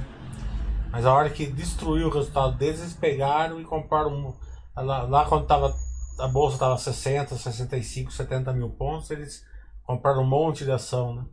Mas 0.91 1.07
a 1.07 1.13
hora 1.13 1.31
que 1.31 1.47
destruiu 1.47 2.09
o 2.09 2.11
resultado 2.11 2.57
deles, 2.57 2.81
eles 2.81 2.95
pegaram 2.95 3.61
e 3.61 3.65
compraram. 3.65 4.35
Lá, 4.75 5.03
lá 5.03 5.25
quando 5.27 5.47
tava, 5.47 5.77
a 6.19 6.27
bolsa 6.27 6.57
estava 6.57 6.77
60, 6.79 7.37
65, 7.37 8.11
70 8.11 8.53
mil 8.55 8.71
pontos, 8.71 9.11
eles 9.11 9.45
compraram 9.91 10.23
um 10.23 10.27
monte 10.27 10.65
de 10.65 10.71
ação. 10.71 11.17
Né? 11.17 11.25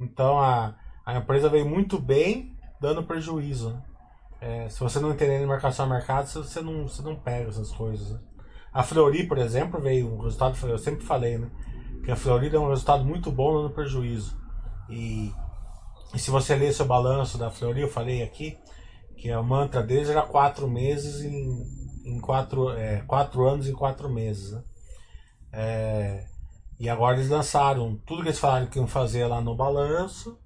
Então 0.00 0.38
a, 0.38 0.76
a 1.04 1.16
empresa 1.16 1.48
veio 1.48 1.66
muito 1.66 1.98
bem, 1.98 2.54
dando 2.80 3.06
prejuízo. 3.06 3.70
Né? 3.70 3.82
É, 4.40 4.68
se 4.68 4.80
você 4.80 5.00
não 5.00 5.12
entender 5.12 5.40
de 5.40 5.46
marcação 5.46 5.86
a 5.86 5.88
mercado, 5.88 6.26
você 6.26 6.60
não, 6.60 6.86
você 6.86 7.00
não 7.02 7.16
pega 7.16 7.48
essas 7.48 7.72
coisas. 7.72 8.10
Né? 8.10 8.20
A 8.72 8.82
Fleury, 8.82 9.26
por 9.26 9.38
exemplo, 9.38 9.80
veio 9.80 10.14
um 10.14 10.20
resultado, 10.20 10.54
eu 10.68 10.76
sempre 10.76 11.02
falei, 11.04 11.38
né? 11.38 11.50
Que 12.04 12.10
a 12.10 12.16
Fleury 12.16 12.50
deu 12.50 12.62
um 12.62 12.68
resultado 12.68 13.04
muito 13.06 13.32
bom 13.32 13.54
dando 13.56 13.72
prejuízo. 13.72 14.38
E, 14.90 15.32
e 16.14 16.18
se 16.18 16.30
você 16.30 16.54
ler 16.54 16.74
seu 16.74 16.84
balanço 16.84 17.38
da 17.38 17.50
Fleury, 17.50 17.80
eu 17.80 17.88
falei 17.88 18.22
aqui 18.22 18.58
que 19.16 19.30
a 19.30 19.42
mantra 19.42 19.82
deles 19.82 20.10
era 20.10 20.20
quatro 20.20 20.68
meses 20.68 21.22
em, 21.22 21.64
em 22.04 22.20
quatro, 22.20 22.70
é, 22.72 23.00
quatro 23.06 23.48
anos 23.48 23.66
em 23.66 23.72
quatro 23.72 24.10
meses. 24.10 24.52
Né? 24.52 24.62
É, 25.54 26.35
e 26.78 26.88
agora 26.88 27.16
eles 27.16 27.30
lançaram 27.30 27.96
tudo 28.06 28.22
que 28.22 28.28
eles 28.28 28.38
falaram 28.38 28.66
que 28.66 28.78
iam 28.78 28.86
fazer 28.86 29.26
lá 29.26 29.40
no 29.40 29.54
balanço. 29.54 30.38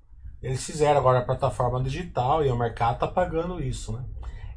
Eles 0.43 0.65
fizeram 0.65 0.99
agora 0.99 1.19
a 1.19 1.25
plataforma 1.25 1.83
digital 1.83 2.45
e 2.45 2.51
o 2.51 2.57
mercado 2.57 2.95
está 2.95 3.09
pagando 3.09 3.63
isso. 3.63 3.93
Né? 3.93 4.05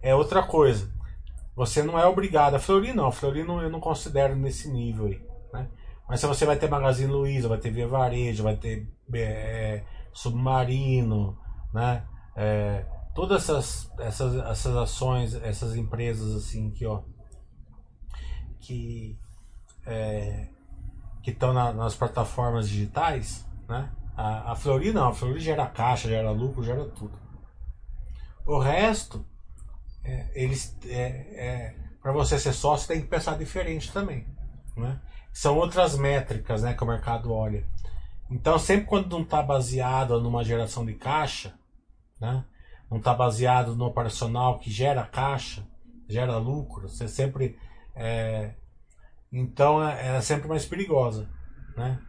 É 0.02 0.16
outra 0.16 0.44
coisa. 0.44 0.92
Você 1.56 1.84
não 1.84 2.00
é 2.00 2.06
obrigado. 2.06 2.56
A 2.56 2.60
Fleury 2.60 2.94
não. 2.94 3.08
A 3.08 3.12
Fleury 3.12 3.44
não, 3.44 3.62
eu 3.62 3.70
não 3.70 3.80
considero 3.80 4.36
nesse 4.36 4.70
nível 4.70 5.08
aí. 5.08 5.22
Né? 5.52 5.68
Mas 6.08 6.20
se 6.20 6.28
você 6.28 6.46
vai 6.46 6.58
ter 6.58 6.70
Magazine 6.70 7.12
Luiza, 7.12 7.50
vai 7.50 7.58
ter 7.58 7.72
Via 7.72 7.88
Varejo, 7.88 8.44
vai 8.44 8.56
ter 8.56 8.88
é, 9.14 9.84
Submarino, 10.14 11.38
né? 11.74 12.06
É, 12.36 12.86
todas 13.16 13.44
essas, 13.44 13.92
essas, 14.00 14.36
essas 14.36 14.76
ações, 14.76 15.36
essas 15.36 15.76
empresas 15.76 16.36
assim 16.36 16.72
que 16.72 16.86
ó, 16.86 17.02
que 18.60 19.18
é, 19.86 20.48
que 21.24 21.32
estão 21.32 21.54
na, 21.54 21.72
nas 21.72 21.96
plataformas 21.96 22.70
digitais, 22.70 23.48
né? 23.68 23.90
A, 24.16 24.52
a 24.52 24.56
não, 24.94 25.08
a 25.08 25.14
Fleury 25.14 25.40
gera 25.40 25.66
caixa, 25.66 26.10
gera 26.10 26.30
lucro, 26.30 26.62
gera 26.64 26.86
tudo. 26.86 27.18
O 28.46 28.60
resto, 28.60 29.26
é, 30.04 30.30
eles, 30.36 30.78
é, 30.86 31.00
é 31.00 31.76
para 32.02 32.12
você 32.12 32.38
ser 32.38 32.54
sócio 32.54 32.90
tem 32.90 33.02
que 33.02 33.08
pensar 33.08 33.38
diferente 33.38 33.92
também, 33.92 34.28
né? 34.76 35.00
São 35.32 35.58
outras 35.58 35.98
métricas, 35.98 36.62
né, 36.62 36.76
que 36.76 36.84
o 36.84 36.88
mercado 36.88 37.34
olha. 37.34 37.66
Então, 38.30 38.60
sempre 38.60 38.86
quando 38.86 39.10
não 39.10 39.24
está 39.24 39.42
baseado 39.42 40.22
numa 40.22 40.44
geração 40.44 40.86
de 40.86 40.94
caixa, 40.94 41.58
né, 42.20 42.46
não 42.92 42.98
está 43.00 43.16
baseado 43.16 43.76
no 43.76 43.86
operacional 43.86 44.60
que 44.60 44.70
gera 44.70 45.04
caixa, 45.04 45.66
gera 46.08 46.38
lucro, 46.38 46.88
você 46.88 47.08
sempre 47.08 47.58
é, 47.96 48.54
então 49.40 49.86
é, 49.86 50.18
é 50.18 50.22
sempre 50.22 50.48
mais 50.48 50.66
perigosa, 50.66 51.28
né? 51.76 52.00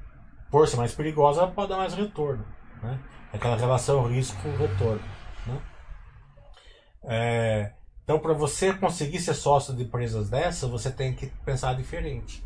Por 0.51 0.69
ser 0.69 0.77
mais 0.77 0.95
perigosa, 0.95 1.47
pode 1.49 1.71
dar 1.71 1.79
mais 1.79 1.95
retorno, 1.95 2.45
né? 2.83 3.01
Aquela 3.33 3.57
relação 3.57 4.07
risco-retorno, 4.07 5.03
né? 5.47 5.63
É, 7.03 7.73
então, 8.05 8.19
para 8.19 8.35
você 8.35 8.73
conseguir 8.75 9.19
ser 9.19 9.33
sócio 9.33 9.75
de 9.75 9.85
empresas 9.85 10.29
dessas, 10.29 10.69
você 10.69 10.91
tem 10.91 11.15
que 11.15 11.27
pensar 11.45 11.75
diferente. 11.75 12.45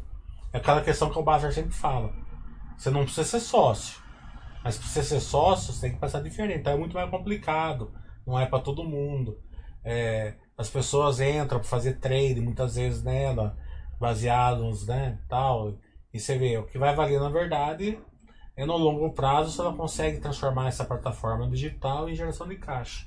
É 0.52 0.58
aquela 0.58 0.80
questão 0.80 1.10
que 1.10 1.18
o 1.18 1.22
Bazar 1.22 1.52
sempre 1.52 1.72
fala. 1.72 2.12
Você 2.76 2.90
não 2.90 3.02
precisa 3.02 3.24
ser 3.24 3.40
sócio. 3.40 4.00
Mas 4.62 4.78
para 4.78 4.86
você 4.86 5.02
ser 5.02 5.20
sócio, 5.20 5.72
você 5.72 5.80
tem 5.80 5.92
que 5.92 6.00
pensar 6.00 6.22
diferente. 6.22 6.60
Então 6.60 6.72
é 6.72 6.76
muito 6.76 6.94
mais 6.94 7.10
complicado. 7.10 7.92
Não 8.24 8.38
é 8.38 8.46
para 8.46 8.60
todo 8.60 8.84
mundo. 8.84 9.36
É, 9.84 10.34
as 10.56 10.70
pessoas 10.70 11.20
entram 11.20 11.58
para 11.58 11.68
fazer 11.68 11.94
trade 11.94 12.40
muitas 12.40 12.76
vezes 12.76 13.02
nela, 13.02 13.56
baseados, 13.98 14.86
né, 14.86 15.18
tal. 15.28 15.74
E 16.12 16.18
você 16.18 16.38
vê, 16.38 16.56
o 16.58 16.66
que 16.66 16.78
vai 16.78 16.94
valer 16.94 17.20
na 17.20 17.28
verdade 17.28 17.98
é 18.56 18.64
no 18.66 18.76
longo 18.76 19.12
prazo 19.12 19.52
se 19.52 19.60
ela 19.60 19.74
consegue 19.74 20.20
transformar 20.20 20.68
essa 20.68 20.84
plataforma 20.84 21.48
digital 21.48 22.08
em 22.08 22.14
geração 22.14 22.48
de 22.48 22.56
caixa. 22.56 23.06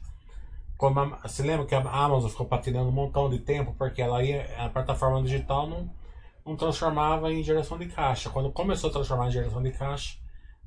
Como 0.78 1.00
a, 1.00 1.28
você 1.28 1.44
lembra 1.44 1.66
que 1.66 1.76
a 1.76 1.80
Amazon 1.80 2.30
ficou 2.30 2.46
patinando 2.46 2.90
um 2.90 2.94
montão 2.94 3.30
de 3.30 3.40
tempo 3.40 3.76
porque 3.78 4.02
ela 4.02 4.24
ia, 4.24 4.46
a 4.58 4.70
plataforma 4.70 5.22
digital 5.22 5.68
não 5.68 6.02
não 6.46 6.56
transformava 6.56 7.32
em 7.32 7.44
geração 7.44 7.78
de 7.78 7.88
caixa. 7.88 8.30
Quando 8.30 8.52
começou 8.52 8.90
a 8.90 8.94
transformar 8.94 9.28
em 9.28 9.32
geração 9.32 9.62
de 9.62 9.72
caixa, 9.72 10.18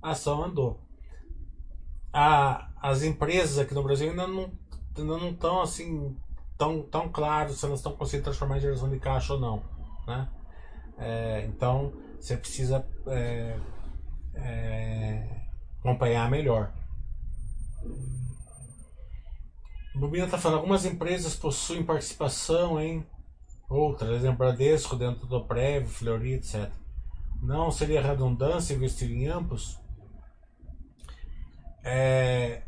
a 0.00 0.10
ação 0.10 0.44
andou. 0.44 0.80
A, 2.12 2.70
as 2.80 3.02
empresas 3.02 3.58
aqui 3.58 3.74
no 3.74 3.82
Brasil 3.82 4.10
ainda 4.10 4.26
não 4.26 4.52
ainda 4.96 5.18
não 5.18 5.30
estão 5.30 5.60
assim 5.60 6.16
tão, 6.56 6.82
tão 6.82 7.08
claros 7.08 7.58
se 7.58 7.66
elas 7.66 7.80
estão 7.80 7.96
conseguindo 7.96 8.24
transformar 8.24 8.58
em 8.58 8.60
geração 8.60 8.88
de 8.88 9.00
caixa 9.00 9.34
ou 9.34 9.40
não. 9.40 9.62
Né? 10.06 10.28
É, 10.98 11.44
então 11.46 11.92
você 12.20 12.36
precisa 12.36 12.86
é, 13.06 13.58
é, 14.34 15.46
acompanhar 15.80 16.30
melhor. 16.30 16.72
Bobina 19.94 20.24
está 20.24 20.36
falando, 20.36 20.58
algumas 20.58 20.84
empresas 20.84 21.36
possuem 21.36 21.84
participação 21.84 22.80
em 22.80 23.06
Outras, 23.68 24.10
exemplo, 24.18 24.38
Bradesco 24.38 24.94
dentro 24.94 25.26
do 25.26 25.44
Prev, 25.44 25.88
Fleury, 25.88 26.34
etc. 26.34 26.70
Não 27.42 27.70
seria 27.70 28.02
redundância 28.02 28.74
investir 28.74 29.10
em 29.10 29.26
ambos? 29.26 29.80
É, 31.82 32.62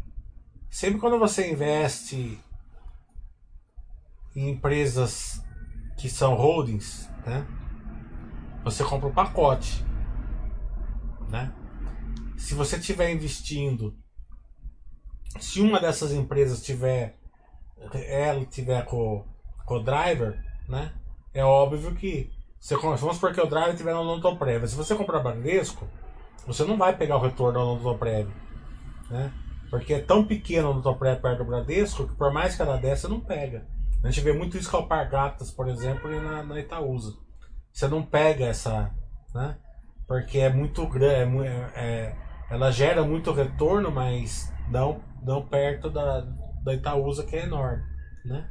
sempre 0.71 0.99
quando 0.99 1.19
você 1.19 1.51
investe 1.51 2.39
em 4.35 4.51
empresas 4.51 5.41
que 5.97 6.09
são 6.09 6.35
holdings, 6.35 7.09
né, 7.27 7.47
você 8.65 8.83
compra 8.85 9.09
um 9.09 9.15
pacote. 9.15 9.85
né? 11.29 11.53
Se 12.37 12.55
você 12.55 12.77
estiver 12.77 13.11
investindo, 13.11 13.97
se 15.41 15.61
uma 15.61 15.81
dessas 15.81 16.13
empresas 16.13 16.63
tiver 16.63 17.19
ela 18.09 18.45
tiver 18.47 18.85
com, 18.85 19.25
com 19.65 19.75
o 19.75 19.83
driver, 19.83 20.43
né? 20.69 20.93
É 21.33 21.45
óbvio 21.45 21.95
que 21.95 22.31
você, 22.59 22.75
vamos 22.77 23.17
supor 23.17 23.33
que 23.33 23.41
o 23.41 23.47
driver 23.47 23.73
estiver 23.73 23.95
no 23.95 24.01
Odontoprev. 24.01 24.67
Se 24.67 24.75
você 24.75 24.95
comprar 24.95 25.21
Bradesco, 25.21 25.87
você 26.47 26.65
não 26.65 26.77
vai 26.77 26.97
pegar 26.97 27.17
o 27.17 27.21
retorno 27.21 27.61
do 27.61 27.73
Odontoprev, 27.73 28.29
né? 29.11 29.33
Porque 29.71 29.95
é 29.95 30.01
tão 30.01 30.25
pequeno 30.25 30.69
o 30.69 30.71
Odontoprev 30.73 31.21
perto 31.21 31.39
do 31.39 31.45
Bradesco 31.45 32.09
que 32.09 32.15
por 32.15 32.33
mais 32.33 32.57
que 32.57 32.63
ela 32.63 32.79
desce, 32.79 33.03
você 33.03 33.09
não 33.09 33.21
pega. 33.21 33.67
A 34.03 34.11
gente 34.11 34.23
vê 34.23 34.33
muito 34.33 34.57
isso 34.57 34.71
com 34.71 34.77
Alpargatas, 34.77 35.51
por 35.51 35.69
exemplo, 35.69 36.13
e 36.13 36.21
na, 36.21 36.43
na 36.43 36.61
Itaúsa. 36.61 37.17
Você 37.73 37.89
não 37.89 38.03
pega 38.03 38.47
essa, 38.47 38.95
né? 39.35 39.59
Porque 40.07 40.39
é 40.39 40.53
muito 40.53 40.87
grande, 40.87 41.47
é, 41.47 41.73
é, 41.75 42.17
ela 42.51 42.71
gera 42.71 43.05
muito 43.05 43.33
retorno, 43.33 43.91
mas 43.91 44.53
não, 44.71 45.03
não 45.23 45.47
perto 45.47 45.91
da, 45.91 46.21
da 46.63 46.75
Itaúsa, 46.75 47.25
que 47.25 47.37
é 47.37 47.45
enorme, 47.45 47.83
né? 48.25 48.49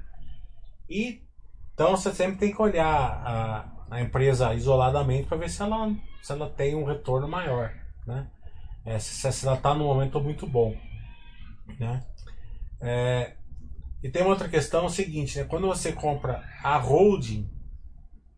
E 0.90 1.26
então 1.74 1.92
você 1.92 2.14
sempre 2.14 2.38
tem 2.38 2.54
que 2.54 2.62
olhar 2.62 2.88
a, 2.88 3.70
a 3.92 4.02
empresa 4.02 4.54
isoladamente 4.54 5.28
para 5.28 5.38
ver 5.38 5.50
se 5.50 5.62
ela, 5.62 5.94
se 6.22 6.32
ela 6.32 6.50
tem 6.50 6.74
um 6.74 6.86
retorno 6.86 7.28
maior, 7.28 7.74
né? 8.08 8.28
É, 8.86 8.98
se, 8.98 9.32
se 9.32 9.46
ela 9.46 9.58
está 9.58 9.74
num 9.74 9.86
momento 9.86 10.22
muito 10.22 10.48
bom, 10.48 10.74
né? 11.80 12.06
É, 12.80 13.36
e 14.06 14.10
tem 14.10 14.22
uma 14.22 14.30
outra 14.30 14.48
questão 14.48 14.84
é 14.84 14.86
o 14.86 14.90
seguinte, 14.90 15.40
né? 15.40 15.46
Quando 15.46 15.66
você 15.66 15.92
compra 15.92 16.44
a 16.64 16.78
holding, 16.78 17.50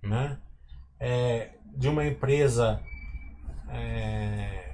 né? 0.02 0.38
É, 0.98 1.56
de 1.76 1.90
uma 1.90 2.06
empresa 2.06 2.82
é, 3.70 4.74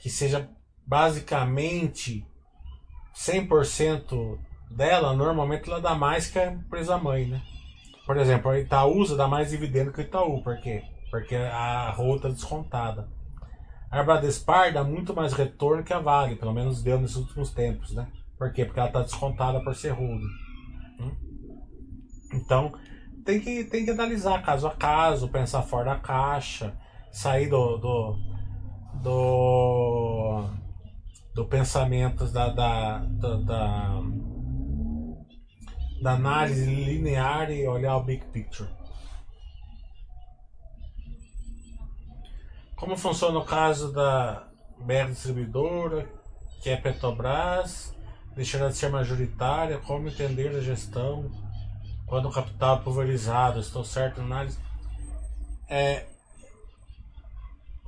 que 0.00 0.08
seja 0.08 0.48
basicamente 0.86 2.26
100% 3.14 4.38
dela, 4.70 5.12
normalmente 5.12 5.68
ela 5.68 5.82
dá 5.82 5.94
mais 5.94 6.30
que 6.30 6.38
a 6.38 6.50
empresa 6.50 6.96
mãe, 6.96 7.26
né? 7.26 7.42
Por 8.06 8.16
exemplo, 8.16 8.50
a 8.50 8.58
Itaúsa 8.58 9.16
dá 9.16 9.28
mais 9.28 9.50
dividendo 9.50 9.92
que 9.92 10.00
o 10.00 10.02
Itaú, 10.02 10.42
por 10.42 10.58
quê? 10.62 10.82
Porque 11.10 11.36
a 11.36 11.90
rota 11.90 12.28
é 12.28 12.32
descontada. 12.32 13.06
A 13.90 14.02
Bradespar 14.02 14.72
dá 14.72 14.82
muito 14.82 15.14
mais 15.14 15.34
retorno 15.34 15.84
que 15.84 15.92
a 15.92 15.98
Vale, 15.98 16.36
pelo 16.36 16.54
menos 16.54 16.82
deu 16.82 16.98
nesses 16.98 17.16
últimos 17.16 17.50
tempos, 17.50 17.92
né? 17.92 18.08
Por 18.38 18.52
quê? 18.52 18.64
Porque 18.64 18.78
ela 18.78 18.88
está 18.88 19.02
descontada 19.02 19.60
por 19.62 19.74
ser 19.74 19.90
holding. 19.90 20.28
Hum? 21.00 21.16
Então, 22.32 22.72
tem 23.24 23.40
que, 23.40 23.64
tem 23.64 23.84
que 23.84 23.90
analisar 23.90 24.42
caso 24.42 24.68
a 24.68 24.74
caso, 24.74 25.28
pensar 25.28 25.62
fora 25.62 25.94
da 25.94 26.00
caixa, 26.00 26.78
sair 27.10 27.48
do, 27.48 27.76
do, 27.78 28.18
do, 29.02 30.44
do 31.34 31.44
pensamento 31.46 32.26
da, 32.32 32.48
da, 32.48 32.98
da, 32.98 33.36
da, 33.36 34.02
da 36.00 36.12
análise 36.12 36.64
linear 36.64 37.50
e 37.50 37.66
olhar 37.66 37.96
o 37.96 38.04
big 38.04 38.24
picture. 38.26 38.70
Como 42.76 42.96
funciona 42.96 43.40
o 43.40 43.44
caso 43.44 43.92
da 43.92 44.48
BR 44.78 45.08
Distribuidora, 45.08 46.08
que 46.62 46.70
é 46.70 46.76
Petrobras, 46.76 47.97
deixará 48.38 48.68
de 48.68 48.76
ser 48.76 48.88
majoritária, 48.88 49.78
como 49.78 50.08
entender 50.08 50.54
a 50.54 50.60
gestão, 50.60 51.28
quando 52.06 52.28
o 52.28 52.32
capital 52.32 52.76
é 52.76 52.80
pulverizado, 52.82 53.58
estou 53.58 53.84
certo 53.84 54.18
na 54.18 54.26
análise. 54.26 54.56
É, 55.68 56.06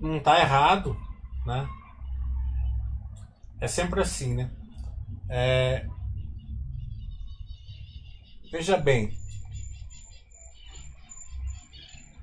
não 0.00 0.16
está 0.16 0.40
errado, 0.40 0.96
né? 1.46 1.68
É 3.60 3.68
sempre 3.68 4.00
assim, 4.00 4.34
né? 4.34 4.50
É, 5.28 5.86
veja 8.50 8.76
bem, 8.76 9.16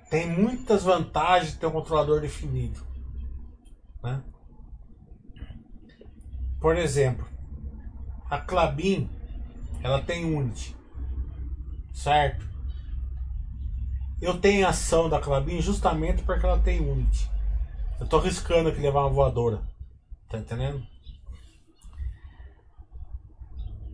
tem 0.09 0.30
muitas 0.30 0.84
vantagens 0.84 1.53
de 1.53 1.59
ter 1.59 1.67
um 1.67 1.71
controlador 1.71 2.19
definido, 2.19 2.86
né? 4.03 4.21
Por 6.59 6.75
exemplo, 6.75 7.36
a 8.30 8.38
Clabin 8.38 9.09
ela 9.82 10.01
tem 10.01 10.25
Unity, 10.25 10.75
certo? 11.93 12.47
Eu 14.21 14.39
tenho 14.39 14.67
ação 14.67 15.07
da 15.09 15.19
Clabin 15.19 15.61
justamente 15.61 16.23
porque 16.23 16.45
ela 16.45 16.59
tem 16.59 16.80
Unity. 16.80 17.30
Eu 17.99 18.07
tô 18.07 18.17
arriscando 18.17 18.69
aqui 18.69 18.80
levar 18.80 19.01
uma 19.01 19.09
voadora. 19.09 19.61
Tá 20.30 20.38
entendendo? 20.38 20.86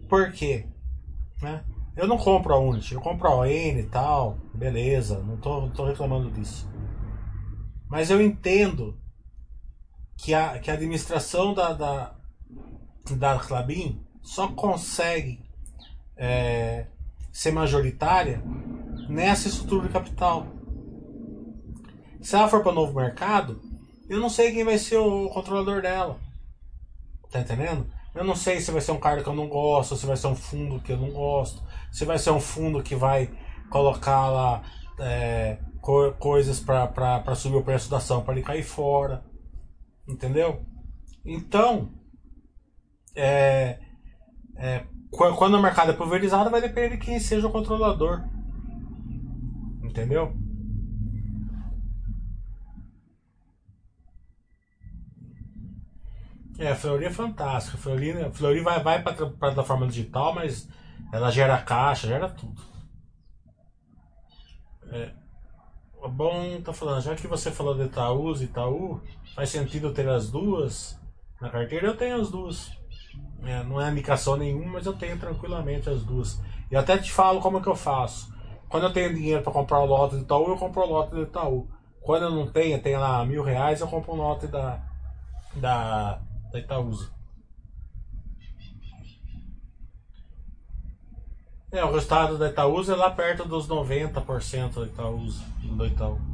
Por 0.08 0.32
quê? 0.32 0.68
Né? 1.42 1.64
Eu 1.96 2.08
não 2.08 2.18
compro 2.18 2.54
a 2.54 2.60
Unity, 2.60 2.96
eu 2.96 3.02
compro 3.02 3.28
a 3.28 3.36
ON 3.36 3.46
e 3.46 3.84
tal, 3.84 4.38
beleza, 4.54 5.20
não 5.20 5.38
tô, 5.38 5.62
não 5.62 5.70
tô 5.70 5.86
reclamando 5.86 6.32
disso. 6.32 6.68
Mas 7.88 8.10
eu 8.10 8.20
entendo 8.20 8.98
que 10.18 10.34
a, 10.34 10.58
que 10.58 10.72
a 10.72 10.74
administração 10.74 11.54
da, 11.54 11.74
da, 11.74 12.16
da 13.12 13.38
Clabin 13.38 14.03
só 14.24 14.48
consegue 14.48 15.40
é, 16.16 16.88
ser 17.32 17.52
majoritária 17.52 18.42
nessa 19.10 19.48
estrutura 19.50 19.88
de 19.88 19.94
capital. 19.94 20.48
Se 22.22 22.36
ela 22.36 22.48
for 22.48 22.62
para 22.62 22.72
o 22.72 22.76
novo 22.76 22.94
mercado, 22.94 23.62
eu 24.10 24.20
não 24.20 24.30
sei 24.30 24.54
quem 24.54 24.64
vai 24.64 24.78
ser 24.78 24.98
o 24.98 25.30
controlador 25.30 25.82
dela. 25.82 26.18
Tá 27.30 27.42
entendendo? 27.42 27.86
Eu 28.16 28.24
não 28.24 28.36
sei 28.36 28.62
se 28.62 28.72
vai 28.72 28.80
ser 28.80 28.92
um 28.92 29.00
cara 29.00 29.22
que 29.22 29.28
eu 29.28 29.36
não 29.36 29.50
gosto, 29.50 29.96
se 29.96 30.06
vai 30.06 30.16
ser 30.16 30.28
um 30.28 30.36
fundo 30.36 30.80
que 30.80 30.92
eu 30.92 30.98
não 30.98 31.12
gosto, 31.12 31.64
se 31.92 32.06
vai 32.06 32.18
ser 32.18 32.32
um 32.32 32.40
fundo 32.40 32.82
que 32.82 32.96
vai 32.96 33.30
colocar 33.70 34.30
lá 34.30 34.64
é, 35.00 35.58
co 35.82 36.14
coisas 36.14 36.60
para 36.60 37.36
subir 37.36 37.58
o 37.58 37.64
preço 37.64 37.90
da 37.90 37.98
ação 37.98 38.22
para 38.24 38.36
ele 38.36 38.44
cair 38.44 38.64
fora. 38.64 39.26
Entendeu? 40.08 40.64
Então, 41.26 41.92
é, 43.16 43.80
é, 44.56 44.86
quando 45.12 45.56
o 45.56 45.62
mercado 45.62 45.92
é 45.92 45.94
pulverizado, 45.94 46.50
vai 46.50 46.62
depender 46.62 46.98
de 46.98 46.98
quem 46.98 47.20
seja 47.20 47.48
o 47.48 47.52
controlador. 47.52 48.24
Entendeu? 49.84 50.36
É, 56.58 56.72
a 56.72 56.76
Fleury 56.76 57.06
é 57.06 57.12
fantástica. 57.12 57.78
A 57.78 57.80
Fleury, 57.80 58.12
a 58.24 58.32
Fleury 58.32 58.62
vai, 58.62 58.82
vai 58.82 59.02
para 59.02 59.26
a 59.26 59.30
plataforma 59.30 59.88
digital, 59.88 60.34
mas 60.34 60.70
ela 61.12 61.32
gera 61.32 61.62
caixa, 61.62 62.08
gera 62.08 62.30
tudo. 62.30 62.62
É, 64.92 65.12
bom, 66.10 66.62
tá 66.62 66.72
falando, 66.72 67.02
já 67.02 67.16
que 67.16 67.28
você 67.28 67.52
falou 67.52 67.76
de 67.76 67.84
Itaú 67.84 68.32
e 68.36 68.44
Itaú, 68.44 69.02
faz 69.36 69.50
sentido 69.50 69.94
ter 69.94 70.08
as 70.08 70.30
duas 70.30 71.00
na 71.42 71.50
carteira? 71.50 71.88
Eu 71.88 71.98
tenho 71.98 72.22
as 72.22 72.30
duas. 72.30 72.72
É, 73.46 73.64
não 73.64 73.82
é 73.82 73.92
indicação 73.92 74.38
nenhuma, 74.38 74.74
mas 74.74 74.86
eu 74.86 74.94
tenho 74.94 75.18
tranquilamente 75.20 75.90
as 75.90 76.04
duas. 76.04 76.42
E 76.72 76.76
até 76.76 76.98
te 76.98 77.12
falo 77.12 77.42
como 77.42 77.58
é 77.58 77.62
que 77.62 77.68
eu 77.68 77.76
faço. 77.76 78.34
Quando 78.70 78.84
eu 78.84 78.94
tenho 78.94 79.14
dinheiro 79.14 79.44
para 79.44 79.52
comprar 79.52 79.80
o 79.80 79.86
lote 79.86 80.16
de 80.16 80.24
Itaú, 80.24 80.48
eu 80.48 80.58
compro 80.58 80.82
o 80.82 80.90
lote 80.90 81.14
de 81.14 81.22
Itaú. 81.22 81.68
Quando 82.02 82.24
eu 82.24 82.32
não 82.32 82.52
tenho, 82.52 82.82
tenho 82.82 83.00
lá 83.00 83.24
mil 83.26 83.44
reais, 83.44 83.82
eu 83.82 83.88
compro 83.88 84.14
o 84.14 84.16
lote 84.16 84.48
da, 84.48 84.82
da, 85.56 86.20
da 86.52 86.60
Itaúsa. 86.60 87.12
É, 91.72 91.84
o 91.84 91.92
resultado 91.92 92.38
da 92.38 92.50
Itaúsa 92.50 92.94
é 92.94 92.96
lá 92.96 93.10
perto 93.10 93.48
dos 93.48 93.68
90% 93.68 94.74
da 94.76 94.86
Itaúsa, 94.86 95.44
do 95.64 95.86
Itaú. 95.86 96.33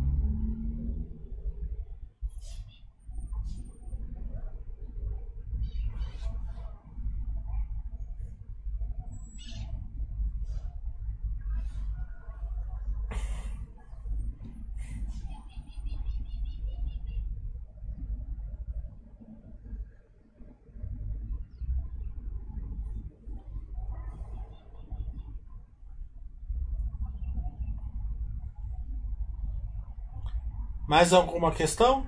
Mais 30.90 31.14
alguma 31.14 31.52
questão? 31.52 32.04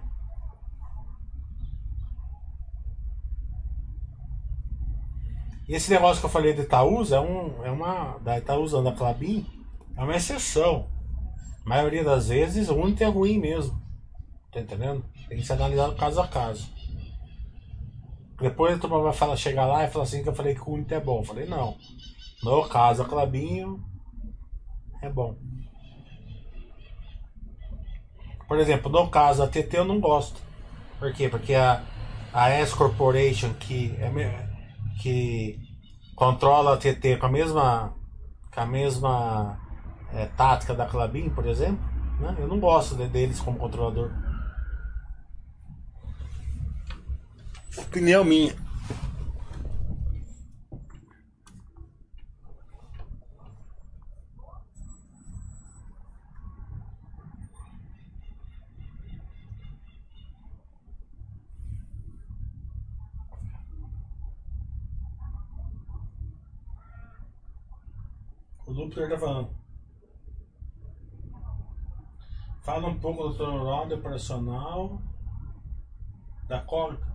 Esse 5.70 5.92
negócio 5.92 6.20
que 6.20 6.26
eu 6.26 6.32
falei 6.32 6.52
de 6.56 6.62
Itaúsa 6.62 7.18
é, 7.18 7.20
um, 7.20 7.64
é 7.64 7.70
uma. 7.70 8.18
Da 8.18 8.40
Itaúsa 8.40 8.82
da 8.82 8.92
Clabin 8.92 9.46
é 9.96 10.04
uma 10.04 10.16
exceção. 10.16 10.90
A 11.64 11.70
maioria 11.70 12.04
das 12.04 12.30
vezes 12.30 12.70
o 12.70 12.76
único 12.76 13.04
é 13.04 13.06
ruim 13.06 13.38
mesmo. 13.38 13.80
Tá 14.52 14.60
entendendo? 14.60 15.06
Tem 15.30 15.38
que 15.38 15.46
ser 15.46 15.54
analisado 15.54 15.96
caso 15.96 16.20
a 16.20 16.28
caso. 16.28 16.68
Depois 18.40 18.76
a 18.76 18.80
turma 18.80 19.00
vai 19.00 19.14
falar, 19.14 19.36
chegar 19.36 19.68
lá 19.68 19.84
e 19.84 19.92
falar 19.92 20.06
assim 20.06 20.24
que 20.24 20.30
eu 20.30 20.34
falei 20.34 20.56
que 20.56 20.62
o 20.68 20.74
Unity 20.74 20.96
é 20.96 21.00
bom. 21.00 21.20
Eu 21.20 21.24
falei, 21.24 21.46
não. 21.46 21.78
No 22.44 22.68
caso, 22.68 23.04
a 23.04 23.06
Clabinho 23.08 23.80
é 25.04 25.08
bom. 25.08 25.38
Por 28.52 28.60
exemplo, 28.60 28.92
no 28.92 29.10
caso, 29.10 29.42
a 29.42 29.48
TT 29.48 29.78
eu 29.78 29.86
não 29.86 29.98
gosto. 30.02 30.38
Por 31.00 31.14
quê? 31.14 31.30
Porque 31.30 31.56
a, 31.56 31.82
a 32.34 32.50
S 32.50 32.76
Corporation, 32.76 33.54
que, 33.54 33.96
é, 33.98 34.46
que 35.02 35.58
controla 36.18 36.74
a 36.74 36.78
TT 36.78 37.16
com 37.16 37.28
a 37.28 37.32
mesma, 37.32 37.94
com 38.54 38.60
a 38.60 38.66
mesma 38.66 39.58
é, 40.12 40.26
tática 40.26 40.74
da 40.74 40.86
Clabin, 40.86 41.30
por 41.30 41.48
exemplo, 41.48 41.80
né? 42.20 42.36
eu 42.40 42.48
não 42.50 42.60
gosto 42.60 42.94
de- 42.94 43.08
deles 43.08 43.40
como 43.40 43.58
controlador. 43.58 44.12
Opinião 47.78 48.26
minha. 48.26 48.54
O 68.92 68.94
Lúpitor 68.94 69.10
tá 69.10 69.18
falando. 69.18 69.50
Fala 72.62 72.88
um 72.90 73.00
pouco 73.00 73.30
do 73.30 73.38
turnaround 73.38 73.94
operacional 73.94 75.02
da 76.48 76.60
Cólica. 76.60 77.08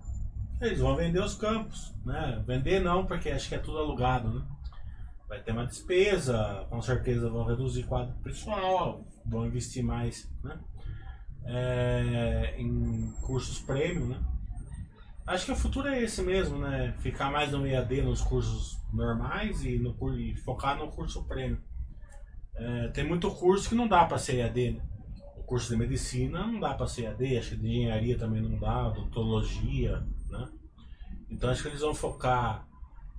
Eles 0.59 0.79
vão 0.79 0.95
vender 0.95 1.19
os 1.19 1.35
campos, 1.35 1.93
né? 2.03 2.43
Vender 2.47 2.79
não, 2.79 3.05
porque 3.05 3.29
acho 3.29 3.47
que 3.47 3.53
é 3.53 3.59
tudo 3.59 3.77
alugado, 3.77 4.39
né? 4.39 4.45
Vai 5.29 5.39
ter 5.39 5.51
uma 5.51 5.67
despesa, 5.67 6.65
com 6.67 6.81
certeza 6.81 7.29
vão 7.29 7.45
reduzir 7.45 7.83
quadro 7.83 8.15
pessoal, 8.23 9.05
vão 9.23 9.45
investir 9.45 9.83
mais, 9.83 10.27
né? 10.43 10.59
É, 11.45 12.55
em 12.57 13.11
cursos 13.21 13.59
premium, 13.59 14.07
né? 14.07 14.19
Acho 15.27 15.45
que 15.45 15.51
o 15.51 15.55
futuro 15.55 15.89
é 15.89 16.01
esse 16.01 16.23
mesmo, 16.23 16.57
né? 16.57 16.95
Ficar 16.99 17.29
mais 17.29 17.51
no 17.51 17.67
EAD 17.67 18.01
nos 18.01 18.21
cursos 18.21 18.79
normais 18.91 19.63
e, 19.63 19.77
no, 19.77 19.95
e 20.17 20.35
focar 20.37 20.75
no 20.75 20.87
curso 20.87 21.23
premium. 21.25 21.66
É, 22.57 22.87
tem 22.89 23.03
muito 23.07 23.29
curso 23.31 23.69
que 23.69 23.75
não 23.75 23.87
dá 23.87 24.05
para 24.05 24.17
ser 24.17 24.37
EAD, 24.37 24.71
né? 24.71 24.81
O 25.37 25.43
curso 25.43 25.69
de 25.69 25.77
medicina 25.77 26.45
não 26.45 26.59
dá 26.59 26.73
para 26.73 26.87
ser 26.87 27.03
EAD, 27.03 27.37
acho 27.37 27.49
que 27.51 27.57
de 27.57 27.67
engenharia 27.67 28.17
também 28.17 28.41
não 28.41 28.57
dá, 28.59 28.87
odontologia, 28.87 30.03
né? 30.29 30.49
Então 31.29 31.49
acho 31.49 31.61
que 31.63 31.69
eles 31.69 31.81
vão 31.81 31.93
focar 31.95 32.67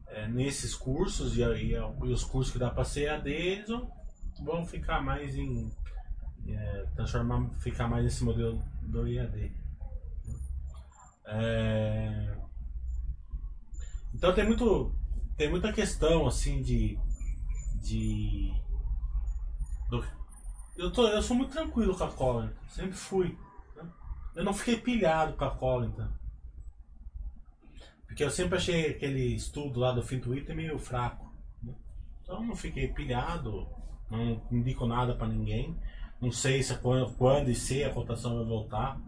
é, 0.08 0.26
nesses 0.28 0.74
cursos 0.74 1.36
e, 1.36 1.42
e- 1.42 1.72
e 1.74 2.12
os 2.12 2.24
cursos 2.24 2.52
que 2.52 2.58
dá 2.58 2.70
para 2.70 2.84
ser 2.84 3.02
EAD, 3.04 3.30
eles 3.30 3.68
vão, 3.68 3.90
vão 4.44 4.66
ficar 4.66 5.02
mais 5.02 5.36
em 5.36 5.70
é, 6.48 6.86
transformar, 6.96 7.48
ficar 7.58 7.88
mais 7.88 8.04
nesse 8.04 8.24
modelo 8.24 8.62
do 8.82 9.06
EAD. 9.06 9.52
É, 11.26 12.36
Então 14.14 14.34
tem 14.34 14.46
muito 14.46 14.92
tem 15.36 15.48
muita 15.50 15.72
questão 15.72 16.26
assim 16.26 16.62
de 16.62 16.98
de 17.82 18.52
do- 19.88 20.04
eu 20.76 20.90
tô 20.92 21.06
eu 21.08 21.22
sou 21.22 21.36
muito 21.36 21.52
tranquilo 21.52 21.96
com 21.96 22.04
a 22.04 22.10
Collington, 22.12 22.54
sempre 22.68 22.92
fui. 22.96 23.36
né? 23.76 23.88
Eu 24.34 24.44
não 24.44 24.54
fiquei 24.54 24.78
pilhado 24.78 25.32
com 25.34 25.44
a 25.44 25.50
Collington. 25.50 26.08
Porque 28.06 28.24
eu 28.24 28.30
sempre 28.30 28.56
achei 28.56 28.90
aquele 28.90 29.34
estudo 29.34 29.78
lá 29.80 29.92
do 29.92 30.02
fim 30.02 30.18
Twitter 30.20 30.54
meio 30.56 30.78
fraco. 30.78 31.30
né? 31.62 31.74
Então 32.22 32.42
não 32.44 32.56
fiquei 32.56 32.88
pilhado, 32.88 33.68
não 34.10 34.40
indico 34.50 34.86
nada 34.86 35.14
pra 35.14 35.26
ninguém. 35.28 35.76
Não 36.20 36.32
sei 36.32 36.62
se 36.62 36.72
é 36.72 36.76
quando, 36.76 37.12
quando 37.14 37.48
e 37.50 37.54
se 37.54 37.84
a 37.84 37.92
cotação 37.94 38.36
vai 38.36 38.44
voltar. 38.44 39.00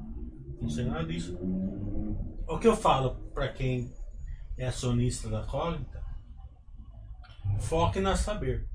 Não 0.60 0.68
sei 0.68 0.84
nada 0.84 1.04
disso. 1.06 1.36
O 2.46 2.58
que 2.58 2.68
eu 2.68 2.76
falo 2.76 3.16
pra 3.32 3.48
quem 3.48 3.92
é 4.56 4.66
acionista 4.66 5.28
da 5.28 5.42
Cognita, 5.44 6.04
foque 7.60 7.98
na 8.00 8.14
saber. 8.16 8.68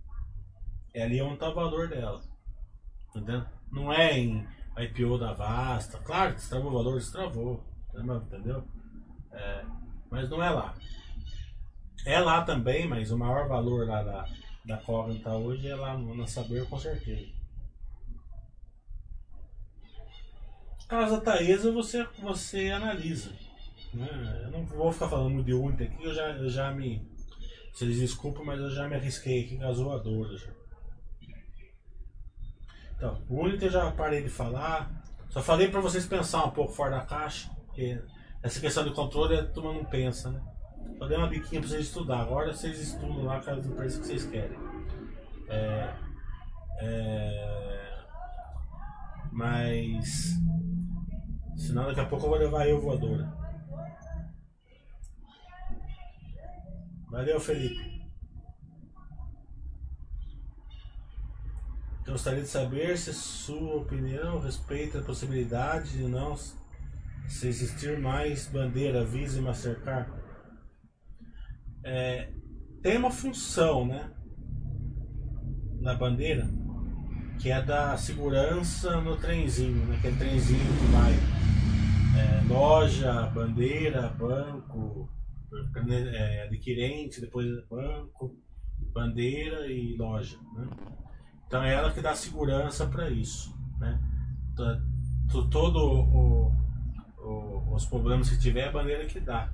É 0.96 1.04
ali 1.04 1.22
onde 1.22 1.34
está 1.34 1.50
o 1.50 1.54
valor 1.54 1.90
dela. 1.90 2.22
Entendeu? 3.10 3.44
Não 3.70 3.92
é 3.92 4.18
em 4.18 4.48
IPO 4.78 5.18
da 5.18 5.34
Vasta. 5.34 5.98
Claro 6.00 6.34
destravou 6.34 6.72
o 6.72 6.74
valor, 6.74 6.96
destravou. 6.96 7.64
Entendeu? 7.94 8.64
É, 9.34 9.66
mas 10.10 10.30
não 10.30 10.42
é 10.42 10.50
lá. 10.50 10.74
É 12.06 12.18
lá 12.20 12.46
também, 12.46 12.88
mas 12.88 13.12
o 13.12 13.18
maior 13.18 13.46
valor 13.50 13.86
lá 13.86 14.04
da, 14.04 14.26
da 14.64 14.78
Cognita 14.78 15.32
hoje 15.32 15.68
é 15.68 15.76
lá 15.76 15.98
na 15.98 16.28
Saber, 16.28 16.66
com 16.70 16.80
certeza. 16.80 17.28
Caso 20.88 21.16
da 21.16 21.22
Taesa, 21.22 21.74
você, 21.74 22.08
você 22.22 22.70
analisa. 22.70 23.34
Né? 23.94 24.42
Eu 24.46 24.52
não 24.52 24.66
vou 24.66 24.94
ficar 24.94 25.10
falando 25.10 25.44
de 25.44 25.54
Unity 25.54 25.84
aqui, 25.84 26.04
eu 26.06 26.14
já, 26.14 26.30
eu 26.30 26.50
já 26.50 26.72
me. 26.72 27.06
Vocês 27.74 28.00
desculpem, 28.00 28.46
mas 28.46 28.62
eu 28.62 28.70
já 28.70 28.88
me 28.88 28.96
arrisquei 28.96 29.44
aqui 29.44 29.58
com 29.58 29.66
a 29.66 29.74
zoadora. 29.74 30.38
Já. 30.38 30.55
Então, 33.06 33.22
o 33.30 33.44
Unity 33.44 33.66
eu 33.66 33.72
já 33.72 33.92
parei 33.92 34.24
de 34.24 34.30
falar. 34.30 34.90
Só 35.30 35.40
falei 35.40 35.68
para 35.68 35.80
vocês 35.80 36.08
pensar 36.08 36.44
um 36.46 36.50
pouco 36.50 36.74
fora 36.74 36.98
da 36.98 37.02
caixa. 37.02 37.52
Porque 37.68 38.02
essa 38.42 38.60
questão 38.60 38.84
de 38.84 38.92
controle 38.92 39.38
a 39.38 39.46
turma 39.46 39.74
não 39.74 39.86
pensa, 39.86 40.32
né? 40.32 40.42
Só 40.98 41.08
dei 41.08 41.18
uma 41.18 41.28
biquinha 41.28 41.62
para 41.62 41.70
vocês 41.70 41.86
estudar. 41.86 42.22
Agora 42.22 42.52
vocês 42.52 42.80
estudam 42.80 43.24
lá 43.24 43.40
com 43.42 43.52
as 43.52 43.66
empresas 43.66 44.00
que 44.00 44.08
vocês 44.08 44.26
querem. 44.26 44.58
É, 45.48 45.94
é, 46.80 48.06
mas. 49.32 50.34
Senão 51.56 51.86
daqui 51.86 52.00
a 52.00 52.06
pouco 52.06 52.26
eu 52.26 52.30
vou 52.30 52.40
levar 52.40 52.68
eu 52.68 52.82
voadora. 52.82 53.32
Valeu, 57.12 57.40
Felipe. 57.40 57.95
Gostaria 62.08 62.42
de 62.44 62.48
saber 62.48 62.98
se 62.98 63.12
sua 63.14 63.78
opinião 63.78 64.40
respeita 64.40 65.00
a 65.00 65.04
possibilidade 65.04 65.98
de 65.98 66.04
não 66.04 66.36
se 66.38 67.48
existir 67.48 68.00
mais 68.00 68.48
bandeira 68.48 69.04
Visa 69.04 69.40
e 69.40 69.42
Mastercard. 69.42 70.12
É, 71.84 72.32
tem 72.84 72.98
uma 72.98 73.10
função, 73.10 73.88
né, 73.88 74.12
na 75.80 75.96
bandeira, 75.96 76.48
que 77.40 77.52
é 77.52 77.60
da 77.60 77.98
segurança 77.98 79.02
no 79.02 79.18
trenzinho, 79.18 79.88
naquele 79.88 80.18
trenzinho 80.18 80.60
que 80.60 80.86
vai 80.92 81.14
é, 82.22 82.48
loja, 82.48 83.24
bandeira, 83.34 84.10
banco, 84.10 85.10
é, 86.14 86.44
adquirente, 86.44 87.20
depois 87.20 87.48
banco, 87.68 88.38
bandeira 88.94 89.66
e 89.68 89.96
loja. 89.98 90.38
Né? 90.56 90.68
Então 91.48 91.64
é 91.64 91.74
ela 91.74 91.92
que 91.92 92.02
dá 92.02 92.16
segurança 92.16 92.86
para 92.88 93.10
isso. 93.10 93.56
Né? 93.80 94.00
To- 94.56 94.96
Todo 95.50 95.78
o, 95.80 96.52
o- 97.20 97.74
os 97.76 97.86
problemas 97.86 98.30
que 98.30 98.40
tiver, 98.40 98.62
é 98.62 98.68
a 98.70 98.72
bandeira 98.72 99.06
que 99.06 99.20
dá. 99.20 99.50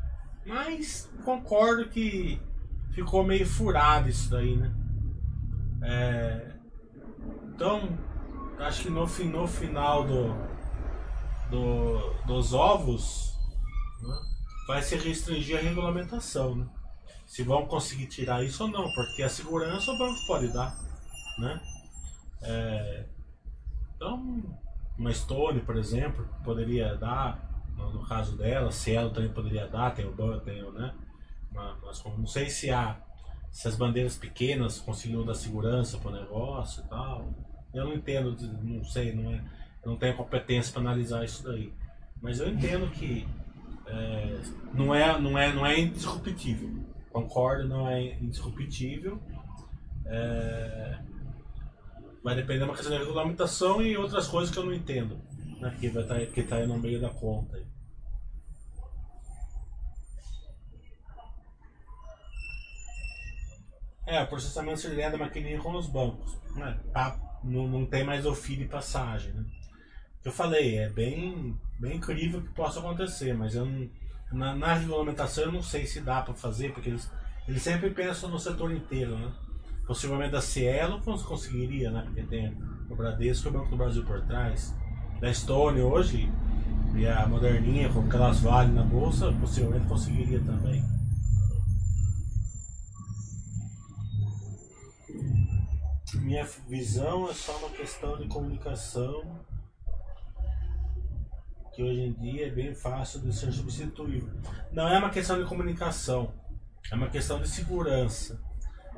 Mas 0.45 1.09
concordo 1.23 1.87
que 1.89 2.39
ficou 2.91 3.23
meio 3.23 3.45
furado 3.45 4.09
isso 4.09 4.29
daí, 4.29 4.55
né? 4.57 4.71
É, 5.83 6.51
então, 7.55 7.97
acho 8.59 8.83
que 8.83 8.89
no, 8.89 9.05
no 9.07 9.47
final 9.47 10.03
do, 10.05 10.35
do- 11.49 12.13
dos 12.25 12.53
ovos 12.53 13.33
né, 14.01 14.15
vai 14.67 14.81
se 14.81 14.95
restringir 14.97 15.57
a 15.57 15.61
regulamentação, 15.61 16.55
né? 16.55 16.67
Se 17.25 17.43
vão 17.43 17.65
conseguir 17.65 18.07
tirar 18.07 18.43
isso 18.43 18.63
ou 18.63 18.69
não, 18.69 18.91
porque 18.93 19.23
a 19.23 19.29
segurança 19.29 19.91
o 19.91 19.97
banco 19.97 20.19
pode 20.27 20.51
dar, 20.53 20.75
né? 21.39 21.61
É, 22.41 23.05
então, 23.95 24.43
uma 24.97 25.13
Stone, 25.13 25.61
por 25.61 25.77
exemplo, 25.77 26.27
poderia 26.43 26.95
dar, 26.95 27.65
no, 27.75 27.93
no 27.93 28.07
caso 28.07 28.37
dela, 28.37 28.71
Cielo 28.71 29.11
também 29.11 29.31
poderia 29.31 29.67
dar, 29.67 29.91
tem 29.91 30.05
o 30.05 30.11
o, 30.11 30.71
né? 30.71 30.93
Mas, 31.51 32.03
não 32.03 32.25
sei 32.25 32.49
se 32.49 32.71
há 32.71 32.97
se 33.51 33.67
as 33.67 33.75
bandeiras 33.75 34.15
pequenas 34.15 34.79
conseguiram 34.79 35.25
dar 35.25 35.35
segurança 35.35 35.97
para 35.97 36.09
o 36.09 36.13
negócio 36.13 36.83
e 36.83 36.87
tal. 36.87 37.33
Eu 37.73 37.85
não 37.85 37.93
entendo, 37.93 38.35
não 38.63 38.83
sei, 38.83 39.13
não 39.13 39.31
é, 39.31 39.43
não 39.85 39.97
tenho 39.97 40.15
competência 40.15 40.71
para 40.71 40.81
analisar 40.81 41.25
isso 41.25 41.43
daí. 41.43 41.73
Mas 42.21 42.39
eu 42.39 42.49
entendo 42.49 42.89
que 42.91 43.27
é, 43.85 44.41
não, 44.73 44.95
é, 44.95 45.19
não, 45.19 45.37
é, 45.37 45.53
não 45.53 45.65
é 45.65 45.79
indisruptível. 45.79 46.69
Concordo, 47.11 47.67
não 47.67 47.89
é 47.89 48.13
indisruptível. 48.15 49.19
É, 50.05 50.99
vai 52.23 52.35
depender 52.35 52.59
de 52.59 52.65
uma 52.65 52.75
questão 52.75 52.91
de 52.91 52.99
regulamentação 52.99 53.81
e 53.81 53.97
outras 53.97 54.27
coisas 54.27 54.53
que 54.53 54.59
eu 54.59 54.65
não 54.65 54.73
entendo. 54.73 55.19
né, 55.59 55.75
que 55.79 55.89
vai 55.89 56.03
estar 56.03 56.25
que 56.27 56.43
tá 56.43 56.55
aí 56.57 56.67
no 56.67 56.77
meio 56.77 56.99
da 56.99 57.09
conta. 57.09 57.61
É, 64.05 64.21
o 64.21 64.27
processamento 64.27 64.79
seriado 64.79 65.17
da 65.17 65.23
maquininha 65.23 65.59
com 65.59 65.73
os 65.73 65.87
bancos. 65.87 66.37
Né? 66.55 66.79
Tá, 66.91 67.17
não, 67.43 67.67
não 67.67 67.85
tem 67.85 68.03
mais 68.03 68.25
o 68.25 68.35
fio 68.35 68.57
de 68.57 68.65
passagem. 68.65 69.31
Né? 69.31 69.45
Eu 70.23 70.31
falei, 70.31 70.77
é 70.77 70.89
bem, 70.89 71.57
bem 71.79 71.97
incrível 71.97 72.41
que 72.41 72.49
possa 72.49 72.79
acontecer, 72.79 73.33
mas 73.33 73.55
eu 73.55 73.65
não, 73.65 73.89
na, 74.31 74.55
na 74.55 74.73
regulamentação 74.73 75.45
eu 75.45 75.51
não 75.51 75.63
sei 75.63 75.85
se 75.85 76.01
dá 76.01 76.21
para 76.21 76.33
fazer, 76.33 76.73
porque 76.73 76.89
eles, 76.89 77.09
eles 77.47 77.61
sempre 77.61 77.89
pensam 77.91 78.29
no 78.29 78.39
setor 78.39 78.71
inteiro. 78.71 79.17
Né? 79.17 79.31
Possivelmente 79.91 80.31
da 80.31 80.39
Cielo 80.39 81.01
cons- 81.01 81.21
conseguiria, 81.21 81.91
né? 81.91 82.03
porque 82.05 82.23
tem 82.23 82.57
o 82.89 82.95
Bradesco 82.95 83.45
e 83.45 83.49
o 83.49 83.51
Banco 83.51 83.71
do 83.71 83.75
Brasil 83.75 84.05
por 84.05 84.21
trás. 84.21 84.73
Da 85.19 85.33
Stone 85.33 85.81
hoje, 85.81 86.31
e 86.95 87.05
a 87.05 87.27
Moderninha, 87.27 87.89
com 87.91 87.99
aquelas 87.99 88.39
vale 88.39 88.71
na 88.71 88.83
bolsa, 88.83 89.33
possivelmente 89.33 89.85
conseguiria 89.87 90.39
também. 90.45 90.81
Minha 96.21 96.45
visão 96.69 97.29
é 97.29 97.33
só 97.33 97.57
uma 97.57 97.69
questão 97.71 98.17
de 98.17 98.29
comunicação 98.29 99.41
que 101.75 101.83
hoje 101.83 101.99
em 101.99 102.13
dia 102.13 102.47
é 102.47 102.49
bem 102.49 102.73
fácil 102.73 103.19
de 103.19 103.33
ser 103.35 103.51
substituível. 103.51 104.29
Não 104.71 104.87
é 104.87 104.97
uma 104.97 105.09
questão 105.09 105.37
de 105.37 105.49
comunicação, 105.49 106.33
é 106.89 106.95
uma 106.95 107.09
questão 107.09 107.41
de 107.41 107.49
segurança. 107.49 108.39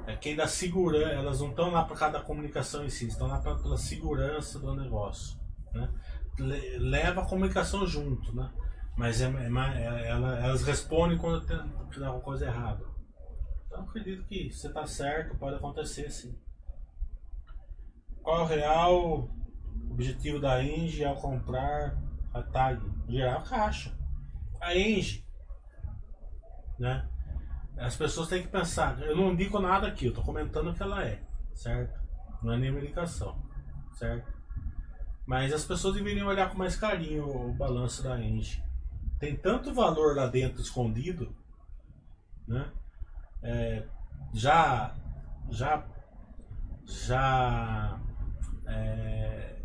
É 0.05 0.15
quem 0.17 0.35
dá 0.35 0.47
segurança, 0.47 1.13
elas 1.13 1.39
não 1.39 1.49
estão 1.51 1.71
lá 1.71 1.85
por 1.85 1.97
causa 1.97 2.17
da 2.19 2.23
comunicação 2.23 2.83
em 2.83 2.89
si, 2.89 3.07
estão 3.07 3.27
lá 3.27 3.39
pra- 3.39 3.55
pela 3.55 3.77
segurança 3.77 4.59
do 4.59 4.75
negócio. 4.75 5.39
Né? 5.71 5.89
Le- 6.39 6.77
Leva 6.77 7.21
a 7.21 7.25
comunicação 7.25 7.85
junto, 7.87 8.35
né? 8.35 8.51
mas 8.97 9.21
é, 9.21 9.25
é 9.25 9.47
é- 9.81 10.07
ela- 10.09 10.37
elas 10.39 10.61
respondem 10.63 11.17
quando 11.17 11.45
tem, 11.45 11.57
tem 11.57 12.05
alguma 12.05 12.23
coisa 12.23 12.45
errada. 12.45 12.85
Então 13.65 13.81
acredito 13.81 14.23
que 14.25 14.51
você 14.51 14.67
está 14.67 14.85
certo, 14.85 15.35
pode 15.37 15.55
acontecer 15.55 16.11
sim. 16.11 16.37
Qual 18.21 18.41
é 18.41 18.43
o 18.43 18.45
real 18.45 19.29
objetivo 19.89 20.39
da 20.39 20.63
Engie 20.63 21.03
ao 21.05 21.15
comprar 21.15 21.97
a 22.33 22.41
TAG? 22.43 22.81
Gerar 23.09 23.41
caixa. 23.43 23.97
A 24.61 24.75
Engie, 24.75 25.25
né? 26.79 27.09
As 27.83 27.97
pessoas 27.97 28.29
têm 28.29 28.41
que 28.41 28.47
pensar. 28.47 28.97
Eu 29.01 29.15
não 29.15 29.35
digo 29.35 29.59
nada 29.59 29.87
aqui, 29.87 30.05
eu 30.05 30.09
estou 30.09 30.23
comentando 30.23 30.69
o 30.69 30.73
que 30.73 30.81
ela 30.81 31.03
é, 31.03 31.21
certo? 31.53 31.99
Não 32.41 32.53
é 32.53 32.57
nenhuma 32.57 32.79
indicação, 32.79 33.37
certo? 33.93 34.31
Mas 35.25 35.51
as 35.51 35.65
pessoas 35.65 35.95
deveriam 35.95 36.27
olhar 36.27 36.49
com 36.49 36.57
mais 36.57 36.77
carinho 36.77 37.27
o 37.27 37.53
balanço 37.53 38.01
da 38.01 38.19
Engie. 38.19 38.63
Tem 39.19 39.35
tanto 39.35 39.73
valor 39.73 40.15
lá 40.15 40.27
dentro 40.27 40.61
escondido, 40.61 41.35
né? 42.47 42.71
É, 43.41 43.85
já, 44.33 44.95
já, 45.49 45.85
já 46.85 47.99
é, 48.65 49.61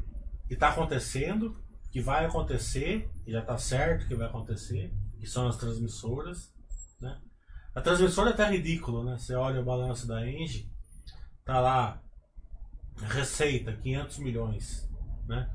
que 0.49 0.55
está 0.55 0.71
acontecendo, 0.71 1.57
que 1.93 2.01
vai 2.01 2.25
acontecer, 2.25 3.09
que 3.25 3.31
já 3.31 3.41
está 3.41 3.57
certo 3.57 4.09
que 4.09 4.15
vai 4.17 4.27
acontecer, 4.27 4.93
que 5.21 5.27
são 5.27 5.47
as 5.47 5.57
transmissoras, 5.57 6.53
né? 7.01 7.17
A 7.75 7.81
transmissora 7.81 8.31
é 8.31 8.33
até 8.33 8.49
ridículo, 8.51 9.05
né? 9.05 9.17
Você 9.19 9.35
olha 9.35 9.61
o 9.61 9.65
balanço 9.65 10.07
da 10.07 10.29
Engie, 10.29 10.71
tá 11.45 11.61
lá 11.61 12.03
receita 12.97 13.73
500 13.73 14.19
milhões, 14.19 14.91
né? 15.27 15.49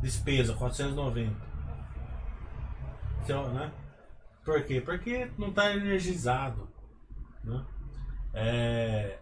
Despesa 0.00 0.54
490. 0.54 1.34
Então, 3.22 3.52
né? 3.52 3.72
Por 4.44 4.64
quê? 4.64 4.80
Porque 4.80 5.30
não 5.36 5.48
está 5.48 5.74
energizado, 5.74 6.68
né? 7.44 7.64
É, 8.32 9.18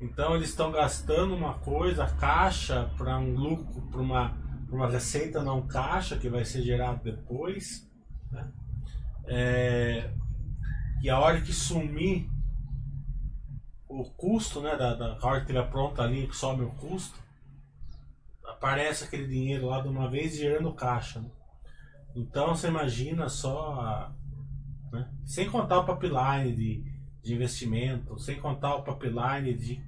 então 0.00 0.36
eles 0.36 0.50
estão 0.50 0.70
gastando 0.70 1.34
uma 1.34 1.54
coisa, 1.58 2.06
caixa, 2.06 2.90
para 2.96 3.18
um 3.18 3.34
lucro, 3.34 3.82
para 3.90 4.00
uma, 4.00 4.36
uma 4.70 4.88
receita 4.88 5.42
não 5.42 5.66
caixa 5.66 6.16
que 6.16 6.28
vai 6.28 6.44
ser 6.44 6.62
gerado 6.62 7.02
depois. 7.02 7.90
Né? 8.30 8.52
É, 9.26 10.10
e 11.02 11.08
a 11.10 11.18
hora 11.18 11.40
que 11.40 11.52
sumir 11.52 12.28
o 13.88 14.04
custo, 14.04 14.60
né, 14.60 14.76
da, 14.76 14.94
da 14.94 15.18
a 15.20 15.26
hora 15.26 15.40
que 15.40 15.50
estiver 15.52 15.68
pronta 15.70 16.02
ali, 16.02 16.26
que 16.26 16.36
some 16.36 16.62
o 16.64 16.70
custo, 16.72 17.18
aparece 18.44 19.04
aquele 19.04 19.26
dinheiro 19.26 19.66
lá 19.66 19.80
de 19.80 19.88
uma 19.88 20.08
vez 20.10 20.36
gerando 20.36 20.72
caixa. 20.74 21.20
né? 21.20 21.30
Então 22.14 22.54
você 22.54 22.68
imagina 22.68 23.28
só, 23.28 23.72
a- 23.80 24.12
né? 24.92 25.08
sem 25.24 25.48
contar 25.50 25.80
o 25.80 25.86
pipeline 25.86 26.54
de, 26.54 26.82
de 27.22 27.34
investimento, 27.34 28.18
sem 28.18 28.40
contar 28.40 28.74
o 28.76 28.82
pipeline 28.82 29.54
de, 29.54 29.82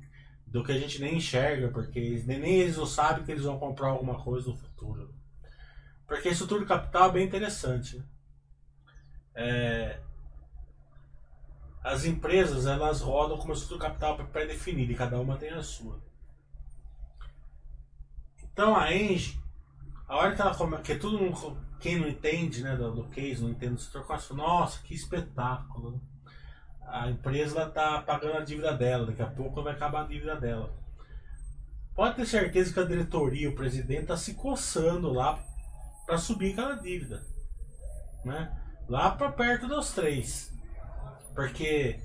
do 0.47 0.63
que 0.65 0.73
a 0.73 0.79
gente 0.79 1.01
nem 1.01 1.17
enxerga, 1.17 1.69
porque 1.69 2.23
nem, 2.27 2.39
nem 2.39 2.53
eles 2.61 2.77
não 2.77 2.87
sabem 2.87 3.25
que 3.25 3.33
eles 3.33 3.45
vão 3.45 3.59
comprar 3.59 3.89
alguma 3.91 4.23
coisa 4.23 4.49
no 4.51 4.57
futuro. 4.57 5.15
Porque 6.07 6.29
a 6.29 6.33
estrutura 6.33 6.65
capital 6.67 7.09
é 7.11 7.13
bem 7.13 7.27
interessante. 7.27 7.97
né? 7.99 8.05
É, 9.35 10.01
as 11.83 12.05
empresas 12.05 12.67
elas 12.67 13.01
rodam 13.01 13.39
com 13.39 13.45
uma 13.45 13.55
estrutura 13.55 13.89
capital 13.89 14.17
pré-definida 14.27 14.93
e 14.93 14.97
cada 14.97 15.19
uma 15.19 15.37
tem 15.37 15.51
a 15.51 15.63
sua. 15.63 15.99
Então 18.53 18.77
a 18.77 18.95
Engie, 18.95 19.41
a 20.07 20.17
hora 20.17 20.35
que 20.35 20.43
ela 20.43 20.55
come, 20.55 20.77
que 20.79 20.97
todo 20.97 21.19
mundo, 21.19 21.57
quem 21.81 21.99
não 21.99 22.09
entende 22.09 22.63
né, 22.63 22.77
do, 22.77 22.93
do 22.93 23.05
case, 23.05 23.43
não 23.43 23.51
entende 23.51 23.75
do 23.75 23.81
setor, 23.81 24.05
começa 24.05 24.27
a 24.27 24.37
falar, 24.37 24.49
nossa, 24.49 24.83
que 24.83 24.95
espetáculo. 24.95 25.93
né? 25.93 26.01
A 26.87 27.09
empresa 27.09 27.63
está 27.63 28.03
pagando 28.03 28.37
a 28.37 28.45
dívida 28.45 28.73
dela, 28.77 29.07
daqui 29.07 29.23
a 29.23 29.27
pouco 29.27 29.63
vai 29.63 29.73
acabar 29.73 30.03
a 30.03 30.09
dívida 30.09 30.37
dela. 30.37 30.75
Pode 31.95 32.17
ter 32.17 32.27
certeza 32.27 32.73
que 32.73 32.81
a 32.81 32.85
diretoria, 32.85 33.49
o 33.49 33.55
presidente, 33.55 34.03
está 34.03 34.17
se 34.17 34.35
coçando 34.35 35.13
lá 35.13 35.39
para 36.05 36.19
subir 36.19 36.53
aquela 36.53 36.75
dívida. 36.75 37.23
Né? 38.25 38.59
Lá 38.89 39.11
para 39.13 39.31
perto 39.33 39.69
dos 39.69 39.93
três. 39.93 40.53
Porque 41.35 42.01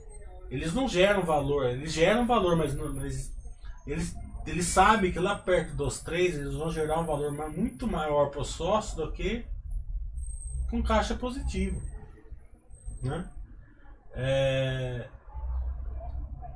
eles 0.49 0.73
não 0.73 0.87
geram 0.87 1.23
valor, 1.23 1.65
eles 1.65 1.91
geram 1.91 2.25
valor, 2.25 2.55
mas, 2.55 2.75
não, 2.75 2.93
mas 2.93 3.33
eles, 3.85 4.15
eles 4.45 4.65
sabem 4.65 5.11
que 5.11 5.19
lá 5.19 5.35
perto 5.35 5.75
dos 5.75 5.99
três 5.99 6.35
eles 6.35 6.53
vão 6.53 6.71
gerar 6.71 6.99
um 6.99 7.05
valor 7.05 7.31
muito 7.31 7.87
maior 7.87 8.29
para 8.29 8.41
o 8.41 8.45
sócio 8.45 8.97
do 8.97 9.11
que 9.11 9.45
com 10.69 10.81
caixa 10.83 11.15
positivo. 11.15 11.81
Né? 13.01 13.29
É, 14.13 15.07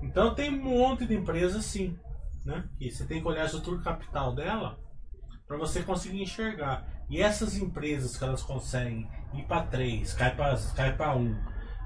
Então 0.02 0.34
tem 0.34 0.50
um 0.50 0.64
monte 0.64 1.06
de 1.06 1.16
empresas 1.16 1.58
assim. 1.66 1.98
Né? 2.46 2.64
Você 2.80 3.06
tem 3.06 3.22
que 3.22 3.28
olhar 3.28 3.44
a 3.44 3.46
estrutura 3.46 3.82
capital 3.82 4.34
dela 4.34 4.80
para 5.48 5.58
você 5.58 5.84
conseguir 5.84 6.22
enxergar. 6.22 6.88
E 7.10 7.22
essas 7.22 7.58
empresas 7.58 8.16
que 8.16 8.24
elas 8.24 8.44
conseguem 8.44 9.10
ir 9.34 9.44
para 9.44 9.64
3, 9.64 10.14
cai 10.14 10.36
para 10.36 10.58
cai 10.76 10.96
pra 10.96 11.16
1, 11.16 11.36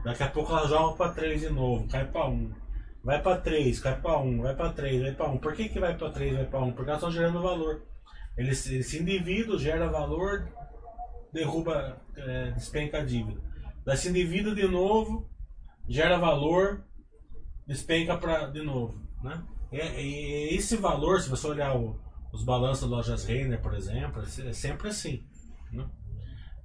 daqui 0.04 0.24
a 0.24 0.30
pouco 0.30 0.52
elas 0.52 0.70
jogam 0.70 0.96
para 0.96 1.14
3 1.14 1.42
de 1.42 1.50
novo, 1.50 1.88
cai 1.88 2.06
para 2.06 2.28
1, 2.28 2.52
vai 3.04 3.22
para 3.22 3.42
3, 3.42 3.80
cai 3.80 4.00
para 4.00 4.20
1, 4.20 4.42
vai 4.42 4.56
para 4.56 4.74
3, 4.74 5.02
vai 5.02 5.12
para 5.14 5.30
1. 5.30 5.38
Por 5.38 5.54
que, 5.54 5.70
que 5.70 5.80
vai 5.80 5.98
para 5.98 6.12
3, 6.12 6.36
vai 6.36 6.46
para 6.46 6.60
1? 6.60 6.72
Porque 6.74 6.90
elas 6.90 7.02
estão 7.02 7.12
gerando 7.12 7.42
valor. 7.42 7.84
Eles, 8.38 8.66
esse 8.68 9.00
indivíduo 9.00 9.60
gera 9.60 9.88
valor, 9.88 10.48
derruba, 11.32 12.02
é, 12.16 12.52
despenca 12.52 13.00
a 13.00 13.06
dívida. 13.06 13.40
Desse 13.86 14.10
indivíduo 14.10 14.56
de 14.56 14.68
novo, 14.68 15.30
gera 15.88 16.18
valor, 16.18 16.84
despenca 17.68 18.18
pra, 18.18 18.48
de 18.48 18.62
novo. 18.62 19.02
Né? 19.22 19.44
E, 19.72 19.78
e 19.78 20.56
esse 20.56 20.78
valor, 20.78 21.22
se 21.22 21.30
você 21.30 21.48
olhar 21.48 21.76
o, 21.78 22.00
os 22.32 22.44
balanços 22.44 22.82
das 22.82 22.90
lojas 22.90 23.26
Renner, 23.26 23.62
por 23.62 23.74
exemplo, 23.74 24.22
é 24.22 24.54
sempre 24.54 24.90
assim. 24.90 25.24
Né? 25.72 25.86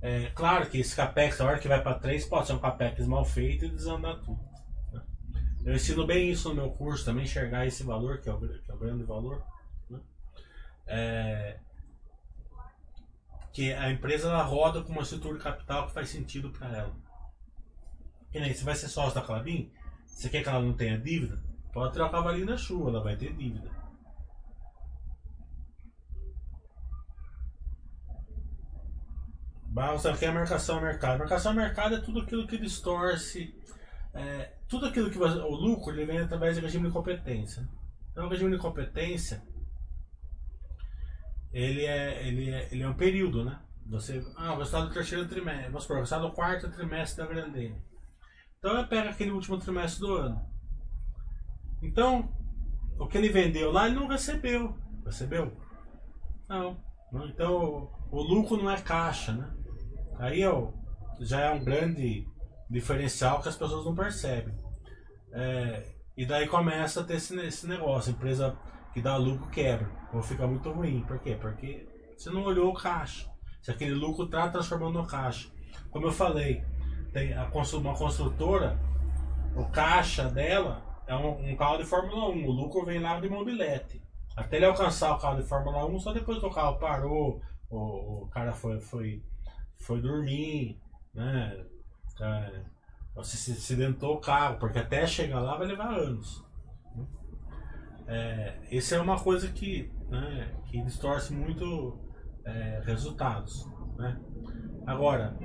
É, 0.00 0.30
claro 0.34 0.68
que 0.70 0.78
esse 0.78 0.94
capex, 0.94 1.40
a 1.40 1.46
hora 1.46 1.58
que 1.58 1.68
vai 1.68 1.82
para 1.82 1.98
3, 1.98 2.24
pode 2.26 2.46
ser 2.46 2.52
um 2.52 2.58
capex 2.58 3.06
mal 3.06 3.24
feito 3.24 3.64
e 3.64 3.70
desandar 3.70 4.16
tudo. 4.20 4.40
né? 4.92 5.02
Eu 5.64 5.74
ensino 5.74 6.06
bem 6.06 6.30
isso 6.30 6.48
no 6.50 6.54
meu 6.54 6.70
curso, 6.70 7.04
também 7.04 7.24
enxergar 7.24 7.66
esse 7.66 7.82
valor, 7.82 8.20
que 8.20 8.28
é 8.28 8.32
o, 8.32 8.38
que 8.38 8.70
é 8.70 8.74
o 8.74 8.78
grande 8.78 9.02
valor. 9.02 9.42
né? 9.90 9.98
É, 10.86 11.58
que 13.52 13.72
a 13.72 13.90
empresa 13.90 14.28
ela 14.28 14.42
roda 14.42 14.82
com 14.82 14.92
uma 14.92 15.02
estrutura 15.02 15.36
de 15.36 15.42
capital 15.42 15.88
que 15.88 15.92
faz 15.92 16.08
sentido 16.10 16.50
para 16.50 16.68
ela. 16.76 16.94
Que 18.30 18.38
nem 18.38 18.54
você 18.54 18.62
vai 18.62 18.76
ser 18.76 18.88
sócio 18.88 19.14
da 19.14 19.26
Clabin, 19.26 19.68
você 20.06 20.28
quer 20.28 20.44
que 20.44 20.48
ela 20.48 20.62
não 20.62 20.74
tenha 20.74 20.96
dívida? 20.96 21.42
Pode 21.72 21.92
tirar 21.92 22.06
o 22.06 22.10
cavalinho 22.10 22.46
da 22.46 22.56
chuva, 22.56 22.90
ela 22.90 23.02
vai 23.02 23.16
ter 23.16 23.32
dívida. 23.32 23.68
Barros 29.78 30.04
aqui 30.06 30.24
é 30.24 30.28
a 30.28 30.32
marcação 30.32 30.78
a 30.78 30.80
mercado. 30.80 31.20
Marcação 31.20 31.52
a 31.52 31.54
mercado 31.54 31.94
é 31.94 32.00
tudo 32.00 32.22
aquilo 32.22 32.48
que 32.48 32.58
distorce. 32.58 33.54
é, 34.12 34.52
tudo 34.68 34.86
aquilo 34.86 35.08
que 35.08 35.16
o 35.16 35.54
lucro 35.54 35.92
ele 35.92 36.04
vem 36.04 36.18
através 36.18 36.56
do 36.56 36.62
regime 36.62 36.88
de 36.88 36.92
competência. 36.92 37.68
Então 38.10 38.26
o 38.26 38.28
regime 38.28 38.50
de 38.50 38.58
competência 38.58 39.40
ele 41.52 41.84
é, 41.86 42.26
ele 42.26 42.50
é, 42.50 42.68
ele 42.72 42.82
é 42.82 42.88
um 42.88 42.94
período, 42.94 43.44
né? 43.44 43.56
Você, 43.86 44.26
ah, 44.36 44.54
o 44.54 44.58
resultado 44.58 44.88
do 44.88 44.94
terceiro 44.94 45.28
trimestre, 45.28 45.66
vamos 45.66 45.84
supor, 45.84 45.98
o 45.98 46.00
resultado 46.00 46.26
do 46.26 46.34
quarto 46.34 46.68
trimestre 46.72 47.24
da 47.24 47.32
Grandene. 47.32 47.80
Então 48.58 48.76
ele 48.76 48.88
pega 48.88 49.10
aquele 49.10 49.30
último 49.30 49.58
trimestre 49.58 50.00
do 50.00 50.12
ano. 50.12 50.44
Então, 51.80 52.28
o 52.98 53.06
que 53.06 53.16
ele 53.16 53.28
vendeu 53.28 53.70
lá, 53.70 53.86
ele 53.86 53.94
não 53.94 54.08
recebeu. 54.08 54.76
Recebeu? 55.06 55.56
Não. 56.48 56.76
Então, 57.28 57.92
o 58.10 58.20
lucro 58.20 58.56
não 58.56 58.70
é 58.70 58.80
caixa, 58.80 59.32
né? 59.32 59.57
Aí 60.18 60.44
ó, 60.46 60.68
já 61.20 61.40
é 61.40 61.50
um 61.50 61.62
grande 61.62 62.26
diferencial 62.68 63.40
que 63.40 63.48
as 63.48 63.56
pessoas 63.56 63.84
não 63.84 63.94
percebem. 63.94 64.54
É, 65.32 65.84
e 66.16 66.26
daí 66.26 66.48
começa 66.48 67.00
a 67.00 67.04
ter 67.04 67.14
esse, 67.14 67.38
esse 67.40 67.66
negócio, 67.66 68.10
empresa 68.10 68.56
que 68.92 69.00
dá 69.00 69.16
lucro 69.16 69.48
quebra, 69.50 69.88
ou 70.12 70.22
fica 70.22 70.46
muito 70.46 70.70
ruim. 70.70 71.02
Por 71.02 71.18
quê? 71.20 71.36
Porque 71.40 71.86
você 72.16 72.30
não 72.30 72.42
olhou 72.42 72.70
o 72.70 72.74
caixa. 72.74 73.30
Se 73.62 73.70
aquele 73.70 73.94
lucro 73.94 74.24
está 74.24 74.48
transformando 74.48 74.98
no 74.98 75.06
caixa. 75.06 75.48
Como 75.90 76.06
eu 76.06 76.12
falei, 76.12 76.64
tem 77.12 77.34
a, 77.34 77.50
uma 77.74 77.94
construtora, 77.94 78.78
o 79.54 79.64
caixa 79.66 80.28
dela 80.28 80.82
é 81.06 81.14
um, 81.14 81.50
um, 81.50 81.56
carro 81.56 81.78
de 81.78 81.84
Fórmula 81.84 82.28
1. 82.30 82.46
O 82.46 82.50
lucro 82.50 82.84
vem 82.84 82.98
lá 82.98 83.20
de 83.20 83.28
mobilete. 83.28 84.02
Até 84.36 84.56
ele 84.56 84.66
alcançar 84.66 85.14
o 85.14 85.18
carro 85.18 85.40
de 85.40 85.48
Fórmula 85.48 85.86
1, 85.86 86.00
só 86.00 86.12
depois 86.12 86.38
que 86.38 86.46
o 86.46 86.50
carro 86.50 86.78
parou, 86.78 87.40
o, 87.70 88.24
o 88.24 88.28
cara 88.28 88.52
foi, 88.52 88.80
foi, 88.80 89.22
foi 89.78 90.00
dormir, 90.00 90.78
né? 91.14 91.64
É, 92.20 92.62
se 93.22 93.52
acidentou 93.52 94.16
o 94.16 94.20
carro, 94.20 94.58
porque 94.58 94.78
até 94.78 95.06
chegar 95.06 95.40
lá 95.40 95.56
vai 95.56 95.66
levar 95.66 95.94
anos. 95.94 96.44
É, 98.06 98.58
essa 98.70 98.96
é 98.96 99.00
uma 99.00 99.18
coisa 99.18 99.48
que, 99.48 99.90
né, 100.08 100.54
que 100.66 100.80
distorce 100.82 101.32
muito 101.32 101.98
é, 102.44 102.82
resultados. 102.84 103.68
Né? 103.96 104.18
Agora, 104.86 105.36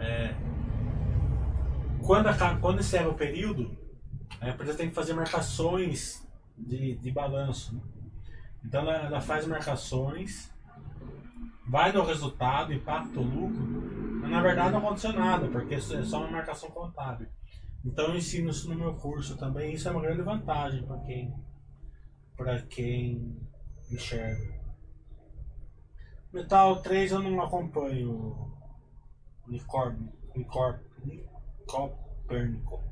é, 0.00 0.34
quando, 2.04 2.26
acaba, 2.26 2.60
quando 2.60 2.80
encerra 2.80 3.08
o 3.08 3.14
período, 3.14 3.76
a 4.40 4.48
empresa 4.48 4.74
tem 4.74 4.88
que 4.88 4.94
fazer 4.94 5.14
marcações 5.14 6.26
de, 6.56 6.96
de 6.96 7.10
balanço. 7.10 7.74
Né? 7.74 7.80
Então 8.64 8.80
ela, 8.82 9.06
ela, 9.06 9.20
faz 9.20 9.46
marcações, 9.46 10.52
vai 11.66 11.92
no 11.92 12.04
resultado, 12.04 12.72
impacta 12.72 13.18
o 13.18 13.22
lucro, 13.22 13.62
mas 14.20 14.30
na 14.30 14.42
verdade 14.42 14.72
não 14.72 14.78
aconteceu 14.78 15.12
nada, 15.12 15.48
porque 15.48 15.74
é 15.74 15.80
só 15.80 16.18
uma 16.18 16.30
marcação 16.30 16.70
contábil. 16.70 17.28
Então 17.84 18.06
eu 18.06 18.16
ensino 18.16 18.50
isso 18.50 18.68
no 18.68 18.74
meu 18.74 18.94
curso 18.94 19.36
também, 19.36 19.74
isso 19.74 19.88
é 19.88 19.90
uma 19.90 20.00
grande 20.00 20.22
vantagem 20.22 20.84
para 20.84 20.98
quem, 21.00 21.34
quem 22.70 23.38
enxerga. 23.90 24.54
Metal 26.32 26.82
3 26.82 27.12
eu 27.12 27.22
não 27.22 27.40
acompanho. 27.42 28.52
Unicorn, 29.46 30.10
Unicorn, 30.34 30.80
Copérnico. 31.66 32.82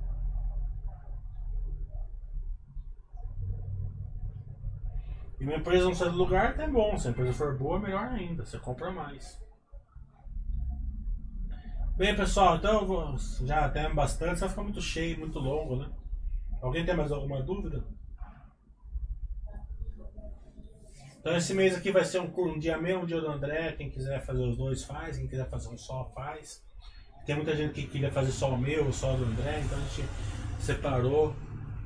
E 5.43 5.45
uma 5.45 5.57
empresa 5.57 5.87
não 5.87 5.95
sai 5.95 6.09
do 6.09 6.17
lugar 6.17 6.57
é 6.61 6.69
bom. 6.69 6.97
Se 6.97 7.09
a 7.09 7.11
empresa 7.11 7.33
for 7.33 7.59
boa, 7.59 7.77
melhor 7.77 8.05
ainda. 8.05 8.47
Você 8.47 8.61
compra 8.61 8.93
mais. 8.93 9.43
Bem, 11.97 12.15
pessoal, 12.15 12.59
então 12.59 12.87
vou, 12.87 13.17
já 13.45 13.69
temos 13.69 13.93
bastante. 13.93 14.39
Vai 14.39 14.49
ficar 14.49 14.63
muito 14.63 14.81
cheio, 14.81 15.19
muito 15.19 15.41
longo, 15.41 15.75
né? 15.75 15.91
Alguém 16.61 16.87
tem 16.87 16.97
mais 16.97 17.11
alguma 17.11 17.43
dúvida? 17.43 17.85
Então 21.19 21.37
esse 21.37 21.53
mês 21.55 21.75
aqui 21.75 21.91
vai 21.91 22.05
ser 22.05 22.21
um, 22.21 22.33
um 22.39 22.57
dia 22.61 22.79
meu, 22.79 23.01
um 23.01 23.05
dia 23.05 23.21
do 23.21 23.29
André. 23.29 23.73
Quem 23.73 23.91
quiser 23.91 24.25
fazer 24.25 24.45
os 24.45 24.57
dois 24.57 24.85
faz, 24.85 25.19
quem 25.19 25.27
quiser 25.27 25.51
fazer 25.51 25.71
um 25.71 25.77
só 25.77 26.05
faz. 26.15 26.65
Tem 27.27 27.35
muita 27.35 27.57
gente 27.57 27.75
que 27.75 27.89
queria 27.89 28.13
fazer 28.13 28.31
só 28.31 28.55
o 28.55 28.57
meu, 28.57 28.93
só 28.93 29.15
o 29.15 29.17
do 29.17 29.25
André, 29.25 29.61
então 29.61 29.77
a 29.77 29.81
gente 29.81 30.09
separou 30.61 31.35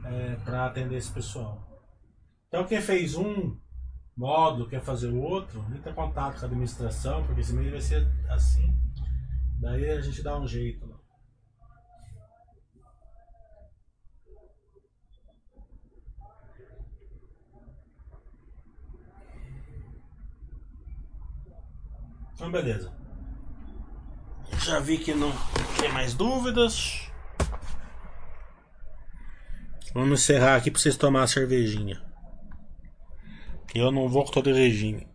é, 0.05 0.37
para 0.45 0.67
atender 0.67 0.97
esse 0.97 1.11
pessoal. 1.11 1.66
Então 2.57 2.67
quem 2.67 2.81
fez 2.81 3.15
um 3.15 3.55
módulo, 4.17 4.67
quer 4.67 4.81
fazer 4.81 5.09
o 5.09 5.21
outro, 5.21 5.63
entra 5.77 5.93
em 5.93 5.95
contato 5.95 6.39
com 6.39 6.47
a 6.47 6.49
administração, 6.49 7.23
porque 7.27 7.43
esse 7.43 7.53
mês 7.53 7.71
vai 7.71 7.81
ser 7.83 8.09
assim. 8.31 8.75
Daí 9.61 9.91
a 9.91 10.01
gente 10.01 10.23
dá 10.23 10.39
um 10.39 10.49
jeito. 10.49 10.99
Então, 22.33 22.51
beleza. 22.51 22.91
Já 24.65 24.81
vi 24.81 24.97
que 24.97 25.13
não 25.13 25.31
tem 25.79 25.93
mais 25.93 26.15
dúvidas. 26.15 27.07
Vamos 29.93 30.23
encerrar 30.23 30.57
aqui 30.57 30.71
para 30.71 30.81
vocês 30.81 30.97
tomar 30.97 31.23
a 31.23 31.27
cervejinha. 31.27 32.06
Eu 33.77 33.91
não 33.93 34.09
vou 34.09 34.25
com 34.25 34.31
todo 34.31 34.51
regime. 34.55 35.07